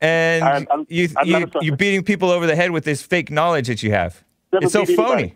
And 0.00 0.44
I'm- 0.44 0.66
I'm- 0.70 0.86
you 0.88 1.08
I'm 1.16 1.26
you 1.26 1.50
you're 1.60 1.76
beating 1.76 2.04
people 2.04 2.30
over 2.30 2.46
the 2.46 2.56
head 2.56 2.70
with 2.70 2.84
this 2.84 3.02
fake 3.02 3.30
knowledge 3.30 3.66
that 3.66 3.82
you 3.82 3.90
have. 3.90 4.22
Never 4.52 4.64
it's 4.64 4.72
so 4.72 4.86
beat 4.86 4.98
anybody. 4.98 5.22
phony. 5.28 5.34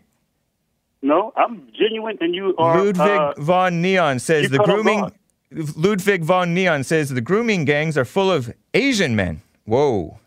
No, 1.02 1.32
I'm 1.36 1.66
genuine, 1.76 2.16
and 2.20 2.32
you 2.34 2.54
are. 2.56 2.78
Ludwig 2.78 2.98
uh, 2.98 3.34
von 3.38 3.82
Neon 3.82 4.20
says 4.20 4.50
the 4.50 4.58
grooming. 4.58 5.10
Ludwig 5.76 6.22
von 6.24 6.54
Neon 6.54 6.84
says 6.84 7.10
the 7.10 7.20
grooming 7.20 7.64
gangs 7.64 7.98
are 7.98 8.04
full 8.04 8.30
of 8.30 8.54
Asian 8.72 9.14
men. 9.16 9.42
Whoa. 9.64 10.18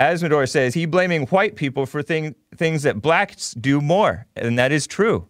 Asmodor 0.00 0.48
says 0.48 0.74
he 0.74 0.84
blaming 0.86 1.26
white 1.28 1.56
people 1.56 1.86
for 1.86 2.02
thing, 2.02 2.34
things 2.56 2.82
that 2.82 3.00
blacks 3.00 3.52
do 3.52 3.80
more, 3.80 4.26
and 4.36 4.58
that 4.58 4.72
is 4.72 4.86
true. 4.86 5.26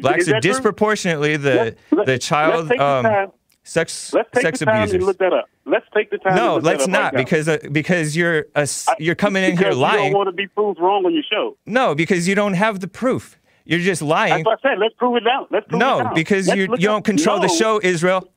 Blacks 0.00 0.22
is 0.22 0.28
are 0.28 0.32
that 0.32 0.42
true? 0.42 0.50
disproportionately 0.52 1.36
the 1.36 1.76
let- 1.90 2.06
the 2.06 2.18
child 2.18 2.72
um, 2.72 3.30
sex 3.64 4.12
Let's 4.14 4.30
take 4.32 4.42
sex 4.42 4.58
the 4.60 4.64
time 4.64 4.82
abusers. 4.84 5.02
look 5.02 5.18
that 5.18 5.34
up. 5.34 5.44
Let's 5.66 5.84
take 5.94 6.10
the 6.10 6.18
time. 6.18 6.34
no, 6.34 6.56
let's 6.56 6.86
not 6.88 7.12
right 7.12 7.24
because 7.24 7.46
uh, 7.48 7.58
because 7.70 8.16
you're 8.16 8.46
a 8.56 8.66
I- 8.88 8.94
you're 8.98 9.14
coming 9.14 9.44
in 9.44 9.50
here 9.58 9.68
because 9.70 9.76
You 9.76 9.98
don't 9.98 10.12
want 10.14 10.28
to 10.28 10.32
be 10.32 10.46
proved 10.46 10.80
wrong 10.80 11.04
on 11.04 11.12
your 11.12 11.22
show. 11.30 11.56
No, 11.66 11.94
because 11.94 12.26
you 12.26 12.34
don't 12.34 12.54
have 12.54 12.80
the 12.80 12.88
proof. 12.88 13.38
You're 13.64 13.78
just 13.80 14.00
lying. 14.02 14.32
That's 14.32 14.46
what 14.46 14.58
I 14.64 14.70
said. 14.70 14.78
Let's 14.78 14.94
prove 14.96 15.16
it 15.18 15.22
now. 15.24 15.46
Let's 15.50 15.66
prove 15.68 15.80
it 15.80 15.84
No, 15.84 16.10
because 16.14 16.48
Let's 16.48 16.56
you 16.58 16.62
you 16.72 16.76
don't 16.88 17.04
control 17.04 17.38
the 17.40 17.48
show, 17.48 17.78
Israel. 17.82 18.28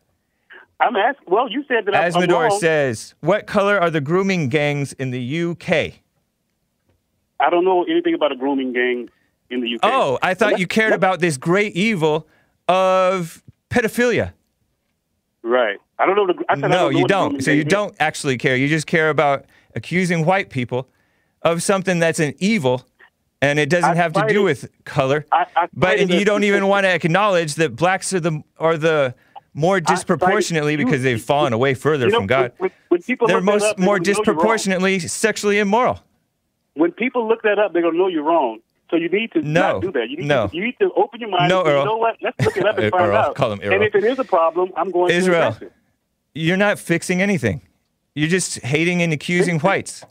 I'm 0.79 0.95
asking. 0.95 1.25
Well, 1.27 1.49
you 1.49 1.63
said 1.67 1.85
that 1.85 1.95
I'm- 1.95 2.11
I'm 2.15 2.51
says, 2.59 3.15
"What 3.21 3.47
color 3.47 3.79
are 3.79 3.89
the 3.89 4.01
grooming 4.01 4.49
gangs 4.49 4.93
in 4.93 5.11
the 5.11 5.19
UK?" 5.21 6.01
I 7.39 7.49
don't 7.49 7.65
know 7.65 7.83
anything 7.83 8.13
about 8.13 8.31
a 8.31 8.35
grooming 8.35 8.73
gang 8.73 9.09
in 9.49 9.61
the 9.61 9.67
UK. 9.75 9.79
Oh, 9.83 10.17
I 10.21 10.33
thought 10.33 10.59
you 10.59 10.67
cared 10.67 10.93
about 10.93 11.19
this 11.19 11.37
great 11.37 11.73
evil 11.75 12.27
of 12.67 13.41
pedophilia. 13.69 14.33
Right. 15.43 15.77
I 15.99 16.05
don't 16.05 16.15
know. 16.15 16.27
The, 16.27 16.43
I 16.49 16.55
said 16.55 16.63
I 16.65 16.67
No, 16.67 16.75
don't 16.77 16.93
know 16.93 16.99
you 16.99 17.07
don't. 17.07 17.43
So 17.43 17.51
you 17.51 17.59
is. 17.61 17.65
don't 17.65 17.95
actually 17.99 18.37
care. 18.37 18.55
You 18.55 18.67
just 18.67 18.87
care 18.87 19.09
about 19.09 19.45
accusing 19.75 20.25
white 20.25 20.49
people 20.49 20.89
of 21.41 21.61
something 21.61 21.99
that's 21.99 22.19
an 22.19 22.33
evil, 22.39 22.85
and 23.41 23.59
it 23.59 23.69
doesn't 23.69 23.91
I 23.91 23.95
have 23.95 24.11
to 24.13 24.21
do 24.21 24.27
cited- 24.27 24.43
with 24.43 24.69
color. 24.85 25.25
I- 25.31 25.45
I 25.55 25.67
but 25.73 26.09
you 26.09 26.25
don't 26.25 26.43
even 26.43 26.67
want 26.67 26.85
to 26.85 26.93
acknowledge 26.93 27.55
that 27.55 27.75
blacks 27.75 28.11
are 28.13 28.19
the 28.19 28.43
are 28.59 28.77
the 28.77 29.13
more 29.55 29.79
disproportionately 29.79 30.75
because 30.75 31.01
they've 31.01 31.21
fallen 31.21 31.53
away 31.53 31.73
further 31.73 32.05
You 32.05 32.11
know, 32.11 32.17
from 32.19 32.27
God. 32.27 32.51
When, 32.57 32.69
when 32.89 33.01
people 33.01 33.27
They're 33.27 33.41
most 33.41 33.63
up, 33.63 33.79
more 33.79 33.97
gonna 33.97 34.09
know 34.09 34.13
you're 34.13 34.15
wrong. 34.15 34.25
disproportionately 34.25 34.99
sexually 34.99 35.57
immoral. 35.59 36.01
When 36.75 36.91
people 36.91 37.27
look 37.27 37.41
that 37.43 37.57
up, 37.57 37.71
they're 37.73 37.81
gonna 37.81 37.97
know 37.97 38.07
you're 38.07 38.23
wrong. 38.23 38.59
So 38.91 38.97
you 38.97 39.09
need 39.09 39.31
to 39.31 39.41
No. 39.41 39.73
not 39.73 39.81
do 39.81 39.91
that. 39.93 40.09
You 40.09 40.17
need, 40.17 40.27
No. 40.27 40.47
to, 40.49 40.55
you 40.55 40.63
need 40.63 40.75
to 40.79 40.91
open 40.95 41.19
your 41.21 41.29
mind. 41.29 41.49
No, 41.49 41.59
and 41.61 41.67
say, 41.67 41.71
Earl. 41.73 41.79
You 41.79 41.85
know 41.85 41.97
what? 41.97 42.15
Let's 42.21 42.39
look 42.45 42.57
it 42.57 42.65
up 42.65 42.77
and 42.77 42.91
find 42.91 43.05
Earl, 43.05 43.15
out. 43.17 43.35
call 43.35 43.51
him 43.53 43.61
Earl. 43.63 43.73
And 43.73 43.83
if 43.83 43.95
it 43.95 44.03
is 44.03 44.19
a 44.19 44.23
problem, 44.25 44.71
I'm 44.77 44.91
going 44.91 45.11
Israel. 45.11 45.53
to 45.53 45.65
it. 45.65 45.71
You're 46.35 46.57
not 46.57 46.77
fixing 46.77 47.21
anything. 47.21 47.61
You're 48.13 48.29
just 48.29 48.59
hating 48.59 49.01
and 49.01 49.11
accusing 49.13 49.59
whites. 49.59 50.03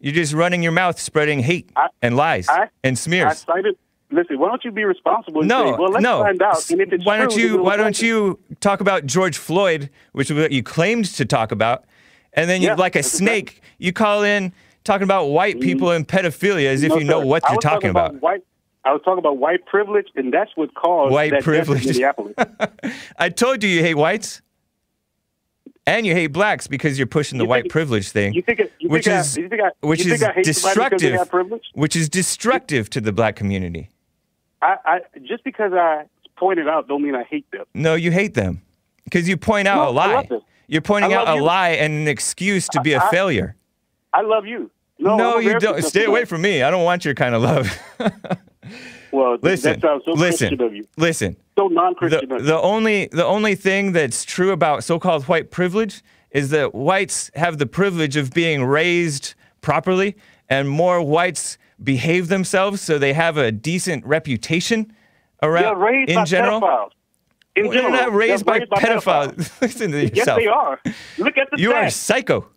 You're 0.00 0.14
just 0.14 0.32
running 0.32 0.62
your 0.62 0.72
mouth, 0.72 0.98
spreading 1.00 1.40
hate 1.40 1.68
I- 1.76 1.88
and 2.00 2.16
lies 2.16 2.48
I- 2.48 2.68
and 2.84 2.92
I 2.92 2.94
smears. 2.94 3.38
cited. 3.40 3.76
Listen, 4.10 4.38
why 4.38 4.48
don't 4.48 4.64
you 4.64 4.70
be 4.72 4.84
responsible 4.84 5.40
and 5.40 5.48
No, 5.48 5.72
say, 5.72 5.76
well, 5.78 5.90
let's 5.90 6.02
no. 6.02 6.22
find 6.22 6.40
out. 6.40 6.70
And 6.70 6.80
if 6.80 6.92
it's 6.92 7.04
why 7.04 7.18
don't 7.18 7.36
you? 7.36 7.62
Why 7.62 7.76
don't 7.76 7.90
it. 7.90 8.02
you 8.02 8.38
talk 8.60 8.80
about 8.80 9.04
George 9.04 9.36
Floyd, 9.36 9.90
which 10.12 10.30
is 10.30 10.36
what 10.38 10.50
you 10.52 10.62
claimed 10.62 11.04
to 11.06 11.24
talk 11.26 11.52
about, 11.52 11.84
and 12.32 12.48
then 12.48 12.62
you, 12.62 12.68
Yeah, 12.68 12.74
like 12.76 12.94
a 12.94 12.98
that's 12.98 13.08
exactly- 13.14 13.26
snake, 13.26 13.62
you 13.78 13.92
call 13.92 14.22
in 14.22 14.52
talking 14.84 15.04
about 15.04 15.26
white 15.26 15.56
mm. 15.56 15.60
people 15.62 15.90
and 15.90 16.08
pedophilia 16.08 16.68
as 16.68 16.82
if 16.82 16.88
No, 16.90 16.98
you 16.98 17.04
know 17.04 17.20
sir. 17.20 17.26
what 17.26 17.44
I 17.44 17.52
you're 17.52 17.60
talking 17.60 17.90
about. 17.90 18.14
White, 18.22 18.42
I 18.84 18.92
was 18.92 19.02
talking 19.04 19.18
about 19.18 19.36
white 19.36 19.66
privilege, 19.66 20.06
and 20.16 20.32
that's 20.32 20.52
what 20.54 20.74
caused 20.74 21.12
White 21.12 21.30
that 21.32 21.44
death 21.44 21.48
in 21.48 21.64
privilege. 21.66 21.86
Minneapolis. 21.86 22.34
I 23.18 23.28
told 23.28 23.62
you 23.62 23.68
you 23.68 23.82
hate 23.82 23.94
whites, 23.96 24.40
and 25.86 26.06
you 26.06 26.14
hate 26.14 26.28
blacks 26.28 26.66
because 26.66 26.98
you're 26.98 27.06
pushing 27.06 27.36
the 27.38 27.44
You 27.44 27.48
white 27.50 27.62
think- 27.64 27.72
privilege 27.72 28.08
thing, 28.10 28.32
you 28.32 28.40
think 28.42 28.60
it- 28.60 28.72
you 28.78 28.88
which 28.88 29.04
think 29.04 29.16
I- 29.16 29.20
is 29.20 29.36
you 29.36 29.48
think 29.50 29.60
I- 29.62 29.86
which 29.86 30.00
is 30.06 30.20
think 30.20 30.22
I 30.22 30.32
hate 30.32 30.46
somebody 30.54 30.96
because 30.96 31.02
they 31.02 31.10
destructive, 31.10 31.60
which 31.74 31.96
is 31.96 32.08
destructive 32.08 32.88
to 32.90 33.00
the 33.02 33.12
black 33.12 33.36
community. 33.36 33.90
I, 34.62 34.76
I 34.84 35.00
just 35.22 35.44
because 35.44 35.72
I 35.72 36.04
pointed 36.36 36.68
out 36.68 36.88
don't 36.88 37.02
mean 37.02 37.14
I 37.14 37.24
hate 37.24 37.50
them. 37.50 37.64
No, 37.74 37.94
you 37.94 38.10
hate 38.10 38.34
them 38.34 38.62
because 39.04 39.28
you 39.28 39.36
point 39.36 39.68
out 39.68 39.76
No, 39.84 39.88
a 39.88 39.92
lie. 39.92 40.28
You're 40.66 40.82
pointing 40.82 41.12
out 41.12 41.26
love 41.26 41.36
a 41.36 41.38
you. 41.38 41.44
lie 41.44 41.68
and 41.70 41.92
an 41.94 42.08
excuse 42.08 42.68
to 42.68 42.80
be 42.80 42.92
a 42.92 43.00
failure. 43.10 43.56
I 44.12 44.22
love 44.22 44.46
you. 44.46 44.70
No, 44.98 45.16
No, 45.16 45.38
you 45.38 45.58
don't. 45.58 45.82
Stay 45.82 46.04
away 46.04 46.24
from 46.24 46.42
me. 46.42 46.62
I 46.62 46.70
don't 46.70 46.84
want 46.84 47.04
your 47.04 47.14
kind 47.14 47.34
of 47.34 47.42
love. 47.42 47.78
Well, 49.10 49.38
listen, 49.40 49.72
that 49.72 49.80
sounds 49.80 50.02
so 50.04 50.12
listen, 50.12 50.48
Christian 50.48 50.66
of 50.66 50.74
you. 50.74 50.86
listen. 50.98 51.36
So 51.58 51.68
non-Christian 51.68 52.30
of 52.30 52.40
you. 52.40 52.46
the 52.46 52.60
only 52.60 53.06
the 53.10 53.24
only 53.24 53.54
thing 53.54 53.92
that's 53.92 54.22
true 54.24 54.50
about 54.52 54.84
so-called 54.84 55.24
white 55.24 55.50
privilege 55.50 56.02
is 56.30 56.50
that 56.50 56.74
whites 56.74 57.30
have 57.34 57.56
the 57.56 57.64
privilege 57.66 58.16
of 58.16 58.32
being 58.32 58.64
raised 58.64 59.34
properly, 59.62 60.14
and 60.50 60.68
more 60.68 61.02
whites 61.02 61.56
behave 61.82 62.28
themselves, 62.28 62.80
so 62.80 62.98
they 62.98 63.12
have 63.12 63.36
a 63.36 63.50
decent 63.52 64.04
reputation 64.04 64.92
around 65.42 65.78
raised 65.78 66.10
in 66.10 66.16
by 66.16 66.24
general. 66.24 66.60
pedophiles. 66.60 66.90
In 67.56 67.64
Well, 67.66 67.72
general, 67.74 67.92
They're 67.92 68.00
not 68.02 68.12
raised 68.12 68.46
they're 68.46 68.66
by 68.66 68.80
pedophiles. 68.80 69.60
Listen 69.60 69.90
to 69.92 70.14
Yes, 70.14 70.26
they 70.26 70.46
are. 70.46 70.80
Look 71.18 71.36
at 71.38 71.48
the 71.50 71.60
You 71.60 71.72
are 71.72 71.84
stats. 71.84 71.92
psycho. 71.92 72.48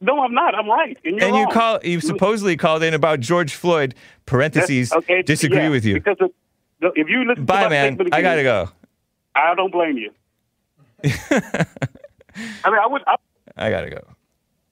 No, 0.00 0.20
I'm 0.22 0.34
not. 0.34 0.54
I'm 0.54 0.68
right. 0.68 0.98
And, 1.04 1.22
and 1.22 1.36
you 1.36 1.46
call 1.48 1.78
you 1.82 2.00
supposedly 2.00 2.56
called 2.56 2.82
in 2.82 2.92
about 2.94 3.20
George 3.20 3.54
Floyd. 3.54 3.94
Parentheses 4.26 4.92
okay, 4.92 5.22
disagree 5.22 5.58
yeah, 5.58 5.68
with 5.70 5.84
you. 5.84 5.94
Because 5.94 6.16
of, 6.20 6.30
if 6.94 7.08
you 7.08 7.24
listen 7.26 7.44
Bye, 7.46 7.68
man. 7.68 7.98
I 8.12 8.20
gotta 8.20 8.42
go. 8.42 8.70
I 9.34 9.54
don't 9.54 9.70
blame 9.72 9.96
you. 9.96 10.10
I 11.04 11.66
mean, 12.70 12.78
I 12.78 12.86
would. 12.86 13.02
I, 13.06 13.16
I 13.56 13.70
gotta 13.70 13.90
go. 13.90 14.00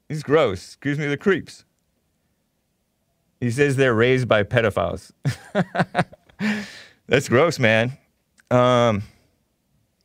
He's 0.08 0.22
gross. 0.22 0.76
Gives 0.76 0.98
me 0.98 1.06
the 1.06 1.16
creeps. 1.16 1.64
He 3.42 3.50
says 3.50 3.74
they're 3.74 3.92
raised 3.92 4.28
by 4.28 4.44
pedophiles. 4.44 5.10
That's 7.08 7.28
gross, 7.28 7.58
man. 7.58 7.98
Um, 8.52 9.02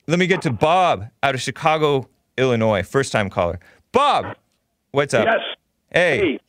let 0.07 0.17
me 0.17 0.25
get 0.25 0.41
to 0.41 0.51
Bob 0.51 1.05
out 1.21 1.35
of 1.35 1.41
Chicago, 1.41 2.09
Illinois. 2.35 2.81
First 2.81 3.11
time 3.11 3.29
caller. 3.29 3.59
Bob, 3.91 4.35
what's 4.89 5.13
up? 5.13 5.27
Yes. 5.27 5.37
Hey, 5.91 6.17
Hey, 6.17 6.39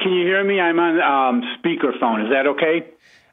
can 0.00 0.12
you 0.12 0.24
hear 0.24 0.44
me? 0.44 0.60
I'm 0.60 0.78
on 0.78 1.00
um, 1.00 1.42
speakerphone. 1.58 2.24
Is 2.24 2.30
that 2.30 2.46
okay? 2.46 2.86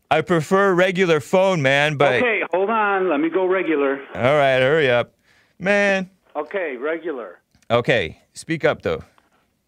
I 0.10 0.22
prefer 0.22 0.74
regular 0.74 1.20
phone, 1.20 1.62
man, 1.62 1.98
but 1.98 2.16
Okay, 2.16 2.42
hold 2.52 2.72
on. 2.72 3.08
Let 3.08 3.20
me 3.20 3.30
go 3.30 3.46
regular. 3.46 4.00
all 4.16 4.22
right, 4.36 4.60
hurry 4.62 4.90
up. 4.90 5.14
Man. 5.60 6.10
Okay, 6.36 6.76
regular. 6.78 7.38
Okay, 7.70 8.20
speak 8.34 8.66
up 8.66 8.82
though. 8.82 9.04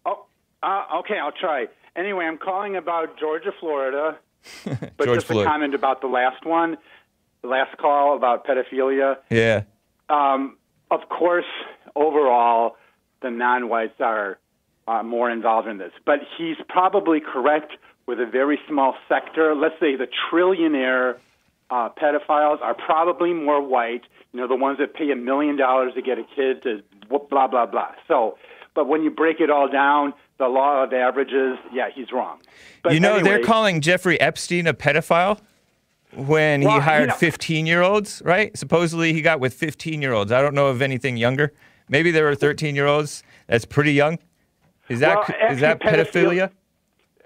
Oh, 0.04 0.26
uh, 0.64 0.86
okay, 0.98 1.18
I'll 1.20 1.30
try. 1.30 1.66
Anyway, 1.98 2.24
I'm 2.24 2.38
calling 2.38 2.76
about 2.76 3.18
Georgia, 3.18 3.50
Florida. 3.58 4.18
But 4.96 5.04
George 5.06 5.16
just 5.16 5.26
Floyd. 5.26 5.46
a 5.46 5.48
comment 5.50 5.74
about 5.74 6.00
the 6.00 6.06
last 6.06 6.46
one, 6.46 6.78
the 7.42 7.48
last 7.48 7.76
call 7.76 8.16
about 8.16 8.46
pedophilia. 8.46 9.16
Yeah. 9.30 9.62
Um, 10.08 10.56
of 10.92 11.00
course, 11.08 11.44
overall, 11.96 12.76
the 13.20 13.30
non-whites 13.30 14.00
are 14.00 14.38
uh, 14.86 15.02
more 15.02 15.28
involved 15.28 15.66
in 15.68 15.78
this, 15.78 15.92
but 16.06 16.20
he's 16.36 16.56
probably 16.68 17.20
correct 17.20 17.72
with 18.06 18.20
a 18.20 18.26
very 18.26 18.58
small 18.68 18.94
sector. 19.08 19.54
Let's 19.54 19.74
say 19.80 19.96
the 19.96 20.06
trillionaire 20.30 21.16
uh, 21.70 21.90
pedophiles 22.00 22.62
are 22.62 22.74
probably 22.74 23.32
more 23.34 23.60
white. 23.60 24.02
You 24.32 24.40
know, 24.40 24.48
the 24.48 24.56
ones 24.56 24.78
that 24.78 24.94
pay 24.94 25.10
a 25.10 25.16
million 25.16 25.56
dollars 25.56 25.92
to 25.94 26.02
get 26.02 26.18
a 26.18 26.24
kid 26.36 26.62
to 26.62 26.82
blah 27.08 27.48
blah 27.48 27.66
blah. 27.66 27.90
So, 28.06 28.38
but 28.74 28.86
when 28.86 29.02
you 29.02 29.10
break 29.10 29.40
it 29.40 29.50
all 29.50 29.68
down, 29.68 30.14
the 30.38 30.46
law 30.48 30.82
of 30.84 30.92
averages, 30.92 31.58
yeah, 31.72 31.88
he's 31.94 32.12
wrong. 32.12 32.38
But 32.82 32.94
you 32.94 33.00
know, 33.00 33.20
they're 33.20 33.42
calling 33.42 33.80
Jeffrey 33.80 34.20
Epstein 34.20 34.66
a 34.66 34.74
pedophile 34.74 35.38
when 36.14 36.62
Well, 36.62 36.70
he 36.70 36.76
you 36.76 36.80
hired 36.80 37.08
know- 37.08 37.14
15 37.14 37.66
year 37.66 37.82
olds, 37.82 38.22
right? 38.24 38.56
Supposedly 38.56 39.12
he 39.12 39.20
got 39.20 39.40
with 39.40 39.54
15 39.54 40.00
year 40.00 40.12
olds. 40.12 40.32
I 40.32 40.40
don't 40.40 40.54
know 40.54 40.68
of 40.68 40.80
anything 40.80 41.16
younger. 41.16 41.52
Maybe 41.88 42.10
there 42.10 42.24
were 42.24 42.34
13 42.34 42.74
year 42.76 42.86
olds. 42.86 43.22
That's 43.46 43.64
pretty 43.64 43.92
young. 43.92 44.18
Is 44.88 45.00
that 45.00 45.16
Well, 45.28 45.50
is 45.52 45.60
that 45.60 45.80
pedophilia? 45.80 46.50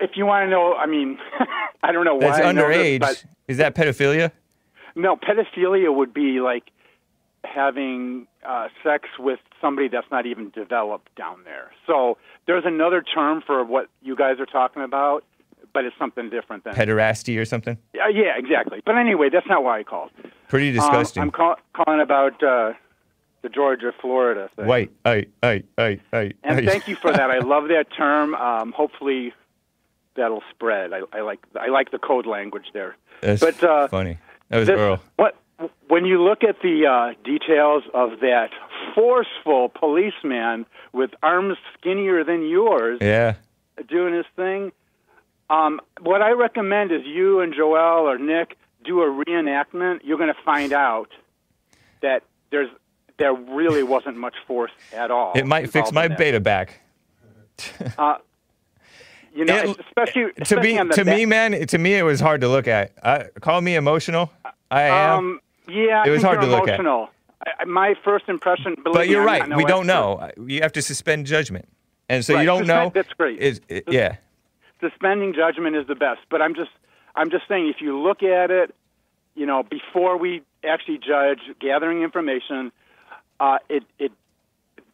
If 0.01 0.13
you 0.17 0.27
want 0.27 0.47
to 0.47 0.51
know, 0.51 0.75
I 0.75 0.87
mean, 0.87 1.19
I 1.83 1.93
don't 1.93 2.05
know 2.05 2.17
why 2.17 2.29
That's 2.31 2.45
I 2.47 2.53
know 2.53 2.69
this, 2.69 2.99
underage. 2.99 3.25
is 3.47 3.59
that 3.59 3.75
pedophilia? 3.77 4.33
No, 4.97 5.17
pedophilia 5.17 5.95
would 5.95 6.13
be 6.13 6.41
like 6.41 6.65
having 7.45 8.27
uh, 8.47 8.69
sex 8.83 9.09
with 9.19 9.39
somebody 9.61 9.89
that's 9.89 10.11
not 10.11 10.27
even 10.27 10.51
developed 10.51 11.15
down 11.17 11.41
there. 11.45 11.71
So 11.87 12.19
there's 12.47 12.65
another 12.67 13.03
term 13.03 13.43
for 13.47 13.65
what 13.65 13.89
you 14.03 14.17
guys 14.17 14.41
are 14.41 14.47
talking 14.47 14.83
about, 14.83 15.25
but 15.73 15.85
it's 15.85 15.97
something 15.99 16.29
different 16.31 16.65
than. 16.65 16.75
Pederasty 16.75 17.39
or 17.39 17.45
something? 17.45 17.79
yeah, 17.95 18.09
yeah, 18.09 18.37
exactly. 18.37 18.83
But 18.85 18.97
anyway, 18.97 19.29
that's 19.31 19.47
not 19.47 19.63
why 19.65 19.79
I 19.81 19.83
called. 19.85 20.11
Pretty 20.49 20.69
Um, 20.71 20.75
disgusting. 20.75 21.23
I'm 21.23 21.31
call- 21.31 21.57
calling 21.73 22.01
about 22.01 22.43
uh, 22.43 22.73
the 23.43 23.49
Georgia, 23.49 23.93
Florida 24.01 24.51
thing. 24.57 24.67
White. 24.67 24.91
Ay, 25.05 25.27
ay, 25.43 25.63
ay, 25.79 26.01
ay, 26.13 26.33
And 26.45 26.67
thank 26.67 26.89
you 26.89 26.97
for 26.97 27.11
that. 27.13 27.31
I 27.31 27.39
love 27.55 27.69
that 27.69 27.87
term. 27.97 28.35
Um, 28.35 28.73
hopefully, 28.73 29.33
that'll 30.17 30.43
spread. 30.51 30.93
I, 30.93 31.01
I 31.13 31.21
like 31.23 31.41
I 31.59 31.69
like 31.69 31.91
the 31.91 31.99
code 31.99 32.27
language 32.27 32.67
there. 32.75 32.97
That's 33.21 33.41
but, 33.41 33.63
uh, 33.65 33.89
funny. 33.89 34.19
That 34.51 34.59
was 34.59 34.69
This- 34.69 34.79
Earl. 34.79 35.01
What 35.17 35.37
when 35.89 36.05
you 36.05 36.23
look 36.23 36.43
at 36.45 36.61
the 36.63 36.87
uh, 36.87 37.15
details 37.25 37.85
of 37.95 38.21
that 38.21 38.51
forceful 38.95 39.69
policeman 39.69 40.67
with 40.93 41.11
arms 41.23 41.57
skinnier 41.79 42.25
than 42.25 42.47
yours 42.49 42.99
Yeah. 43.01 43.35
doing 43.89 44.15
his 44.15 44.27
thing, 44.37 44.73
um, 45.51 45.81
what 46.01 46.23
I 46.23 46.31
recommend 46.33 46.91
is 46.93 47.03
you 47.05 47.41
and 47.41 47.55
Joel 47.55 48.09
or 48.09 48.19
Nick 48.19 48.57
do 48.85 49.03
a 49.03 49.07
reenactment. 49.07 50.01
You're 50.03 50.19
going 50.19 50.33
to 50.35 50.43
find 50.45 50.73
out 50.73 51.11
that 52.01 52.23
there's 52.51 52.71
there 53.19 53.35
really 53.35 53.83
wasn't 53.85 54.17
much 54.17 54.35
force 54.49 54.73
at 54.93 55.11
all. 55.13 55.33
It 55.37 55.47
might 55.47 55.71
fix 55.71 55.93
my 55.93 56.09
beta 56.09 56.41
back. 56.41 56.81
You 59.35 59.47
know, 59.47 59.57
It- 59.57 59.81
especially, 59.81 60.25
to 60.25 60.43
especially 60.43 60.73
me, 60.75 60.79
on 60.79 60.89
the 60.89 60.95
to 60.95 61.05
back- 61.07 61.17
me, 61.17 61.25
man, 61.27 61.67
to 61.67 61.79
me, 61.79 61.95
it 61.95 62.03
was 62.03 62.21
hard 62.21 62.43
to 62.43 62.49
look 62.49 62.69
at. 62.69 62.93
I, 63.03 63.25
call 63.41 63.63
me 63.63 63.77
emotional. 63.77 64.31
I 64.73 64.83
am. 64.83 65.19
Um, 65.19 65.41
yeah, 65.69 66.03
I 66.05 66.09
It 66.09 66.11
was 66.11 66.23
hard 66.23 66.37
you're 66.43 66.51
to 66.51 66.57
look 66.57 66.69
at. 66.69 66.81
emotional. 66.81 67.11
I, 67.47 67.51
I- 67.61 67.65
my 67.65 67.95
first 68.05 68.29
impression, 68.29 68.77
but 68.85 69.09
you're 69.09 69.21
I'm 69.21 69.27
right. 69.27 69.49
no 69.49 69.57
we 69.57 69.65
don't 69.65 69.89
expert. 69.89 70.39
know. 70.39 70.47
You 70.49 70.63
have 70.63 70.73
to 70.73 70.83
suspend 70.83 71.27
judgment, 71.27 71.69
and 72.09 72.25
so 72.25 72.35
Right, 72.35 72.41
you 72.41 72.47
don't 72.47 72.67
know. 72.67 72.91
that's 72.95 73.13
great. 73.15 73.39
Is 73.41 73.61
it, 73.69 73.85
yeah. 73.89 74.17
suspending 74.81 75.35
judgment 75.35 75.77
is 75.77 75.87
the 75.87 75.95
best. 75.95 76.21
But 76.31 76.43
I'm 76.43 76.55
just 76.55 76.71
I'm 77.15 77.31
just 77.31 77.47
saying 77.49 77.69
if 77.69 77.81
you 77.81 77.99
look 77.99 78.23
at 78.23 78.51
it, 78.51 78.75
you 79.35 79.47
know, 79.47 79.63
before 79.63 80.17
we 80.17 80.43
actually 80.65 80.99
judge, 80.99 81.41
gathering 81.61 82.03
information, 82.03 82.73
uh, 83.41 83.59
it, 83.69 83.83
it 83.99 84.13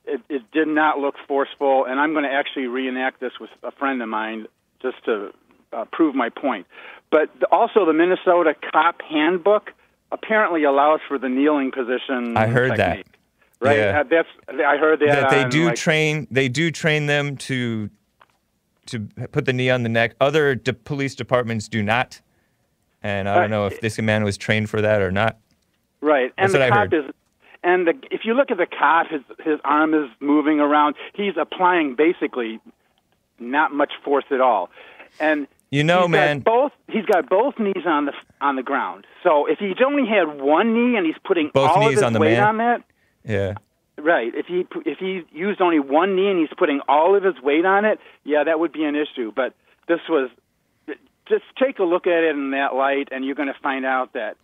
it 0.06 0.20
it 0.28 0.50
did 0.52 0.68
not 0.68 0.98
look 0.98 1.14
forceful. 1.26 1.84
And 1.84 2.00
I'm 2.00 2.12
going 2.12 2.24
to 2.24 2.32
actually 2.32 2.66
reenact 2.66 3.20
this 3.20 3.32
with 3.40 3.50
a 3.62 3.70
friend 3.72 4.02
of 4.02 4.08
mine 4.08 4.46
just 4.82 5.04
to 5.04 5.32
uh, 5.72 5.84
prove 5.92 6.14
my 6.14 6.28
point. 6.30 6.66
But 7.10 7.30
also 7.50 7.86
the 7.86 7.92
Minnesota 7.92 8.54
Cop 8.72 9.00
Handbook 9.02 9.72
apparently 10.12 10.64
allows 10.64 11.00
for 11.08 11.18
the 11.18 11.28
kneeling 11.28 11.70
position. 11.70 12.36
I 12.36 12.46
heard 12.46 12.76
that. 12.76 13.06
Right. 13.60 13.78
Yeah. 13.78 14.00
Uh, 14.00 14.04
that's 14.04 14.28
I 14.64 14.76
heard 14.76 15.00
that. 15.00 15.06
that 15.06 15.30
they 15.30 15.44
on, 15.44 15.50
do 15.50 15.66
like, 15.66 15.76
train. 15.76 16.28
They 16.30 16.48
do 16.48 16.70
train 16.70 17.06
them 17.06 17.36
to 17.38 17.90
to 18.86 19.00
put 19.32 19.44
the 19.44 19.52
knee 19.52 19.68
on 19.68 19.82
the 19.82 19.88
neck. 19.88 20.14
Other 20.20 20.54
de- 20.54 20.72
police 20.72 21.14
departments 21.14 21.68
do 21.68 21.82
not, 21.82 22.20
and 23.02 23.28
I 23.28 23.32
Uh, 23.34 23.40
don't 23.40 23.50
know 23.50 23.66
if 23.66 23.80
this 23.80 23.98
man 23.98 24.24
was 24.24 24.36
trained 24.38 24.70
for 24.70 24.80
that 24.80 25.02
or 25.02 25.10
not. 25.10 25.38
Right, 26.00 26.32
and 26.38 26.52
That's 26.52 26.52
the 26.52 26.64
I 26.66 26.70
cop 26.70 26.92
is, 26.92 27.04
and 27.64 27.88
the, 27.88 27.94
if 28.10 28.24
you 28.24 28.34
look 28.34 28.50
at 28.52 28.56
the 28.58 28.66
cop, 28.66 29.08
his 29.08 29.22
his 29.44 29.58
arm 29.64 29.92
is 29.92 30.08
moving 30.20 30.60
around. 30.60 30.94
He's 31.14 31.34
applying 31.36 31.96
basically 31.96 32.60
not 33.40 33.72
much 33.74 33.92
force 34.04 34.24
at 34.30 34.40
all, 34.40 34.70
and 35.18 35.48
You 35.70 35.84
know, 35.84 36.02
he's 36.02 36.10
man. 36.10 36.40
both 36.40 36.72
he's 36.88 37.04
got 37.04 37.28
both 37.28 37.58
knees 37.58 37.84
on 37.86 38.06
the 38.06 38.12
on 38.40 38.56
the 38.56 38.62
ground. 38.62 39.06
So 39.22 39.46
if 39.46 39.58
he's 39.58 39.76
only 39.84 40.06
had 40.08 40.40
one 40.40 40.72
knee 40.72 40.96
and 40.96 41.04
he's 41.06 41.16
putting 41.24 41.50
Both 41.52 41.70
all 41.70 41.80
knees 41.80 41.88
of 41.88 41.94
his 41.94 42.02
on 42.04 42.12
the 42.14 42.20
weight 42.20 42.32
man? 42.38 42.42
on 42.44 42.56
that, 42.58 42.82
Yeah. 43.24 43.54
right? 43.98 44.32
If 44.34 44.46
he 44.46 44.66
if 44.86 44.98
he 44.98 45.22
used 45.32 45.60
only 45.60 45.78
one 45.78 46.16
knee 46.16 46.30
and 46.30 46.38
he's 46.40 46.48
putting 46.56 46.80
all 46.88 47.14
of 47.14 47.22
his 47.22 47.38
weight 47.42 47.66
on 47.66 47.84
it, 47.84 47.98
yeah, 48.24 48.44
that 48.44 48.58
would 48.60 48.72
be 48.72 48.84
an 48.84 48.96
issue. 48.96 49.30
But 49.34 49.52
this 49.88 50.00
was 50.08 50.30
just 51.28 51.44
take 51.62 51.78
a 51.78 51.84
look 51.84 52.06
at 52.06 52.24
it 52.24 52.30
in 52.34 52.52
that 52.52 52.74
light, 52.74 53.08
and 53.12 53.22
you're 53.24 53.34
going 53.34 53.48
to 53.52 53.60
find 53.62 53.84
out 53.84 54.14
that 54.14 54.38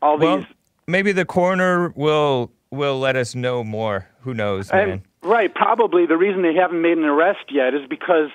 all 0.00 0.16
Well, 0.16 0.38
these 0.38 0.46
maybe 0.86 1.12
the 1.12 1.26
coroner 1.26 1.90
will 1.94 2.50
will 2.70 2.98
let 2.98 3.16
us 3.16 3.34
know 3.34 3.62
more. 3.62 4.08
Who 4.22 4.32
knows, 4.32 4.72
man? 4.72 5.02
Right, 5.22 5.54
probably 5.54 6.06
the 6.06 6.16
reason 6.16 6.40
they 6.42 6.54
haven't 6.54 6.80
made 6.80 6.96
an 6.96 7.04
arrest 7.04 7.44
yet 7.50 7.74
is 7.74 7.86
because 7.88 8.30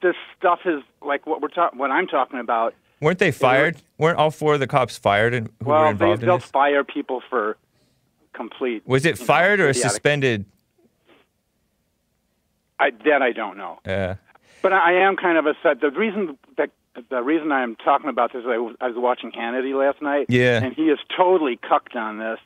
this 0.00 0.16
stuff 0.38 0.60
is 0.64 0.82
like 1.04 1.26
what 1.26 1.40
we're 1.40 1.48
talking, 1.48 1.78
what 1.78 1.90
I'm 1.90 2.06
talking 2.06 2.38
about. 2.40 2.74
Weren't 3.00 3.18
they 3.18 3.32
fired? 3.32 3.76
Weren't 3.98 4.18
all 4.18 4.30
four 4.30 4.54
of 4.54 4.60
the 4.60 4.66
cops 4.68 4.96
fired 4.96 5.34
and 5.34 5.48
who 5.60 5.66
were 5.66 5.72
Well, 5.74 5.82
they, 5.84 5.90
involved 5.90 6.22
in 6.22 6.28
they'll 6.28 6.38
this? 6.38 6.50
fire 6.50 6.84
people 6.84 7.20
for 7.28 7.56
complete. 8.32 8.82
Was 8.86 9.04
it 9.04 9.16
you 9.18 9.22
know, 9.22 9.26
fired 9.26 9.60
or 9.60 9.68
idiotic- 9.70 9.90
suspended? 9.90 10.44
I, 12.78 12.90
that 13.04 13.22
I 13.22 13.32
don't 13.32 13.56
know, 13.56 13.78
Yeah. 13.86 14.16
but 14.60 14.72
I 14.72 14.94
am 14.94 15.16
kind 15.16 15.38
of 15.38 15.46
upset. 15.46 15.80
The 15.80 15.90
reason 15.90 16.36
that 16.56 16.70
the 17.10 17.22
reason 17.22 17.52
I'm 17.52 17.76
talking 17.76 18.10
about 18.10 18.32
this 18.32 18.40
is 18.40 18.46
I 18.46 18.58
was, 18.58 18.76
I 18.80 18.88
was 18.88 18.96
watching 18.96 19.30
Hannity 19.32 19.72
last 19.74 20.02
night, 20.02 20.26
Yeah. 20.28 20.62
and 20.62 20.74
he 20.74 20.90
is 20.90 20.98
totally 21.16 21.56
cucked 21.56 21.96
on 21.96 22.18
this, 22.18 22.38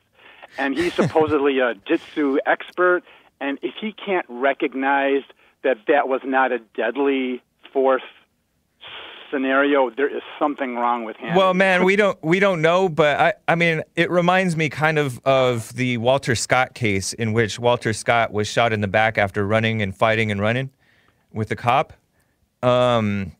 and 0.57 0.77
he's 0.77 0.93
supposedly 0.93 1.59
a 1.59 1.73
jitsu 1.87 2.37
expert, 2.45 3.03
and 3.41 3.57
if 3.61 3.73
he 3.81 3.91
can't 3.93 4.25
recognize 4.29 5.23
that 5.63 5.79
that 5.87 6.07
was 6.07 6.21
not 6.23 6.51
a 6.51 6.59
deadly 6.59 7.41
force 7.73 8.03
scenario, 9.31 9.89
there 9.89 10.13
is 10.13 10.21
something 10.39 10.75
wrong 10.75 11.03
with 11.03 11.17
him. 11.17 11.35
Well, 11.35 11.53
man, 11.53 11.83
we 11.83 11.95
don't 11.95 12.21
we 12.23 12.39
don't 12.39 12.61
know, 12.61 12.89
but 12.89 13.19
I 13.19 13.33
I 13.47 13.55
mean, 13.55 13.83
it 13.95 14.09
reminds 14.09 14.55
me 14.55 14.69
kind 14.69 14.97
of 14.97 15.19
of 15.25 15.73
the 15.73 15.97
Walter 15.97 16.35
Scott 16.35 16.73
case 16.73 17.13
in 17.13 17.33
which 17.33 17.59
Walter 17.59 17.93
Scott 17.93 18.31
was 18.31 18.47
shot 18.47 18.73
in 18.73 18.81
the 18.81 18.87
back 18.87 19.17
after 19.17 19.45
running 19.45 19.81
and 19.81 19.95
fighting 19.95 20.31
and 20.31 20.41
running 20.41 20.71
with 21.31 21.49
the 21.49 21.55
cop. 21.55 21.93
Um, 22.63 23.33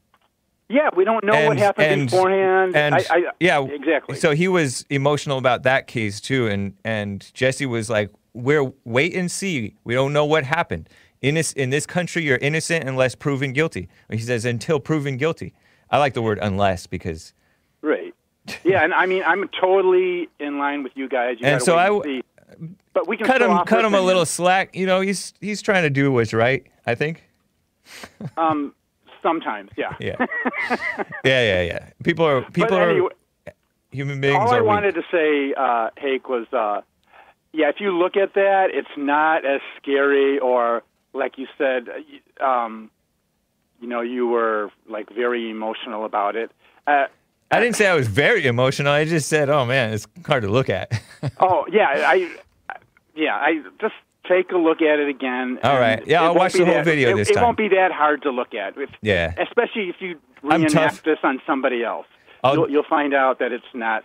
yeah, 0.69 0.89
we 0.95 1.05
don't 1.05 1.23
know 1.23 1.47
what 1.47 1.57
happened 1.57 2.01
and- 2.01 2.09
beforehand. 2.09 2.75
And 2.75 2.95
I, 2.95 2.99
I, 3.09 3.23
yeah, 3.39 3.63
exactly. 3.63 4.15
So 4.17 4.31
he 4.31 4.47
was 4.47 4.85
emotional 4.89 5.38
about 5.38 5.63
that 5.63 5.88
case 5.88 6.19
too, 6.19 6.47
and 6.47 6.73
and 6.83 7.31
Jesse 7.33 7.65
was 7.65 7.89
like, 7.89 8.11
"We're 8.33 8.71
wait 8.83 9.15
and 9.15 9.31
see. 9.31 9.75
We 9.83 9.93
don't 9.93 10.13
know 10.13 10.25
what 10.25 10.43
happened. 10.43 10.89
In 11.21 11.35
this 11.35 11.53
in 11.53 11.69
this 11.69 11.85
country, 11.85 12.23
you're 12.23 12.38
innocent 12.38 12.88
unless 12.88 13.15
proven 13.15 13.53
guilty." 13.53 13.88
He 14.11 14.19
says, 14.19 14.43
"Until 14.43 14.79
proven 14.79 15.17
guilty." 15.17 15.53
I 15.89 15.97
like 15.97 16.13
the 16.13 16.21
word 16.21 16.39
"unless" 16.41 16.88
because 16.88 17.33
Right. 17.81 18.13
Yeah, 18.63 18.83
and 18.83 18.93
I 18.93 19.05
mean, 19.05 19.23
I'm 19.25 19.49
totally 19.59 20.29
in 20.39 20.57
line 20.57 20.83
with 20.83 20.93
you 20.95 21.09
guys. 21.09 21.38
You 21.39 21.47
And 21.47 21.61
so 21.61 21.75
I 21.75 21.89
and. 21.89 22.23
But 22.93 23.07
we 23.07 23.17
can 23.17 23.27
cut 23.27 23.41
him 23.41 23.57
cut 23.65 23.83
him 23.83 23.93
a 23.93 24.01
little 24.01 24.25
slack. 24.25 24.75
You 24.75 24.85
know, 24.85 25.01
he's 25.01 25.33
he's 25.41 25.61
trying 25.61 25.83
to 25.83 25.89
do 25.89 26.11
what's 26.11 26.33
right. 26.33 26.65
I 26.85 26.95
think. 26.95 27.23
Um, 28.35 28.73
sometimes, 29.21 29.71
yeah. 29.77 29.95
Yeah. 29.99 30.15
yeah, 30.69 30.77
yeah, 31.23 31.61
yeah. 31.61 31.89
People 32.03 32.25
are 32.25 32.41
people 32.51 32.77
anyway, 32.77 33.09
are 33.45 33.53
human 33.91 34.21
beings. 34.21 34.38
all 34.38 34.49
I 34.49 34.57
are 34.57 34.61
weak. 34.61 34.67
wanted 34.67 34.95
to 34.95 35.03
say, 35.11 35.53
uh, 35.57 35.89
Hake, 35.97 36.27
was, 36.29 36.47
uh, 36.53 36.81
yeah, 37.53 37.69
if 37.69 37.79
you 37.79 37.97
look 37.97 38.17
at 38.17 38.33
that, 38.33 38.67
it's 38.71 38.95
not 38.97 39.45
as 39.45 39.61
scary, 39.81 40.39
or 40.39 40.83
like 41.13 41.38
you 41.38 41.47
said, 41.57 41.88
um, 42.41 42.91
you 43.80 43.88
know, 43.88 44.01
you 44.01 44.28
were 44.28 44.71
like 44.89 45.09
very 45.13 45.49
emotional 45.49 46.05
about 46.05 46.36
it. 46.36 46.51
Uh, 46.86 47.05
I 47.51 47.59
didn't 47.59 47.75
say 47.75 47.88
I 47.88 47.95
was 47.95 48.07
very 48.07 48.45
emotional. 48.45 48.91
I 48.91 49.05
just 49.05 49.30
said, 49.30 49.49
"Oh 49.49 49.65
man, 49.65 49.93
it's 49.93 50.07
hard 50.25 50.43
to 50.43 50.49
look 50.49 50.69
at." 50.69 50.91
oh 51.39 51.65
yeah, 51.71 51.88
I, 51.89 52.36
yeah, 53.15 53.36
I 53.36 53.61
just 53.80 53.93
take 54.28 54.51
a 54.51 54.57
look 54.57 54.82
at 54.82 54.99
it 54.99 55.07
again. 55.07 55.57
All 55.63 55.80
right. 55.80 56.05
Yeah, 56.05 56.23
I'll 56.23 56.36
watch 56.36 56.53
the 56.53 56.65
whole 56.65 56.73
that- 56.75 56.86
video 56.86 57.11
it, 57.11 57.15
this 57.17 57.30
time. 57.30 57.38
It 57.43 57.45
won't 57.45 57.57
be 57.57 57.69
that 57.69 57.91
hard 57.91 58.21
to 58.23 58.32
look 58.32 58.53
at. 58.53 58.78
If, 58.78 58.89
Yeah. 59.01 59.34
especially 59.41 59.89
if 59.89 59.95
you 60.01 60.19
reenact 60.43 61.03
this 61.05 61.19
on 61.23 61.41
somebody 61.47 61.84
else. 61.84 62.07
You'll, 62.43 62.69
you'll 62.69 62.84
find 62.89 63.13
out 63.13 63.39
that 63.39 63.51
it's 63.51 63.65
not. 63.73 64.03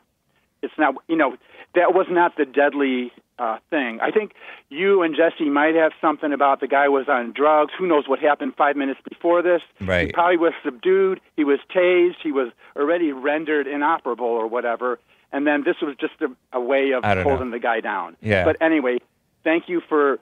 It's 0.63 0.73
not. 0.79 0.95
You 1.09 1.17
know, 1.17 1.37
that 1.75 1.95
was 1.95 2.07
not 2.11 2.37
the 2.37 2.45
deadly 2.45 3.13
uh, 3.39 3.59
thing. 3.71 3.99
I 4.01 4.11
think 4.11 4.35
you 4.69 5.03
and 5.03 5.17
Jesse 5.17 5.49
might 5.49 5.75
have 5.75 5.93
something 6.01 6.33
about 6.33 6.61
the 6.61 6.69
guy 6.69 6.89
was 6.89 7.09
on 7.09 7.33
drugs. 7.33 7.73
Who 7.79 7.87
knows 7.87 8.09
what 8.09 8.19
happened 8.19 8.55
five 8.57 8.77
minutes 8.77 9.01
before 9.09 9.43
this? 9.43 9.63
Right. 9.81 10.07
He 10.07 10.13
probably 10.13 10.37
was 10.37 10.53
subdued. 10.65 11.21
He 11.37 11.45
was 11.45 11.59
tased. 11.75 12.17
He 12.23 12.31
was 12.31 12.53
already 12.77 13.13
rendered 13.13 13.67
inoperable 13.67 14.27
or 14.27 14.47
whatever. 14.47 14.99
And 15.33 15.47
then 15.47 15.65
this 15.65 15.77
was 15.81 15.97
just 15.99 16.15
a, 16.21 16.29
a 16.57 16.61
way 16.61 16.93
of 16.93 17.03
don't 17.03 17.17
know. 17.17 17.23
holding 17.23 17.51
the 17.51 17.59
guy 17.59 17.81
down. 17.81 18.17
Yeah. 18.21 18.45
But 18.45 18.61
anyway, 18.61 18.99
thank 19.45 19.69
you 19.69 19.81
for. 19.89 20.19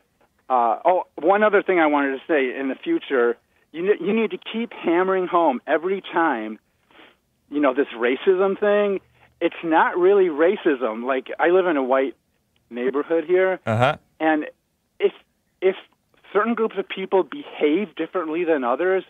Uh, 0.49 0.81
oh, 0.85 1.03
one 1.15 1.45
other 1.45 1.63
thing 1.63 1.79
I 1.79 1.87
wanted 1.87 2.13
to 2.13 2.23
say 2.27 2.59
in 2.59 2.69
the 2.69 2.75
future, 2.75 3.37
you 3.71 3.95
you 4.01 4.13
need 4.13 4.33
to 4.33 4.39
keep 4.39 4.73
hammering 4.73 5.27
home 5.27 5.61
every 5.67 6.01
time. 6.01 6.59
You 7.51 7.61
know 7.61 7.75
this 7.75 7.89
racism 7.97 8.59
thing. 8.59 9.01
It's 9.41 9.63
not 9.65 9.99
really 9.99 10.27
racism. 10.29 11.05
Like 11.05 11.29
I 11.39 11.49
live 11.49 11.67
in 11.67 11.77
a 11.77 11.83
white 11.83 12.15
neighborhood 12.71 13.25
here, 13.25 13.59
Uh 13.67 13.77
huh. 13.77 13.97
and 14.19 14.47
if 14.99 15.13
if 15.61 15.77
certain 16.33 16.55
groups 16.55 16.77
of 16.79 16.89
people 16.89 17.23
behave 17.25 17.95
differently 17.97 18.45
than 18.45 18.63
others, 18.65 19.03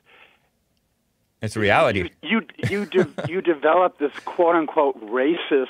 It's 1.43 1.57
reality. 1.57 2.11
you 2.23 2.41
you 2.43 2.47
you, 2.71 2.87
de- 2.87 3.09
you 3.29 3.41
develop 3.55 3.99
this 3.99 4.13
quote 4.25 4.57
unquote 4.57 5.01
racist 5.05 5.67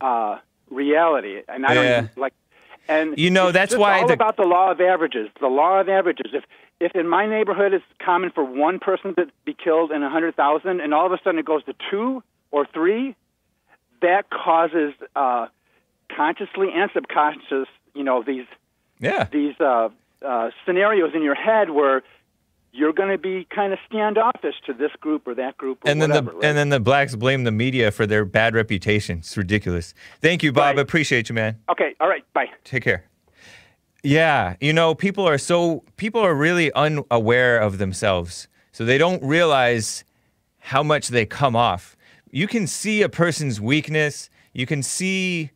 uh, 0.00 0.38
reality, 0.70 1.42
and 1.48 1.66
I 1.66 1.74
don't 1.74 1.84
even, 1.86 2.10
like. 2.16 2.32
And 2.90 3.18
You 3.18 3.30
know, 3.30 3.48
it's 3.48 3.52
that's 3.54 3.76
why 3.76 4.00
all 4.00 4.06
the- 4.06 4.14
about 4.14 4.36
the 4.36 4.44
law 4.44 4.70
of 4.70 4.80
averages. 4.80 5.28
The 5.40 5.48
law 5.48 5.80
of 5.80 5.88
averages. 5.88 6.32
If 6.32 6.44
if 6.80 6.92
in 6.94 7.08
my 7.08 7.26
neighborhood 7.26 7.74
it's 7.74 7.84
common 7.98 8.30
for 8.30 8.42
one 8.44 8.78
person 8.78 9.14
to 9.16 9.26
be 9.44 9.52
killed 9.54 9.90
in 9.92 10.02
a 10.02 10.08
hundred 10.10 10.36
thousand, 10.36 10.80
and 10.80 10.94
all 10.94 11.04
of 11.06 11.12
a 11.12 11.18
sudden 11.22 11.38
it 11.38 11.44
goes 11.44 11.62
to 11.64 11.74
two 11.90 12.22
or 12.50 12.66
three, 12.72 13.14
that 14.02 14.30
causes 14.30 14.92
uh, 15.16 15.46
consciously 16.14 16.68
and 16.74 16.90
subconscious, 16.94 17.68
you 17.94 18.04
know, 18.04 18.22
these 18.22 18.46
Yeah. 19.00 19.26
these 19.30 19.54
uh, 19.60 19.88
uh, 20.24 20.50
scenarios 20.64 21.12
in 21.14 21.22
your 21.22 21.34
head 21.34 21.70
where 21.70 22.02
you're 22.72 22.92
going 22.92 23.08
to 23.10 23.18
be 23.18 23.46
kind 23.54 23.72
of 23.72 23.78
standoffish 23.88 24.54
to 24.66 24.72
this 24.74 24.90
group 25.00 25.26
or 25.26 25.34
that 25.34 25.56
group 25.56 25.78
or 25.84 25.90
And 25.90 26.00
then 26.02 26.10
whatever. 26.10 26.30
the 26.32 26.36
right? 26.36 26.44
and 26.44 26.58
then 26.58 26.68
the 26.68 26.80
blacks 26.80 27.14
blame 27.16 27.44
the 27.44 27.50
media 27.50 27.90
for 27.90 28.06
their 28.06 28.24
bad 28.24 28.54
reputation. 28.54 29.18
It's 29.18 29.36
ridiculous. 29.36 29.94
Thank 30.20 30.42
you, 30.42 30.52
Bob. 30.52 30.76
Right. 30.76 30.78
Appreciate 30.78 31.28
you, 31.28 31.34
man. 31.34 31.58
okay, 31.70 31.94
all 32.00 32.08
right, 32.08 32.24
bye. 32.34 32.46
Take 32.64 32.84
care. 32.84 33.04
Yeah, 34.02 34.54
you 34.60 34.72
know, 34.72 34.94
people 34.94 35.26
are 35.26 35.38
so 35.38 35.82
people 35.96 36.20
are 36.20 36.34
really 36.34 36.72
unaware 36.74 37.58
of 37.58 37.78
themselves. 37.78 38.48
So 38.70 38.84
they 38.84 38.96
don't 38.98 39.20
realize 39.22 40.04
how 40.60 40.82
much 40.84 41.08
they 41.08 41.26
come 41.26 41.56
off. 41.56 41.96
You 42.30 42.46
can 42.46 42.66
see 42.66 43.02
a 43.02 43.08
person's 43.08 43.60
weakness. 43.60 44.30
You 44.52 44.66
can 44.66 44.82
see 44.82 45.50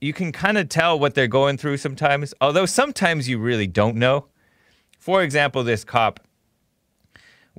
you 0.00 0.12
can 0.12 0.32
kind 0.32 0.58
of 0.58 0.68
tell 0.68 0.98
what 0.98 1.14
they're 1.14 1.26
going 1.26 1.56
through 1.56 1.78
sometimes, 1.78 2.34
although 2.40 2.66
sometimes 2.66 3.28
you 3.28 3.38
really 3.38 3.66
don't 3.66 3.96
know. 3.96 4.26
For 4.98 5.22
example, 5.22 5.64
this 5.64 5.82
cop 5.84 6.20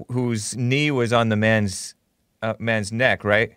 whose 0.09 0.55
knee 0.55 0.91
was 0.91 1.11
on 1.11 1.29
the 1.29 1.35
man's 1.35 1.95
uh, 2.41 2.53
man's 2.59 2.91
neck, 2.91 3.23
right? 3.23 3.55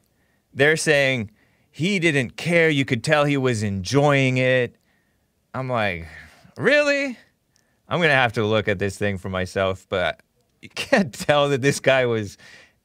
They're 0.55 0.77
saying 0.77 1.31
he 1.71 1.99
didn't 1.99 2.37
care. 2.37 2.71
You 2.71 2.85
could 2.85 3.05
tell 3.05 3.25
he 3.25 3.37
was 3.37 3.63
enjoying 3.63 4.39
it. 4.39 4.77
I'm 5.53 5.69
like, 5.69 6.07
really? 6.57 7.19
I'm 7.89 8.01
gonna 8.01 8.13
have 8.13 8.35
to 8.35 8.45
look 8.45 8.69
at 8.69 8.79
this 8.79 8.97
thing 8.97 9.19
for 9.19 9.29
myself, 9.29 9.87
but 9.89 10.21
you 10.63 10.69
can't 10.71 11.13
tell 11.13 11.49
that 11.51 11.63
this 11.63 11.81
guy 11.81 12.07
was 12.07 12.39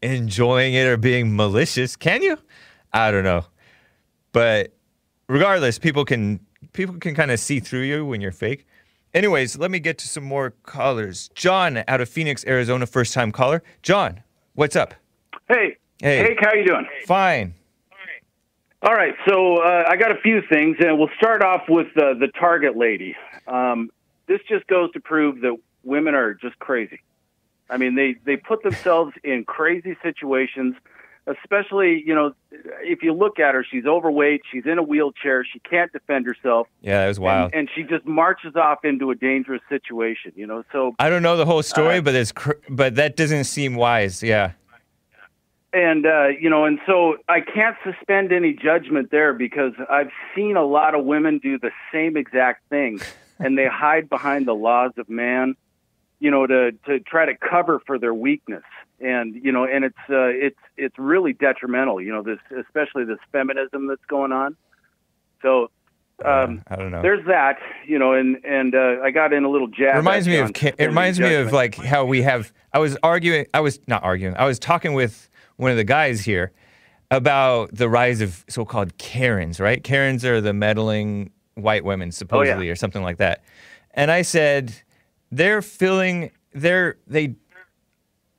enjoying 0.03 0.73
it 0.73 0.85
or 0.85 0.97
being 0.97 1.35
malicious, 1.35 1.95
can 1.95 2.21
you? 2.21 2.37
I 2.91 3.11
don't 3.11 3.23
know. 3.23 3.45
But 4.31 4.73
regardless, 5.27 5.79
people 5.79 6.05
can 6.05 6.39
people 6.73 6.95
can 6.95 7.15
kind 7.15 7.31
of 7.31 7.39
see 7.39 7.59
through 7.59 7.81
you 7.81 8.05
when 8.05 8.21
you're 8.21 8.31
fake. 8.31 8.67
Anyways, 9.13 9.57
let 9.57 9.69
me 9.71 9.79
get 9.79 9.97
to 9.99 10.07
some 10.07 10.23
more 10.23 10.51
callers. 10.63 11.29
John 11.35 11.83
out 11.87 12.01
of 12.01 12.09
Phoenix, 12.09 12.43
Arizona, 12.45 12.85
first 12.85 13.13
time 13.13 13.31
caller. 13.31 13.63
John, 13.83 14.21
what's 14.55 14.75
up? 14.75 14.95
Hey, 15.47 15.77
Hey. 16.01 16.17
Hank, 16.17 16.39
how 16.41 16.53
you 16.53 16.65
doing? 16.65 16.85
Fine. 17.05 17.53
All 18.81 18.93
right, 18.93 19.13
so 19.25 19.57
uh, 19.63 19.85
I 19.87 19.95
got 19.95 20.11
a 20.11 20.19
few 20.21 20.41
things, 20.51 20.75
and 20.79 20.99
we'll 20.99 21.11
start 21.17 21.41
off 21.41 21.61
with 21.69 21.87
uh, 21.95 22.15
the 22.19 22.27
Target 22.37 22.75
lady. 22.75 23.15
Um, 23.47 23.89
this 24.27 24.41
just 24.49 24.67
goes 24.67 24.91
to 24.91 24.99
prove 24.99 25.39
that 25.41 25.55
women 25.83 26.15
are 26.15 26.33
just 26.33 26.59
crazy. 26.59 26.99
I 27.70 27.78
mean, 27.78 27.95
they 27.95 28.16
they 28.26 28.38
put 28.38 28.64
themselves 28.64 29.14
in 29.24 29.45
crazy 29.45 29.95
situations, 30.03 30.76
especially 31.28 32.03
you 32.05 32.14
know, 32.14 32.34
if 32.82 33.01
you 33.03 33.14
look 33.14 33.39
at 33.39 33.55
her, 33.55 33.64
she's 33.70 33.86
overweight, 33.86 34.41
she's 34.51 34.66
in 34.66 34.78
a 34.78 34.84
wheelchair, 34.84 35.45
she 35.45 35.59
can't 35.59 35.91
defend 35.91 36.26
herself, 36.26 36.68
Yeah, 36.82 37.05
it 37.05 37.07
was 37.07 37.20
wild. 37.20 37.51
and, 37.53 37.61
and 37.61 37.70
she 37.74 37.84
just 37.84 38.05
marches 38.05 38.55
off 38.55 38.84
into 38.84 39.11
a 39.11 39.16
dangerous 39.16 39.61
situation. 39.70 40.34
You 40.36 40.47
know, 40.47 40.64
so 40.72 40.95
I 40.99 41.09
don't 41.09 41.24
know 41.24 41.38
the 41.38 41.45
whole 41.45 41.64
story, 41.64 41.97
Uh, 41.97 42.01
but 42.01 42.16
it's 42.16 42.32
cr- 42.32 42.59
but 42.70 42.95
that 42.95 43.16
doesn't 43.16 43.45
seem 43.45 43.76
wise. 43.76 44.22
Yeah. 44.22 44.51
and 45.72 46.05
uh, 46.05 46.28
you 46.39 46.49
know, 46.49 46.66
and 46.66 46.80
so 46.86 47.18
I 47.28 47.39
can't 47.41 47.76
suspend 47.84 48.32
any 48.32 48.53
judgment 48.53 49.09
there 49.09 49.34
because 49.34 49.74
I've 49.89 50.11
seen 50.36 50.55
a 50.57 50.64
lot 50.66 50.93
of 50.93 51.05
women 51.05 51.39
do 51.39 51.57
the 51.57 51.72
same 51.91 52.16
exact 52.18 52.68
thing, 52.70 52.99
and 53.39 53.57
they 53.57 53.66
hide 53.68 54.09
behind 54.09 54.45
the 54.47 54.53
laws 54.53 54.91
of 54.97 55.09
man, 55.09 55.55
you 56.24 56.32
know, 56.32 56.47
to 56.47 56.71
to 56.86 57.01
try 57.01 57.26
to 57.26 57.36
cover 57.36 57.82
for 57.86 57.99
their 57.99 58.13
weakness, 58.13 58.63
and 59.01 59.36
you 59.36 59.51
know, 59.51 59.65
and 59.65 59.84
it's 59.84 59.97
uh, 60.09 60.32
it's 60.32 60.57
it's 60.78 60.97
really 60.97 61.34
detrimental, 61.34 62.01
you 62.01 62.13
know, 62.13 62.24
this 62.24 62.39
especially 62.57 63.03
this 63.03 63.19
feminism 63.32 63.88
that's 63.88 64.05
going 64.07 64.32
on. 64.32 64.55
So. 65.41 65.69
Um, 66.24 66.63
I 66.67 66.76
don't 66.76 66.91
know. 66.91 67.01
there's 67.01 67.26
that, 67.26 67.57
you 67.86 67.97
know, 67.99 68.13
and 68.13 68.38
and 68.45 68.76
uh, 68.76 69.01
I 69.03 69.09
got 69.09 69.34
in 69.34 69.43
a 69.43 69.49
little 69.49 69.67
jab. 69.67 69.95
It 69.95 69.97
reminds 69.97 70.28
me 70.28 70.38
of 70.38 70.51
it 70.55 70.80
reminds 70.80 71.19
me 71.19 71.34
of 71.34 71.51
like 71.51 71.76
how 71.76 72.05
we 72.05 72.21
have 72.21 72.53
I 72.71 72.80
was 72.80 72.95
arguing 73.03 73.47
I 73.53 73.59
was 73.59 73.80
not 73.88 74.03
arguing 74.03 74.36
I 74.38 74.45
was 74.45 74.59
talking 74.59 74.93
with 74.93 75.28
one 75.57 75.71
of 75.71 75.76
the 75.76 75.84
guys 75.84 76.21
here 76.21 76.53
about 77.09 77.74
the 77.74 77.89
rise 77.89 78.21
of 78.21 78.45
so-called 78.47 78.97
Karens 78.99 79.59
right 79.59 79.84
Karens 79.84 80.24
are 80.24 80.39
the 80.39 80.53
meddling 80.53 81.32
white 81.55 81.84
women 81.84 82.11
supposedly 82.11 82.69
or 82.69 82.76
something 82.76 83.01
like 83.01 83.17
that 83.17 83.43
and 83.95 84.11
I 84.11 84.21
said 84.21 84.82
they're 85.36 85.61
filling 85.61 86.31
they're 86.53 86.97
they 87.07 87.36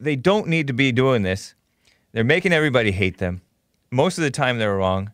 they 0.01 0.17
don't 0.17 0.47
need 0.49 0.67
to 0.67 0.73
be 0.73 0.93
doing 0.93 1.23
this 1.23 1.55
they're 2.13 2.25
making 2.25 2.53
everybody 2.53 2.93
hate 2.93 3.19
them 3.19 3.41
most 3.91 4.19
of 4.19 4.25
the 4.25 4.31
time 4.31 4.59
they're 4.59 4.77
wrong 4.77 5.11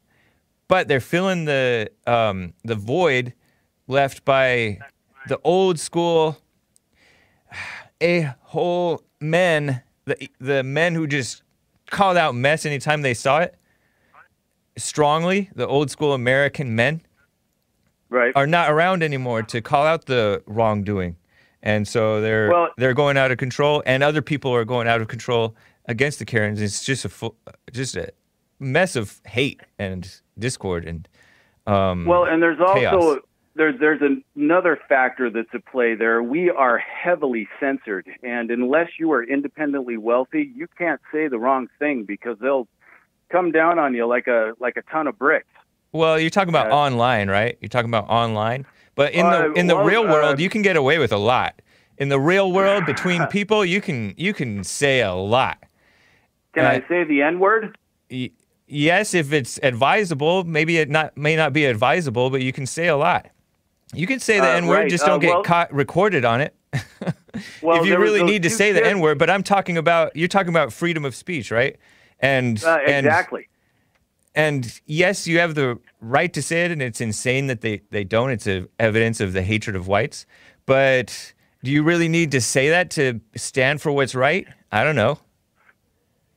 but 0.69 0.89
they're 0.89 1.01
filling 1.01 1.45
the 1.45 1.91
um, 2.07 2.53
the 2.65 2.75
void 2.75 3.33
left 3.89 4.25
by 4.25 4.79
the 5.29 5.39
old 5.45 5.79
school 5.79 6.39
a 8.03 8.33
whole 8.43 9.03
men 9.21 9.83
the 10.05 10.29
the 10.39 10.63
men 10.63 10.95
who 10.95 11.07
just 11.07 11.43
called 11.91 12.17
out 12.17 12.35
mess 12.35 12.65
anytime 12.65 13.03
they 13.03 13.15
saw 13.15 13.41
it. 13.41 13.57
Strongly, 14.77 15.51
the 15.55 15.67
old 15.67 15.91
school 15.91 16.15
American 16.15 16.75
men 16.75 17.03
Right. 18.09 18.33
are 18.35 18.47
not 18.47 18.71
around 18.71 19.03
anymore 19.03 19.43
to 19.45 19.61
call 19.61 19.87
out 19.87 20.07
the 20.07 20.43
wrongdoing, 20.47 21.17
and 21.63 21.87
so 21.87 22.21
they're 22.21 22.51
Well- 22.51 22.71
they're 22.77 22.95
going 22.95 23.17
out 23.17 23.31
of 23.31 23.39
control, 23.39 23.83
and 23.87 24.03
other 24.03 24.23
people 24.23 24.55
are 24.55 24.65
going 24.65 24.89
out 24.89 25.01
of 25.01 25.09
control 25.09 25.55
against 25.87 26.19
the 26.19 26.25
Karens. 26.25 26.61
It's 26.61 26.85
just 26.85 27.05
a 27.05 27.09
full, 27.09 27.37
just 27.73 27.97
a 27.97 28.11
mess 28.59 28.97
of 28.97 29.21
hate 29.27 29.61
and 29.79 30.21
discord 30.39 30.85
and 30.85 31.09
um, 31.67 32.05
Well, 32.07 32.25
and 32.25 32.43
there's 32.43 32.59
also 32.61 32.75
chaos. 32.75 33.17
there's 33.55 33.79
there's 33.79 34.01
another 34.37 34.79
factor 34.89 35.31
that's 35.31 35.49
at 35.55 35.65
play 35.67 35.95
there. 35.95 36.23
We 36.23 36.51
are 36.51 36.79
heavily 36.79 37.49
censored, 37.61 38.07
and 38.23 38.51
unless 38.51 38.89
you 38.99 39.13
are 39.13 39.23
independently 39.23 39.97
wealthy, 39.97 40.51
you 40.55 40.67
can't 40.79 41.01
say 41.13 41.29
the 41.29 41.39
wrong 41.39 41.69
thing 41.79 42.05
because 42.05 42.39
they'll 42.41 42.67
come 43.31 43.53
down 43.53 43.79
on 43.79 43.95
you 43.95 44.07
like 44.07 44.27
a 44.27 44.53
like 44.59 44.77
a 44.77 44.83
ton 44.83 45.07
of 45.07 45.19
bricks. 45.19 45.47
Well, 45.93 46.19
you're 46.21 46.31
talking 46.31 46.49
about 46.51 46.69
Yeah. 46.69 46.75
online, 46.77 47.29
right? 47.29 47.59
You're 47.61 47.69
talking 47.69 47.91
about 47.91 48.09
online, 48.09 48.65
but 49.01 49.15
in 49.15 49.25
the 49.31 49.53
in 49.55 49.67
the 49.67 49.77
well, 49.77 49.87
real 49.87 50.05
world, 50.05 50.35
uh, 50.35 50.43
you 50.43 50.51
can 50.51 50.61
get 50.61 50.77
away 50.77 50.99
with 50.99 51.11
a 51.11 51.17
lot. 51.17 51.63
In 51.97 52.11
the 52.11 52.21
real 52.21 52.53
world, 52.53 52.85
between 52.85 53.27
people, 53.39 53.65
you 53.65 53.81
can 53.81 54.13
you 54.19 54.35
can 54.35 54.63
say 54.63 55.01
a 55.01 55.15
lot. 55.15 55.57
Can 56.53 56.67
Uh, 56.67 56.69
I 56.69 56.85
say 56.87 57.05
the 57.05 57.23
N 57.23 57.39
word? 57.39 57.79
Y- 58.11 58.31
yes, 58.67 59.15
if 59.15 59.33
it's 59.33 59.59
advisable, 59.63 60.45
maybe 60.45 60.77
it 60.77 60.91
not 60.91 61.17
may 61.17 61.35
not 61.35 61.55
be 61.55 61.65
advisable, 61.65 62.29
but 62.29 62.43
you 62.43 62.53
can 62.53 62.67
say 62.67 62.89
a 62.89 62.97
lot. 62.97 63.25
You 63.95 64.07
can 64.07 64.21
say 64.21 64.39
the 64.39 64.51
Uh, 64.53 64.57
N 64.57 64.67
word, 64.67 64.81
right. 64.81 64.91
just 64.91 65.05
Uh, 65.05 65.09
don't 65.09 65.21
get 65.21 65.45
caught 65.45 65.73
recorded 65.73 66.27
on 66.27 66.43
it. 66.43 66.55
Well, 67.63 67.81
if 67.81 67.87
you 67.87 67.97
really 67.97 68.23
need 68.23 68.43
to 68.43 68.51
say 68.51 68.73
the 68.73 68.85
N 68.85 69.01
word, 69.01 69.17
but 69.17 69.31
I'm 69.31 69.43
talking 69.43 69.79
about 69.79 70.15
you're 70.15 70.29
talking 70.37 70.51
about 70.51 70.75
freedom 70.75 71.07
of 71.07 71.15
speech, 71.15 71.51
right? 71.51 71.77
And 72.19 72.63
Uh, 72.63 72.81
and 72.87 73.07
exactly. 73.07 73.49
And 74.35 74.81
yes, 74.87 75.27
you 75.27 75.39
have 75.39 75.55
the 75.55 75.79
right 76.01 76.33
to 76.33 76.43
say 76.43 76.65
it, 76.65 76.71
and 76.71 76.81
it's 76.81 77.01
insane 77.01 77.47
that 77.49 77.61
they, 77.61 77.83
they 77.91 78.05
don't. 78.05 78.31
It's 78.31 78.47
a 78.47 78.67
evidence 78.79 79.21
of 79.21 79.33
the 79.33 79.43
hatred 79.43 79.77
of 79.77 79.89
whites. 79.89 80.27
But 80.67 81.33
do 81.65 81.71
you 81.71 81.83
really 81.83 82.09
need 82.09 82.31
to 82.33 82.41
say 82.41 82.71
that 82.71 82.91
to 82.93 83.21
stand 83.37 83.83
for 83.83 83.91
what's 83.93 84.15
right? 84.15 84.47
I 84.71 84.85
don't 84.85 84.97
know. 84.97 85.19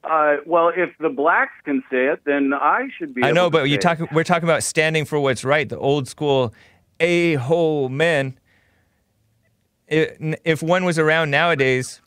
Uh, 0.03 0.37
well, 0.45 0.69
if 0.75 0.89
the 0.99 1.09
blacks 1.09 1.53
can 1.63 1.81
say 1.89 2.07
it, 2.07 2.21
then 2.25 2.51
I 2.53 2.89
should 2.97 3.13
be. 3.13 3.23
I 3.23 3.31
know, 3.31 3.49
but 3.49 3.69
you 3.69 3.79
say 3.81 3.93
it. 3.93 4.11
We're 4.11 4.25
talking 4.25 4.49
about 4.49 4.63
standing 4.63 5.05
for 5.05 5.19
what's 5.19 5.45
right. 5.45 5.69
The 5.69 5.77
old 5.77 6.07
school 6.07 6.53
a-hole 6.99 7.89
men. 7.89 8.37
If 9.87 10.63
one 10.63 10.85
was 10.85 10.97
around 10.97 11.29
nowadays, 11.29 12.01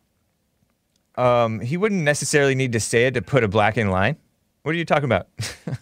um, 1.14 1.60
he 1.60 1.76
wouldn't 1.76 2.02
necessarily 2.02 2.54
need 2.54 2.72
to 2.72 2.80
say 2.80 3.06
it 3.06 3.14
to 3.14 3.22
put 3.22 3.44
a 3.44 3.48
black 3.48 3.76
in 3.76 3.90
line. 3.90 4.16
What 4.66 4.74
are 4.74 4.78
you 4.78 4.84
talking 4.84 5.04
about? 5.04 5.28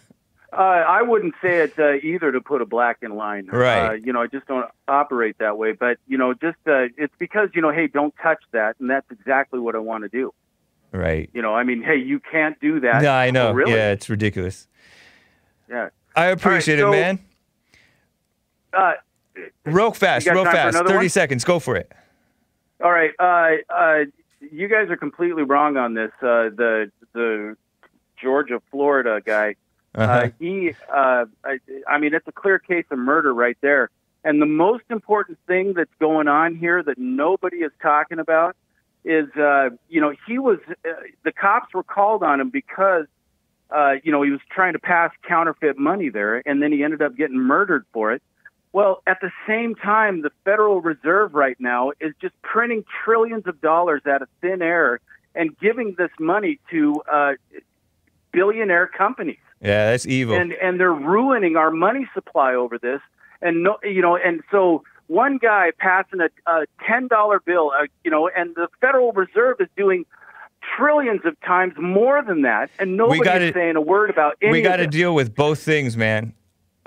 Uh, 0.53 0.61
I 0.87 1.01
wouldn't 1.01 1.33
say 1.41 1.63
it 1.63 1.77
uh, 1.77 1.95
either 1.95 2.31
to 2.31 2.39
put 2.39 2.61
a 2.61 2.65
black 2.65 2.99
in 3.01 3.17
line. 3.17 3.47
Right. 3.47 3.89
Uh, 3.89 3.91
you 3.95 4.13
know, 4.13 4.21
I 4.21 4.27
just 4.27 4.47
don't 4.47 4.65
operate 4.87 5.37
that 5.39 5.57
way. 5.57 5.73
But 5.73 5.97
you 6.07 6.17
know, 6.17 6.33
just 6.33 6.55
uh, 6.65 6.87
it's 6.97 7.13
because 7.19 7.49
you 7.53 7.61
know, 7.61 7.71
hey, 7.71 7.87
don't 7.87 8.13
touch 8.23 8.41
that, 8.53 8.77
and 8.79 8.89
that's 8.89 9.05
exactly 9.11 9.59
what 9.59 9.75
I 9.75 9.79
want 9.79 10.05
to 10.05 10.07
do. 10.07 10.33
right. 10.93 11.29
You 11.33 11.41
know, 11.41 11.53
I 11.53 11.63
mean, 11.65 11.83
hey, 11.83 11.97
you 11.97 12.21
can't 12.21 12.57
do 12.61 12.79
that. 12.79 13.01
No, 13.01 13.11
I 13.11 13.31
know. 13.31 13.49
Oh, 13.49 13.51
really? 13.51 13.73
Yeah, 13.73 13.91
it's 13.91 14.09
ridiculous. 14.09 14.69
Yeah. 15.69 15.89
I 16.15 16.27
appreciate 16.27 16.79
so- 16.79 16.87
it, 16.87 16.91
man. 16.91 17.19
Uh, 18.71 18.93
Real 19.65 19.91
fast, 19.91 20.25
real 20.25 20.45
fast. 20.45 20.77
30 20.77 20.93
one? 20.95 21.09
seconds. 21.09 21.43
Go 21.43 21.59
for 21.59 21.75
it. 21.75 21.91
all 22.81 22.91
right. 22.91 23.11
Uh, 23.19 23.57
uh, 23.73 24.05
you 24.39 24.69
guys 24.69 24.89
are 24.89 24.95
completely 24.95 25.43
wrong 25.43 25.75
on 25.75 25.95
this. 25.95 26.11
Uh, 26.21 26.47
the 26.55 26.91
the 27.11 27.57
Georgia, 28.21 28.61
Florida 28.71 29.21
guy. 29.23 29.55
Uh-huh. 29.93 30.11
Uh, 30.11 30.29
he, 30.39 30.73
uh, 30.93 31.25
I, 31.43 31.59
I 31.87 31.99
mean, 31.99 32.13
it's 32.13 32.27
a 32.27 32.31
clear 32.31 32.59
case 32.59 32.85
of 32.91 32.99
murder 32.99 33.33
right 33.33 33.57
there. 33.61 33.89
And 34.23 34.41
the 34.41 34.47
most 34.47 34.83
important 34.89 35.37
thing 35.47 35.73
that's 35.73 35.93
going 35.99 36.27
on 36.27 36.55
here 36.55 36.81
that 36.83 36.97
nobody 36.97 37.57
is 37.57 37.71
talking 37.81 38.19
about 38.19 38.55
is, 39.03 39.29
uh, 39.37 39.69
you 39.87 40.01
know, 40.01 40.13
he 40.27 40.39
was, 40.39 40.57
uh, 40.67 40.89
the 41.23 41.31
cops 41.31 41.73
were 41.73 41.83
called 41.83 42.23
on 42.23 42.41
him 42.41 42.49
because, 42.49 43.05
uh, 43.69 43.93
you 44.03 44.11
know, 44.11 44.23
he 44.23 44.31
was 44.31 44.41
trying 44.49 44.73
to 44.73 44.79
pass 44.79 45.11
counterfeit 45.27 45.77
money 45.77 46.09
there, 46.09 46.41
and 46.47 46.61
then 46.61 46.71
he 46.71 46.83
ended 46.83 47.03
up 47.03 47.15
getting 47.15 47.37
murdered 47.37 47.85
for 47.93 48.11
it. 48.13 48.23
Well, 48.73 49.01
at 49.07 49.21
the 49.21 49.31
same 49.47 49.75
time, 49.75 50.23
the 50.23 50.31
Federal 50.43 50.81
Reserve 50.81 51.33
right 51.33 51.55
now 51.59 51.91
is 52.01 52.13
just 52.19 52.33
printing 52.41 52.83
trillions 53.05 53.47
of 53.47 53.61
dollars 53.61 54.01
out 54.05 54.21
of 54.21 54.27
thin 54.41 54.61
air 54.61 54.99
and 55.33 55.57
giving 55.59 55.95
this 55.97 56.11
money 56.19 56.59
to 56.71 57.01
uh, 57.09 57.33
billionaire 58.35 58.87
companies 58.87 59.37
yeah, 59.61 59.91
that's 59.91 60.05
evil. 60.05 60.35
and 60.35 60.53
and 60.53 60.79
they're 60.79 60.93
ruining 60.93 61.55
our 61.55 61.71
money 61.71 62.07
supply 62.13 62.53
over 62.53 62.77
this. 62.77 63.01
And 63.41 63.63
no, 63.63 63.77
you 63.83 64.01
know, 64.01 64.15
and 64.15 64.41
so 64.51 64.83
one 65.07 65.37
guy 65.37 65.71
passing 65.77 66.19
a, 66.21 66.29
a 66.49 66.65
ten 66.87 67.07
dollar 67.07 67.39
bill, 67.39 67.71
uh, 67.79 67.85
you 68.03 68.11
know, 68.11 68.29
and 68.35 68.55
the 68.55 68.67
Federal 68.81 69.11
Reserve 69.11 69.57
is 69.59 69.67
doing 69.75 70.05
trillions 70.77 71.21
of 71.25 71.39
times 71.41 71.73
more 71.79 72.23
than 72.23 72.41
that, 72.43 72.69
and 72.79 72.97
nobody 72.97 73.19
gotta- 73.21 73.53
saying 73.53 73.75
a 73.75 73.81
word 73.81 74.09
about 74.09 74.35
any. 74.41 74.51
we 74.51 74.61
got 74.61 74.77
to 74.77 74.87
deal 74.87 75.13
with 75.13 75.35
both 75.35 75.59
things, 75.59 75.95
man. 75.97 76.33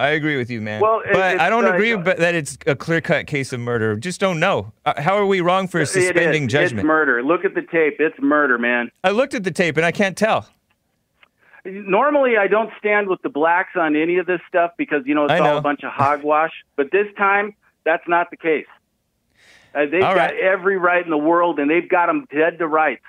I 0.01 0.11
agree 0.11 0.37
with 0.37 0.49
you, 0.49 0.61
man. 0.61 0.81
Well, 0.81 1.03
but 1.13 1.41
I 1.41 1.51
don't 1.51 1.65
uh, 1.65 1.73
agree 1.73 1.97
but 1.97 2.19
that 2.19 2.33
it's 2.37 2.57
a 2.69 2.77
clear 2.77 3.01
cut 3.01 3.27
case 3.27 3.53
of 3.53 3.59
murder. 3.59 3.97
Just 3.97 4.21
don't 4.21 4.39
know. 4.39 4.73
Uh, 4.85 5.01
how 5.03 5.17
are 5.17 5.27
we 5.27 5.41
wrong 5.41 5.67
for 5.67 5.81
It 5.81 5.83
is. 5.83 5.91
suspending 5.91 6.45
It's 6.45 6.53
judgment? 6.53 6.87
murder. 6.87 7.21
Look 7.21 7.45
at 7.45 7.55
the 7.57 7.63
tape. 7.63 7.97
It's 7.99 8.15
murder, 8.21 8.59
man. 8.59 8.93
I 9.03 9.11
looked 9.11 9.35
at 9.35 9.43
the 9.43 9.51
tape 9.51 9.77
and 9.77 9.85
I 9.85 9.91
can't 9.91 10.17
tell. 10.17 10.47
Normally, 11.69 12.37
I 12.37 12.47
don't 12.49 12.71
stand 12.79 13.09
with 13.09 13.21
the 13.23 13.29
blacks 13.29 13.73
on 13.77 13.95
any 13.97 14.19
of 14.19 14.27
this 14.27 14.41
stuff 14.49 14.73
because 14.77 15.03
you 15.07 15.15
know 15.15 15.25
it's 15.25 15.33
I 15.33 15.39
all 15.39 15.53
know. 15.53 15.57
a 15.59 15.63
bunch 15.63 15.83
of 15.83 15.93
hogwash. 15.93 16.53
But 16.77 16.91
this 16.93 17.07
time, 17.17 17.55
that's 17.85 18.07
not 18.07 18.31
the 18.31 18.37
case. 18.37 18.67
Uh, 19.75 19.87
they've 19.87 20.03
All 20.03 20.15
got 20.15 20.33
right. 20.33 20.41
every 20.41 20.79
right 20.79 21.05
in 21.05 21.11
the 21.11 21.19
world, 21.19 21.59
and 21.59 21.71
they've 21.71 21.89
got 21.89 22.07
them 22.07 22.27
dead 22.33 22.59
to 22.59 22.67
rights. 22.67 23.05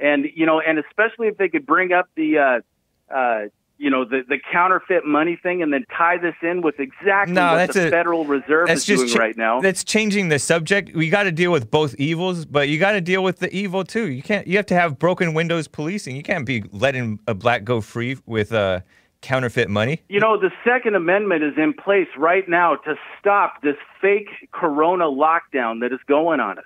And 0.00 0.26
you 0.34 0.46
know, 0.46 0.60
and 0.60 0.78
especially 0.78 1.28
if 1.28 1.36
they 1.36 1.48
could 1.48 1.66
bring 1.66 1.92
up 1.92 2.08
the, 2.16 2.38
uh, 2.38 3.14
uh, 3.14 3.44
you 3.82 3.90
know, 3.90 4.04
the 4.04 4.22
the 4.28 4.38
counterfeit 4.52 5.04
money 5.04 5.36
thing, 5.42 5.60
and 5.60 5.72
then 5.72 5.84
tie 5.96 6.16
this 6.16 6.36
in 6.40 6.62
with 6.62 6.78
exactly 6.78 7.34
No, 7.34 7.50
what 7.50 7.56
that's 7.56 7.74
the 7.74 7.88
a- 7.88 7.90
Federal 7.90 8.24
Reserve 8.24 8.70
is 8.70 8.84
doing 8.84 9.08
cha- 9.08 9.18
right 9.18 9.36
now. 9.36 9.60
That's 9.60 9.82
changing 9.82 10.28
the 10.28 10.38
subject. 10.38 10.94
We 10.94 11.10
got 11.10 11.24
to 11.24 11.32
deal 11.32 11.50
with 11.50 11.68
both 11.68 11.96
evils, 11.96 12.44
but 12.44 12.68
you 12.68 12.78
got 12.78 12.92
to 12.92 13.00
deal 13.00 13.24
with 13.24 13.40
the 13.40 13.52
evil 13.52 13.82
too. 13.82 14.08
You 14.08 14.22
can't. 14.22 14.46
You 14.46 14.56
have 14.56 14.66
to 14.66 14.74
have 14.76 15.00
broken 15.00 15.34
windows 15.34 15.66
policing. 15.66 16.14
You 16.14 16.22
can't 16.22 16.46
be 16.46 16.62
letting 16.70 17.18
a 17.26 17.34
black 17.34 17.64
go 17.64 17.80
free 17.80 18.18
with 18.24 18.52
uh, 18.52 18.82
counterfeit 19.20 19.68
money. 19.68 20.00
You 20.08 20.20
know, 20.20 20.38
the 20.38 20.52
Second 20.64 20.94
Amendment 20.94 21.42
is 21.42 21.54
in 21.56 21.74
place 21.74 22.08
right 22.16 22.48
now 22.48 22.76
to 22.76 22.94
stop 23.18 23.62
this 23.62 23.76
fake 24.00 24.28
corona 24.52 25.06
lockdown 25.06 25.80
that 25.80 25.92
is 25.92 26.00
going 26.06 26.38
on 26.38 26.58
us. 26.58 26.64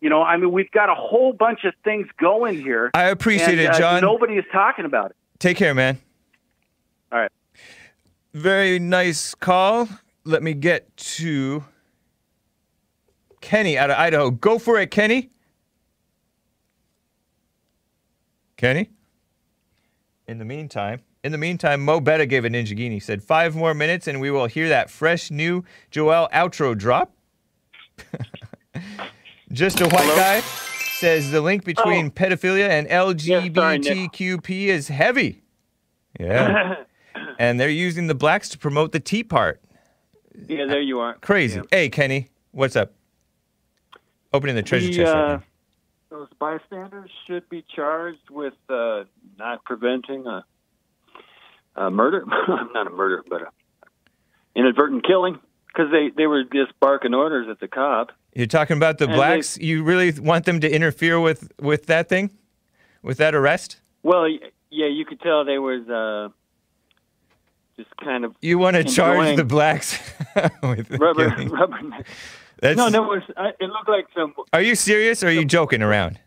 You 0.00 0.08
know, 0.08 0.22
I 0.22 0.38
mean, 0.38 0.52
we've 0.52 0.70
got 0.70 0.88
a 0.88 0.94
whole 0.94 1.34
bunch 1.34 1.64
of 1.64 1.74
things 1.84 2.06
going 2.18 2.62
here. 2.62 2.90
I 2.94 3.10
appreciate 3.10 3.58
and, 3.58 3.60
it, 3.60 3.74
uh, 3.74 3.78
John. 3.78 4.00
nobody 4.00 4.38
is 4.38 4.44
talking 4.50 4.86
about 4.86 5.10
it. 5.10 5.16
Take 5.38 5.58
care, 5.58 5.74
man. 5.74 5.98
All 7.12 7.20
right. 7.20 7.30
Very 8.32 8.78
nice 8.78 9.34
call. 9.34 9.88
Let 10.24 10.42
me 10.42 10.54
get 10.54 10.94
to 10.96 11.64
Kenny 13.40 13.78
out 13.78 13.90
of 13.90 13.96
Idaho. 13.96 14.30
Go 14.30 14.58
for 14.58 14.78
it, 14.80 14.90
Kenny. 14.90 15.30
Kenny? 18.56 18.90
In 20.26 20.38
the 20.38 20.44
meantime, 20.44 21.02
in 21.22 21.32
the 21.32 21.38
meantime, 21.38 21.84
Mo 21.84 22.00
Betta 22.00 22.26
gave 22.26 22.44
a 22.44 22.48
Ninjagini. 22.48 23.02
Said 23.02 23.22
five 23.22 23.54
more 23.54 23.74
minutes 23.74 24.08
and 24.08 24.20
we 24.20 24.30
will 24.30 24.46
hear 24.46 24.68
that 24.68 24.90
fresh 24.90 25.30
new 25.30 25.64
Joel 25.90 26.28
outro 26.32 26.76
drop. 26.76 27.12
Just 29.52 29.80
a 29.80 29.84
white 29.84 30.16
guy 30.16 30.40
says 30.40 31.30
the 31.30 31.40
link 31.40 31.64
between 31.64 32.10
pedophilia 32.10 32.68
and 32.68 32.88
LGBTQP 32.88 34.66
is 34.66 34.88
heavy. 34.88 35.42
Yeah. 36.18 36.76
and 37.38 37.58
they're 37.60 37.68
using 37.68 38.06
the 38.06 38.14
blacks 38.14 38.48
to 38.50 38.58
promote 38.58 38.92
the 38.92 39.00
Tea 39.00 39.22
part. 39.24 39.60
Yeah, 40.48 40.66
there 40.66 40.80
you 40.80 41.00
are. 41.00 41.14
Crazy. 41.14 41.60
Hey, 41.70 41.88
Kenny, 41.88 42.28
what's 42.52 42.76
up? 42.76 42.92
Opening 44.32 44.54
the 44.56 44.62
treasure 44.62 44.88
The, 44.88 44.92
chest. 44.94 45.14
uh, 45.14 45.38
those 46.10 46.28
bystanders 46.38 47.10
should 47.26 47.48
be 47.48 47.64
charged 47.74 48.28
with 48.30 48.54
uh, 48.68 49.04
not 49.38 49.64
preventing 49.64 50.26
a, 50.26 50.44
a 51.74 51.90
murder. 51.90 52.24
not 52.48 52.86
a 52.86 52.90
murder, 52.90 53.24
but 53.28 53.42
a 53.42 53.46
inadvertent 54.54 55.06
killing. 55.06 55.38
Because 55.68 55.90
they, 55.92 56.08
they 56.16 56.26
were 56.26 56.42
just 56.44 56.72
barking 56.80 57.12
orders 57.12 57.48
at 57.50 57.60
the 57.60 57.68
cop. 57.68 58.10
You're 58.34 58.46
talking 58.46 58.76
about 58.78 58.98
the 58.98 59.04
and 59.04 59.12
they- 59.12 59.16
blacks. 59.16 59.58
you 59.58 59.82
really 59.84 60.10
want 60.18 60.44
them 60.46 60.60
to 60.60 60.70
interfere 60.70 61.18
with 61.20 61.50
with 61.60 61.86
that 61.86 62.08
thing, 62.08 62.30
with 63.02 63.18
that 63.18 63.34
arrest? 63.34 63.80
Well, 64.02 64.26
yeah, 64.70 64.86
you 64.86 65.04
could 65.04 65.20
tell 65.20 65.44
they 65.44 65.58
was 65.58 65.86
uh, 65.88 66.28
just 67.76 67.94
kind 68.02 68.24
of 68.24 68.34
You 68.40 68.58
want 68.58 68.76
to 68.76 68.84
charge 68.84 69.36
the 69.36 69.44
blacks 69.44 69.98
with 70.62 70.90
rubber. 70.98 71.30
killing? 71.30 71.48
rubber. 71.50 71.78
That's, 72.60 72.76
No, 72.76 72.88
there 72.90 73.02
was. 73.02 73.22
I, 73.36 73.48
it 73.60 73.68
looked 73.68 73.88
like 73.88 74.06
some. 74.16 74.34
Are 74.52 74.62
you 74.62 74.74
serious 74.74 75.22
or 75.22 75.28
are 75.28 75.30
you 75.30 75.44
joking 75.44 75.82
around? 75.82 76.18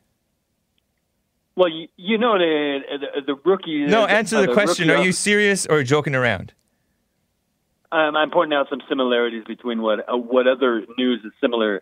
Well, 1.56 1.70
you, 1.70 1.88
you 1.98 2.18
know 2.18 2.38
the 2.38 2.80
the, 3.00 3.22
the 3.34 3.36
rookie. 3.44 3.86
No, 3.86 4.04
uh, 4.04 4.08
answer 4.08 4.38
uh, 4.38 4.42
the 4.42 4.54
question. 4.54 4.90
Are 4.90 5.04
you 5.04 5.12
serious 5.12 5.66
or 5.66 5.84
joking 5.84 6.16
around? 6.16 6.54
Um, 7.92 8.16
I'm 8.16 8.30
pointing 8.30 8.56
out 8.56 8.68
some 8.70 8.82
similarities 8.88 9.44
between 9.46 9.82
what 9.82 10.08
uh, 10.08 10.16
what 10.16 10.48
other 10.48 10.86
news 10.98 11.22
is 11.26 11.32
similar 11.42 11.82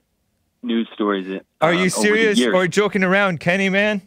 news 0.64 0.88
stories. 0.94 1.30
uh, 1.30 1.40
Are 1.60 1.74
you 1.74 1.86
the 1.86 1.90
serious 1.90 2.42
or 2.42 2.68
joking 2.68 3.04
around, 3.04 3.40
Kenny, 3.42 3.70
man? 3.70 4.02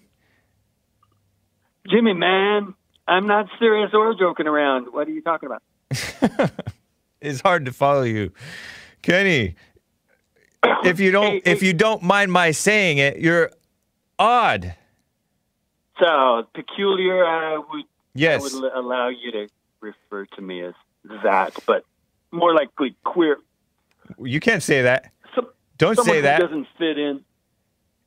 Jimmy? 1.88 2.14
Man, 2.14 2.74
I'm 3.10 3.26
not 3.26 3.46
serious 3.58 3.90
or 3.92 4.14
joking 4.14 4.46
around. 4.46 4.86
What 4.92 5.08
are 5.08 5.10
you 5.10 5.20
talking 5.22 5.48
about? 5.48 5.62
It's 7.22 7.42
hard 7.42 7.66
to 7.66 7.72
follow 7.72 8.00
you. 8.04 8.32
Kenny, 9.02 9.54
if 10.84 10.98
you 11.00 11.10
don't 11.10 11.32
Hey, 11.32 11.42
if 11.44 11.60
hey. 11.60 11.66
you 11.66 11.74
don't 11.74 12.02
mind 12.02 12.32
my 12.32 12.50
saying 12.52 12.96
it, 12.96 13.18
you're 13.18 13.50
odd. 14.18 14.74
So 15.98 16.46
peculiar. 16.54 17.26
I 17.26 17.58
would 17.58 17.84
Yes. 18.14 18.40
I 18.40 18.44
would 18.58 18.72
l- 18.74 18.80
allow 18.80 19.08
you 19.08 19.32
to 19.32 19.48
refer 19.82 20.24
to 20.24 20.40
me 20.40 20.62
as 20.62 20.72
that, 21.22 21.54
but 21.66 21.84
more 22.32 22.54
likely 22.54 22.96
queer. 23.04 23.36
You 24.18 24.40
can't 24.40 24.62
say 24.62 24.80
that. 24.80 25.12
Some, 25.34 25.48
Don't 25.76 25.98
say 26.00 26.22
that. 26.22 26.40
doesn't 26.40 26.68
fit 26.78 26.96
in. 26.98 27.20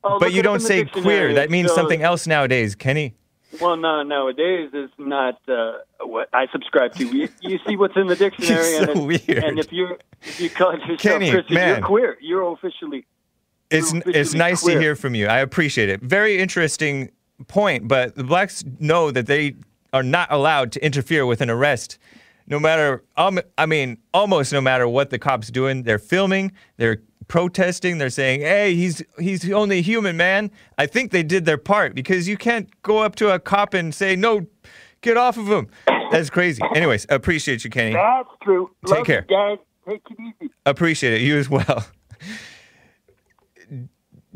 Oh, 0.02 0.18
But 0.18 0.32
you 0.32 0.42
don't 0.42 0.60
say 0.60 0.84
queer. 0.86 1.34
That 1.34 1.50
means 1.50 1.68
So- 1.68 1.76
something 1.76 2.02
else 2.02 2.26
nowadays, 2.26 2.74
Kenny. 2.74 3.14
Well, 3.60 3.76
no, 3.76 4.02
nowadays 4.02 4.70
is 4.72 4.90
not 4.98 5.40
uh, 5.48 5.72
what 6.02 6.28
I 6.32 6.46
subscribe 6.52 6.92
to. 6.94 7.04
You, 7.06 7.28
you 7.40 7.58
see 7.66 7.76
what's 7.76 7.96
in 7.96 8.06
the 8.06 8.16
dictionary, 8.26 8.76
and, 8.76 8.86
so 8.86 8.92
it- 8.92 9.26
weird. 9.28 9.44
and 9.44 9.58
if 9.58 9.72
you 9.72 9.96
if 10.22 10.40
you 10.40 10.50
call 10.50 10.72
yourself 10.74 10.98
Kenny, 10.98 11.30
Christian, 11.30 11.54
man. 11.54 11.68
you're 11.78 11.86
queer. 11.86 12.16
You're 12.20 12.52
officially 12.52 13.06
It's 13.70 13.92
You're 13.92 14.00
it's 14.06 14.08
officially 14.08 14.38
nice 14.38 14.62
queer. 14.62 14.74
to 14.76 14.80
hear 14.80 14.96
from 14.96 15.14
you. 15.14 15.26
I 15.26 15.38
appreciate 15.38 15.88
it. 15.88 16.00
Very 16.02 16.38
interesting 16.38 17.10
point, 17.48 17.88
but 17.88 18.14
the 18.14 18.24
blacks 18.24 18.64
know 18.80 19.10
that 19.10 19.26
they 19.26 19.54
are 19.92 20.02
not 20.02 20.30
allowed 20.32 20.72
to 20.72 20.84
interfere 20.84 21.24
with 21.26 21.40
an 21.40 21.50
arrest. 21.50 21.98
No 22.46 22.58
matter 22.60 23.02
um, 23.16 23.38
I 23.56 23.66
mean 23.66 23.98
almost 24.12 24.52
no 24.52 24.60
matter 24.60 24.86
what 24.88 25.10
the 25.10 25.18
cops 25.18 25.50
doing, 25.50 25.82
they're 25.84 25.98
filming, 25.98 26.52
they're 26.76 27.00
protesting, 27.28 27.98
they're 27.98 28.10
saying, 28.10 28.40
"Hey, 28.40 28.74
he's 28.74 29.02
he's 29.18 29.50
only 29.52 29.82
human, 29.82 30.16
man." 30.16 30.50
I 30.78 30.86
think 30.86 31.10
they 31.10 31.22
did 31.22 31.44
their 31.44 31.58
part 31.58 31.94
because 31.94 32.28
you 32.28 32.36
can't 32.36 32.68
go 32.82 32.98
up 32.98 33.16
to 33.16 33.32
a 33.32 33.38
cop 33.38 33.74
and 33.74 33.94
say, 33.94 34.16
"No, 34.16 34.46
get 35.00 35.16
off 35.16 35.36
of 35.36 35.46
him." 35.48 35.68
That's 36.10 36.30
crazy. 36.30 36.62
Anyways, 36.74 37.06
appreciate 37.08 37.64
you, 37.64 37.70
Kenny. 37.70 37.94
that's 37.94 38.28
true. 38.42 38.70
Take 38.86 38.96
Love 38.98 39.06
care. 39.06 39.22
Guys, 39.22 39.58
take 39.88 40.02
it 40.10 40.18
easy. 40.40 40.50
Appreciate 40.66 41.14
it. 41.14 41.20
You 41.22 41.38
as 41.38 41.48
well. 41.50 41.86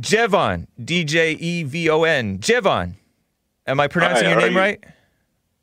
Djevon, 0.01 0.67
D 0.83 1.05
J 1.05 1.33
E 1.33 1.63
V 1.65 1.91
O 1.91 2.05
N. 2.05 2.39
Djevon. 2.39 2.95
Am 3.67 3.81
I 3.81 3.89
pronouncing 3.89 4.25
Hi, 4.27 4.31
your 4.33 4.41
name 4.41 4.53
you? 4.53 4.59
right? 4.59 4.85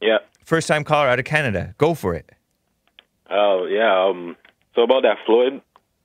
Yeah. 0.01 0.17
First 0.43 0.67
time 0.67 0.83
caller 0.83 1.07
out 1.07 1.19
of 1.19 1.25
Canada. 1.25 1.73
Go 1.77 1.93
for 1.93 2.13
it. 2.13 2.29
Oh 3.29 3.65
yeah. 3.69 4.07
Um. 4.09 4.35
So 4.75 4.83
about 4.83 5.03
that 5.03 5.17
Floyd 5.25 5.61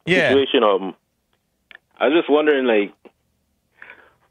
Yeah. 0.07 0.29
situation. 0.29 0.63
Um. 0.63 0.95
I 2.01 2.09
was 2.09 2.17
just 2.19 2.31
wondering, 2.31 2.65
like, 2.65 2.95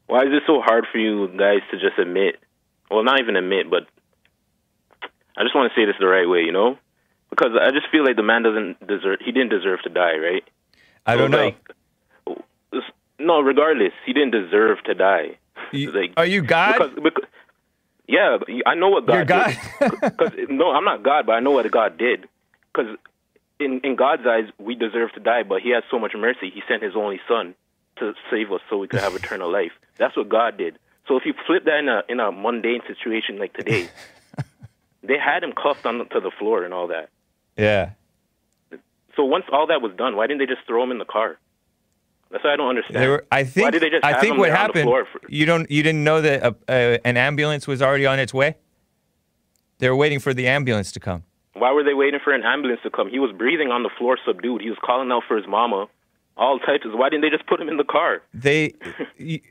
why 0.08 0.24
is 0.24 0.30
it 0.34 0.44
so 0.48 0.60
hard 0.60 0.86
for 0.92 0.98
you 0.98 1.28
guys 1.38 1.60
to 1.72 1.78
just 1.80 2.00
admit? 2.00 2.38
Well, 2.90 3.04
not 3.04 3.20
even 3.20 3.36
admit, 3.36 3.70
but 3.70 3.88
I 5.38 5.44
just 5.44 5.56
want 5.56 5.72
to 5.72 5.80
say 5.80 5.86
this 5.86 5.96
the 6.00 6.08
right 6.08 6.28
way, 6.28 6.40
you 6.42 6.52
know? 6.52 6.78
Because 7.30 7.52
I 7.62 7.70
just 7.70 7.88
feel 7.92 8.04
like 8.04 8.16
the 8.16 8.24
man 8.24 8.42
doesn't 8.42 8.86
deserve. 8.88 9.20
He 9.24 9.32
didn't 9.32 9.50
deserve 9.50 9.82
to 9.84 9.90
die, 9.90 10.18
right? 10.18 10.44
I 11.06 11.16
don't 11.16 11.30
know. 11.30 11.38
like, 11.46 12.84
no, 13.20 13.40
regardless, 13.42 13.94
he 14.06 14.14
didn't 14.14 14.32
deserve 14.32 14.82
to 14.86 14.96
die. 14.96 15.38
You- 15.72 15.92
like- 15.92 16.14
are 16.18 16.26
you 16.26 16.42
God? 16.42 16.74
Because, 16.74 16.94
because, 17.04 17.30
yeah, 18.08 18.38
I 18.66 18.74
know 18.74 18.90
what 18.90 19.06
God 19.06 19.14
You're 19.14 19.26
God? 19.26 19.56
Cause, 20.18 20.32
no, 20.50 20.72
I'm 20.72 20.86
not 20.86 21.04
God, 21.04 21.28
but 21.28 21.34
I 21.34 21.40
know 21.40 21.52
what 21.52 21.70
God 21.70 22.00
did. 22.00 22.28
Because 22.74 22.98
in, 23.60 23.82
in 23.84 23.96
God's 23.96 24.24
eyes, 24.26 24.46
we 24.58 24.76
deserve 24.76 25.12
to 25.14 25.20
die, 25.20 25.44
but 25.44 25.62
He 25.62 25.72
has 25.72 25.84
so 25.92 26.00
much 26.00 26.14
mercy. 26.18 26.50
He 26.50 26.62
sent 26.68 26.84
His 26.84 26.96
only 26.96 27.20
Son 27.28 27.56
to 27.98 28.14
save 28.32 28.52
us 28.52 28.62
so 28.70 28.78
we 28.78 28.88
could 28.88 29.02
have 29.02 29.16
eternal 29.22 29.52
life. 29.52 29.72
That's 29.98 30.16
what 30.16 30.30
God 30.30 30.58
did. 30.58 30.80
So 31.08 31.18
if 31.18 31.26
you 31.26 31.34
flip 31.48 31.66
that 31.66 31.80
in 31.80 31.90
a 31.90 32.04
in 32.08 32.20
a 32.20 32.32
mundane 32.32 32.82
situation 32.88 33.38
like 33.40 33.54
today, 33.54 33.90
they 35.04 35.18
had 35.18 35.44
him 35.44 35.52
cuffed 35.54 35.86
onto 35.86 36.22
the 36.22 36.32
floor 36.38 36.64
and 36.64 36.74
all 36.74 36.88
that. 36.88 37.10
yeah. 37.58 37.92
So 39.16 39.26
once 39.26 39.44
all 39.52 39.68
that 39.68 39.82
was 39.82 39.92
done, 39.98 40.16
why 40.16 40.28
didn't 40.28 40.40
they 40.40 40.46
just 40.46 40.66
throw 40.66 40.82
him 40.82 40.92
in 40.92 40.98
the 40.98 41.04
car? 41.04 41.38
That's 42.32 42.42
what 42.44 42.54
I 42.54 42.56
don't 42.56 42.70
understand. 42.70 43.10
Were, 43.10 43.26
I 43.32 43.44
think. 43.44 43.66
why 43.66 43.72
did 43.72 43.82
they 43.82 43.90
just 43.90 44.06
I 44.06 44.12
have 44.12 44.22
think 44.22 44.34
him 44.36 44.40
what 44.40 44.50
happened. 44.52 44.84
floor 44.84 45.06
for- 45.12 45.20
you 45.28 45.46
don't. 45.46 45.70
You 45.70 45.84
didn't 45.84 46.04
know 46.06 46.22
that 46.22 46.44
a, 46.44 46.56
a, 46.70 47.00
an 47.06 47.18
ambulance 47.18 47.68
was 47.68 47.82
already 47.82 48.06
on 48.06 48.18
its 48.20 48.34
way. 48.34 48.56
They 49.80 49.90
were 49.90 49.96
waiting 49.96 50.20
for 50.20 50.34
the 50.34 50.48
ambulance 50.48 50.92
to 50.94 51.00
come. 51.02 51.24
Why 51.54 51.72
were 51.72 51.84
they 51.84 51.94
waiting 51.94 52.20
for 52.24 52.34
an 52.34 52.44
ambulance 52.44 52.82
to 52.84 52.90
come? 52.90 53.10
He 53.10 53.20
was 53.20 53.32
breathing 53.36 53.70
on 53.70 53.84
the 53.84 53.90
floor, 53.98 54.18
subdued. 54.26 54.62
He 54.62 54.70
was 54.70 54.78
calling 54.84 55.12
out 55.12 55.24
for 55.28 55.36
his 55.36 55.48
mama. 55.48 55.88
All 56.38 56.60
types 56.60 56.86
of. 56.86 56.94
Why 56.94 57.10
didn't 57.10 57.24
they 57.24 57.30
just 57.30 57.48
put 57.48 57.60
him 57.60 57.68
in 57.68 57.78
the 57.78 57.84
car? 57.84 58.22
They. 58.34 58.74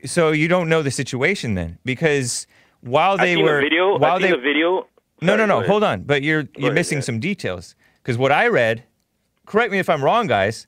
so 0.05 0.31
you 0.31 0.47
don't 0.47 0.69
know 0.69 0.81
the 0.81 0.91
situation 0.91 1.53
then, 1.53 1.77
because 1.85 2.47
while 2.81 3.17
they 3.17 3.37
were 3.37 3.59
a 3.59 3.61
video. 3.61 3.97
while 3.97 4.19
they 4.19 4.31
a 4.31 4.37
video. 4.37 4.87
No, 5.21 5.35
no, 5.35 5.45
Sorry, 5.45 5.47
no. 5.47 5.67
Hold 5.67 5.83
on. 5.83 6.03
But 6.03 6.23
you're 6.23 6.47
you're 6.55 6.69
ahead, 6.69 6.75
missing 6.75 6.97
yeah. 6.99 7.03
some 7.03 7.19
details 7.19 7.75
because 8.01 8.17
what 8.17 8.31
I 8.31 8.47
read. 8.47 8.83
Correct 9.45 9.71
me 9.71 9.79
if 9.79 9.89
I'm 9.89 10.03
wrong, 10.03 10.27
guys, 10.27 10.67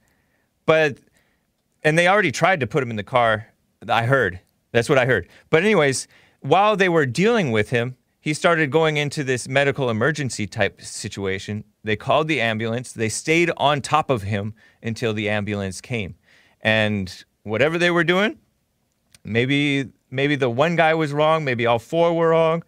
but 0.66 0.98
and 1.84 1.98
they 1.98 2.08
already 2.08 2.32
tried 2.32 2.60
to 2.60 2.68
put 2.68 2.84
him 2.84 2.90
in 2.90 2.96
the 2.96 3.04
car. 3.04 3.48
I 3.88 4.04
heard. 4.04 4.40
That's 4.72 4.90
what 4.90 4.98
I 4.98 5.06
heard. 5.06 5.28
But 5.50 5.64
anyways, 5.64 6.08
while 6.42 6.76
they 6.76 6.90
were 6.90 7.06
dealing 7.06 7.52
with 7.52 7.70
him, 7.70 7.96
he 8.22 8.36
started 8.36 8.70
going 8.70 8.98
into 8.98 9.24
this 9.24 9.48
medical 9.48 9.90
emergency 9.90 10.46
type 10.46 10.80
situation. 10.80 11.64
They 11.84 11.96
called 11.96 12.28
the 12.28 12.40
ambulance. 12.40 12.94
They 12.94 13.10
stayed 13.10 13.52
on 13.58 13.82
top 13.82 14.12
of 14.12 14.22
him 14.22 14.54
until 14.82 15.12
the 15.12 15.28
ambulance 15.28 15.82
came. 15.82 16.16
And 16.62 17.26
whatever 17.42 17.80
they 17.80 17.90
were 17.90 18.04
doing, 18.04 18.38
maybe 19.24 19.90
maybe 20.12 20.36
the 20.36 20.52
one 20.52 20.76
guy 20.76 20.94
was 20.94 21.12
wrong, 21.12 21.44
maybe 21.44 21.66
all 21.66 21.80
four 21.80 22.14
were 22.14 22.30
wrong. 22.30 22.64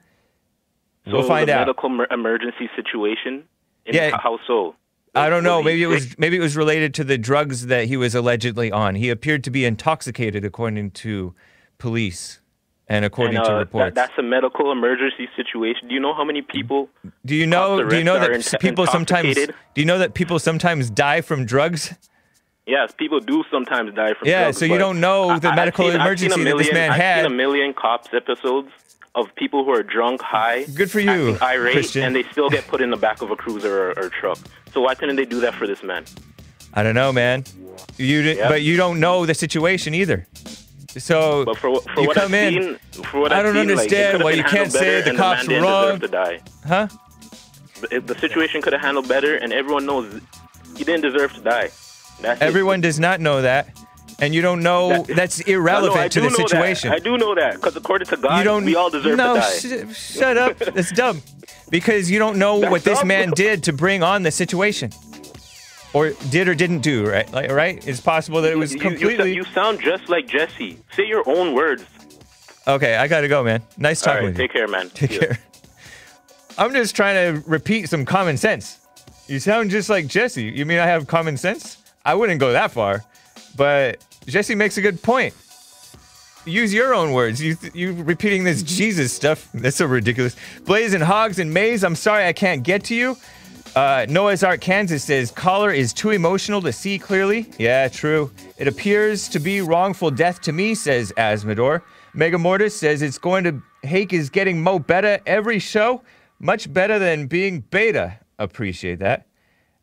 So 1.05 1.13
we'll 1.13 1.27
find 1.27 1.47
the 1.47 1.53
out. 1.53 1.67
Medical 1.67 1.89
mer- 1.89 2.07
emergency 2.09 2.69
situation. 2.75 3.43
In 3.85 3.95
Yeah. 3.95 4.17
How 4.17 4.39
so? 4.47 4.75
I 5.13 5.29
don't 5.29 5.43
know. 5.43 5.61
Maybe 5.61 5.83
it 5.83 5.87
was 5.87 6.17
maybe 6.17 6.37
it 6.37 6.39
was 6.39 6.57
related 6.57 6.95
to 6.95 7.03
the 7.03 7.19
drugs 7.19 7.67
that 7.67 7.85
he 7.85 7.95
was 7.95 8.15
allegedly 8.15 8.71
on. 8.71 8.95
He 8.95 9.11
appeared 9.11 9.43
to 9.43 9.51
be 9.51 9.65
intoxicated, 9.65 10.43
according 10.43 10.91
to 10.91 11.35
police 11.77 12.39
and 12.93 13.03
according 13.05 13.37
And, 13.37 13.45
to 13.45 13.55
uh, 13.55 13.59
reports. 13.59 13.85
That, 13.87 13.95
that's 13.95 14.17
a 14.19 14.21
medical 14.21 14.71
emergency 14.71 15.27
situation. 15.35 15.87
Do 15.87 15.93
you 15.95 15.99
know 15.99 16.13
how 16.13 16.23
many 16.23 16.41
people? 16.43 16.89
do 17.25 17.35
you 17.35 17.47
know? 17.47 17.83
Do 17.89 17.97
you 17.97 18.03
know 18.03 18.19
that 18.19 18.59
people 18.59 18.85
sometimes? 18.87 19.35
Do 19.35 19.51
you 19.81 19.85
know 19.85 19.97
that 19.97 20.13
people 20.13 20.37
sometimes 20.39 20.89
die 20.89 21.21
from 21.21 21.45
drugs? 21.45 21.93
Yes, 22.65 22.93
people 22.97 23.19
do 23.19 23.43
sometimes 23.51 23.93
die 23.93 24.13
from 24.13 24.25
drugs. 24.25 24.27
Yeah, 24.27 24.43
drugs. 24.43 24.57
so 24.59 24.65
you 24.65 24.77
don't 24.77 25.01
know 25.01 25.37
the 25.39 25.49
I've 25.49 25.55
medical 25.55 25.85
seen- 25.85 25.95
I've 25.99 26.01
emergency 26.07 26.43
that 26.43 26.57
this 26.57 26.67
million- 26.71 26.73
man 26.75 26.91
I've 26.91 27.01
had. 27.01 27.17
seen 27.23 27.25
a 27.25 27.35
million 27.35 27.73
cops 27.73 28.09
episodes 28.13 28.69
of 29.15 29.25
people 29.35 29.65
who 29.65 29.71
are 29.71 29.83
drunk, 29.83 30.21
high, 30.21 30.63
Good 30.65 30.89
for 30.89 30.99
you, 30.99 31.37
irate, 31.41 31.73
Christian. 31.73 32.03
and 32.03 32.15
they 32.15 32.23
still 32.31 32.49
get 32.49 32.65
put 32.67 32.79
in 32.81 32.89
the 32.89 32.97
back 32.97 33.21
of 33.21 33.31
a 33.31 33.35
cruiser 33.35 33.73
or, 33.91 33.99
or 33.99 34.09
truck. 34.09 34.39
So 34.73 34.81
why 34.81 34.95
couldn't 34.95 35.17
they 35.17 35.25
do 35.25 35.39
that 35.41 35.53
for 35.55 35.67
this 35.67 35.83
man? 35.83 36.05
I 36.73 36.81
don't 36.83 36.95
know, 36.95 37.11
man. 37.11 37.43
You 37.97 38.19
Yeah. 38.21 38.47
but 38.49 38.61
you 38.63 38.77
don't 38.77 38.99
know 38.99 39.25
the 39.25 39.33
situation 39.35 39.93
either. 39.93 40.25
So 40.97 41.45
But 41.45 41.57
for, 41.57 41.81
for 41.81 42.01
you 42.01 42.07
what 42.07 42.15
come 42.17 42.33
I've 42.33 42.53
in, 42.53 42.79
seen, 42.91 43.03
for 43.05 43.21
what 43.21 43.33
I 43.33 43.41
don't 43.41 43.53
seen, 43.55 43.67
like, 43.69 43.69
it 43.69 43.71
understand 43.71 44.11
could've 44.11 44.25
why 44.25 44.31
you 44.31 44.43
can't 44.43 44.71
say 44.71 45.01
the 45.01 45.15
cops 45.15 45.47
man 45.47 45.61
were 45.61 45.67
wrong. 45.67 45.99
to 45.99 46.07
die. 46.07 46.39
huh? 46.67 46.87
The, 47.89 47.99
the 47.99 48.17
situation 48.19 48.61
could 48.61 48.73
have 48.73 48.81
handled 48.81 49.07
better, 49.07 49.35
and 49.35 49.51
everyone 49.51 49.85
knows 49.85 50.21
he 50.77 50.83
didn't 50.83 51.01
deserve 51.01 51.33
to 51.33 51.41
die. 51.41 51.69
That's 52.21 52.41
it. 52.41 52.45
Everyone 52.45 52.79
does 52.79 52.99
not 52.99 53.19
know 53.19 53.41
that, 53.41 53.75
and 54.19 54.33
you 54.33 54.41
don't 54.41 54.61
know 54.63 55.03
That- 55.03 55.15
that's 55.15 55.41
I 55.41 55.43
know, 55.51 55.53
irrelevant 55.57 56.11
to 56.13 56.21
the 56.21 56.29
situation. 56.29 56.89
That. 56.91 56.95
I 56.97 56.99
do 56.99 57.17
know 57.17 57.33
that 57.35 57.55
because 57.55 57.75
according 57.75 58.07
to 58.09 58.17
God, 58.17 58.37
you 58.37 58.43
don't. 58.43 58.63
we 58.63 58.75
all 58.75 58.89
deserve 58.89 59.17
no, 59.17 59.33
to 59.35 59.39
die. 59.41 59.89
sh- 59.91 59.97
shut 59.97 60.37
up. 60.37 60.57
That's 60.59 60.91
dumb. 60.91 61.21
Because 61.69 62.09
you 62.11 62.19
don't 62.19 62.37
know 62.37 62.59
That's 62.59 62.71
what 62.71 62.83
this 62.83 62.99
dumb? 62.99 63.07
man 63.07 63.31
did 63.31 63.63
to 63.63 63.73
bring 63.73 64.03
on 64.03 64.21
the 64.23 64.29
situation, 64.31 64.91
or 65.93 66.11
did 66.29 66.47
or 66.47 66.55
didn't 66.55 66.79
do. 66.79 67.05
Right? 67.09 67.31
Like, 67.31 67.51
right? 67.51 67.85
It's 67.87 68.01
possible 68.01 68.41
that 68.41 68.51
it 68.51 68.57
was 68.57 68.73
You- 68.73 68.81
you, 68.81 68.89
completely. 68.89 69.33
you, 69.35 69.43
sound 69.45 69.79
just 69.81 70.09
like 70.09 70.27
Jesse. 70.27 70.77
Say 70.95 71.05
your 71.07 71.23
own 71.27 71.53
words. 71.53 71.85
okay, 72.67 72.95
I 72.95 73.07
gotta 73.07 73.27
go, 73.27 73.43
man. 73.43 73.61
Nice 73.77 74.01
talking 74.01 74.17
right, 74.17 74.25
with 74.25 74.37
you. 74.37 74.43
take 74.47 74.53
care, 74.53 74.67
man. 74.67 74.89
Take 74.89 75.11
care. 75.19 75.37
I'm 76.57 76.71
just 76.73 76.95
trying 76.95 77.15
to 77.35 77.49
repeat 77.49 77.89
some 77.89 78.05
common 78.05 78.37
sense. 78.37 78.79
You 79.27 79.39
sound 79.39 79.71
just 79.71 79.89
like 79.89 80.07
Jesse. 80.07 80.43
You 80.43 80.65
mean 80.65 80.79
I 80.79 80.85
have 80.85 81.07
common 81.07 81.37
sense? 81.37 81.77
I 82.05 82.13
wouldn't 82.15 82.39
go 82.39 82.51
that 82.51 82.71
far, 82.71 83.03
but 83.55 84.03
Jesse 84.27 84.53
makes 84.55 84.77
a 84.77 84.81
good 84.81 85.01
point. 85.01 85.33
Use 86.45 86.73
your 86.73 86.93
own 86.93 87.13
words. 87.13 87.41
You 87.41 87.55
you 87.73 87.93
repeating 87.93 88.43
this 88.43 88.61
Jesus 88.63 89.13
stuff. 89.13 89.49
That's 89.53 89.77
so 89.77 89.85
ridiculous. 89.85 90.35
Blaze 90.65 90.93
and 90.93 91.01
Hogs 91.03 91.39
and 91.39 91.53
Maze. 91.53 91.83
I'm 91.85 91.95
sorry 91.95 92.25
I 92.27 92.33
can't 92.33 92.63
get 92.63 92.83
to 92.85 92.95
you. 92.95 93.15
Uh, 93.75 94.05
Noah's 94.07 94.43
Ark, 94.43 94.61
Kansas 94.61 95.03
says 95.03 95.31
caller 95.31 95.71
is 95.71 95.93
too 95.93 96.11
emotional 96.11 96.61
to 96.61 96.71
see 96.71 96.99
clearly. 96.99 97.49
Yeah, 97.57 97.87
true. 97.87 98.31
It 98.59 98.67
appears 98.67 99.27
to 99.29 99.39
be 99.39 99.61
wrongful 99.61 100.11
death 100.11 100.41
to 100.41 100.51
me, 100.51 100.75
says 100.75 101.11
Asmodor. 101.17 101.81
Mega 102.13 102.37
Mortis 102.37 102.77
says 102.77 103.01
it's 103.01 103.17
going 103.17 103.43
to 103.45 103.63
Hake 103.81 104.13
is 104.13 104.29
getting 104.29 104.61
mo 104.61 104.77
better 104.77 105.19
every 105.25 105.57
show, 105.57 106.03
much 106.39 106.71
better 106.71 106.99
than 106.99 107.25
being 107.25 107.61
beta. 107.61 108.19
Appreciate 108.37 108.99
that. 108.99 109.25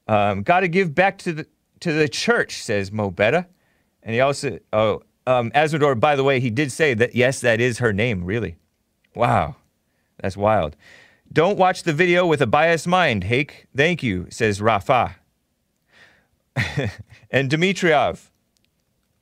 Um, 0.07 0.43
Got 0.43 0.61
to 0.61 0.69
give 0.69 0.95
back 0.95 1.19
to 1.19 1.33
the 1.33 1.47
to 1.81 1.93
the 1.93 2.09
church, 2.09 2.63
says 2.63 2.93
Mo 2.93 3.11
better. 3.11 3.47
And 4.05 4.15
he 4.15 4.21
also 4.21 4.61
oh 4.73 5.03
um, 5.27 5.51
Asmodor. 5.51 5.99
By 5.99 6.15
the 6.15 6.25
way, 6.25 6.39
he 6.39 6.51
did 6.51 6.71
say 6.71 6.95
that 6.95 7.17
yes, 7.17 7.41
that 7.41 7.61
is 7.61 7.79
her 7.79 7.93
name. 7.93 8.25
Really, 8.25 8.57
wow, 9.17 9.57
that's 10.21 10.37
wild. 10.37 10.77
Don't 11.33 11.59
watch 11.59 11.85
the 11.85 11.93
video 11.93 12.27
with 12.27 12.43
a 12.43 12.47
biased 12.47 12.89
mind, 12.89 13.25
Hake. 13.25 13.67
Thank 13.77 14.03
you, 14.03 14.27
says 14.31 14.61
Rafa. 14.61 15.17
and 17.31 17.49
Dmitriev 17.51 18.31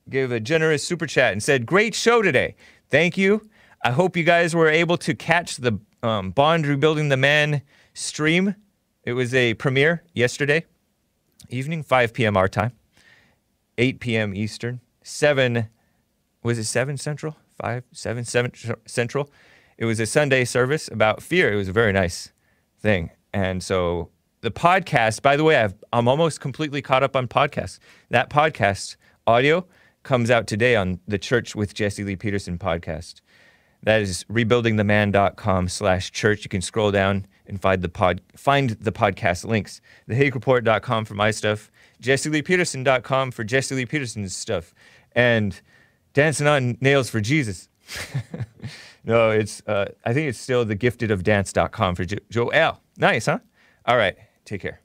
gave 0.08 0.32
a 0.32 0.40
generous 0.40 0.82
super 0.82 1.06
chat 1.06 1.32
and 1.32 1.42
said, 1.42 1.66
Great 1.66 1.94
show 1.94 2.22
today. 2.22 2.56
Thank 2.88 3.18
you. 3.18 3.48
I 3.84 3.90
hope 3.90 4.16
you 4.16 4.24
guys 4.24 4.54
were 4.54 4.68
able 4.68 4.96
to 4.98 5.14
catch 5.14 5.58
the 5.58 5.78
um, 6.02 6.30
Bond 6.30 6.66
Rebuilding 6.66 7.10
the 7.10 7.16
Man 7.18 7.62
stream. 7.92 8.54
It 9.04 9.12
was 9.12 9.34
a 9.34 9.54
premiere 9.54 10.02
yesterday 10.14 10.64
evening, 11.50 11.82
5 11.82 12.12
p.m. 12.12 12.36
our 12.36 12.48
time, 12.48 12.72
8 13.76 14.00
p.m. 14.00 14.34
Eastern, 14.34 14.80
7, 15.02 15.68
was 16.42 16.58
it 16.58 16.64
7 16.64 16.96
Central? 16.96 17.36
5, 17.60 17.84
7, 17.92 18.24
7 18.24 18.52
Central. 18.86 19.30
It 19.78 19.84
was 19.84 20.00
a 20.00 20.06
Sunday 20.06 20.44
service 20.44 20.88
about 20.88 21.22
fear. 21.22 21.52
It 21.52 21.56
was 21.56 21.68
a 21.68 21.72
very 21.72 21.92
nice 21.92 22.32
thing. 22.80 23.10
And 23.32 23.62
so 23.62 24.10
the 24.40 24.50
podcast, 24.50 25.22
by 25.22 25.36
the 25.36 25.44
way, 25.44 25.56
I've, 25.56 25.74
I'm 25.92 26.08
almost 26.08 26.40
completely 26.40 26.82
caught 26.82 27.02
up 27.02 27.14
on 27.14 27.28
podcasts. 27.28 27.78
That 28.10 28.28
podcast 28.28 28.96
audio 29.26 29.66
comes 30.02 30.30
out 30.30 30.46
today 30.46 30.74
on 30.74 30.98
the 31.06 31.18
Church 31.18 31.54
with 31.54 31.74
Jesse 31.74 32.02
Lee 32.02 32.16
Peterson 32.16 32.58
podcast. 32.58 33.20
That 33.84 34.00
is 34.00 34.24
rebuildingtheman.com 34.24 35.68
slash 35.68 36.10
church. 36.10 36.42
You 36.44 36.48
can 36.48 36.60
scroll 36.60 36.90
down 36.90 37.26
and 37.46 37.60
find 37.60 37.80
the 37.80 37.88
pod 37.88 38.20
find 38.36 38.70
the 38.70 38.92
podcast 38.92 39.44
links. 39.44 39.80
TheHakeReport.com 40.08 41.04
for 41.04 41.14
my 41.14 41.30
stuff, 41.30 41.70
JesseLeePeterson.com 42.02 43.30
for 43.30 43.44
Jesse 43.44 43.74
Lee 43.76 43.86
Peterson's 43.86 44.36
stuff, 44.36 44.74
and 45.12 45.60
Dancing 46.12 46.48
on 46.48 46.76
Nails 46.80 47.08
for 47.08 47.20
Jesus. 47.20 47.68
no, 49.04 49.30
it's 49.30 49.62
uh, 49.66 49.86
I 50.04 50.12
think 50.12 50.28
it's 50.28 50.38
still 50.38 50.64
thegiftedofdance.com 50.66 51.94
for 51.94 52.04
jo- 52.04 52.18
Joel. 52.30 52.80
Nice, 52.96 53.26
huh? 53.26 53.38
All 53.86 53.96
right, 53.96 54.16
take 54.44 54.60
care. 54.60 54.80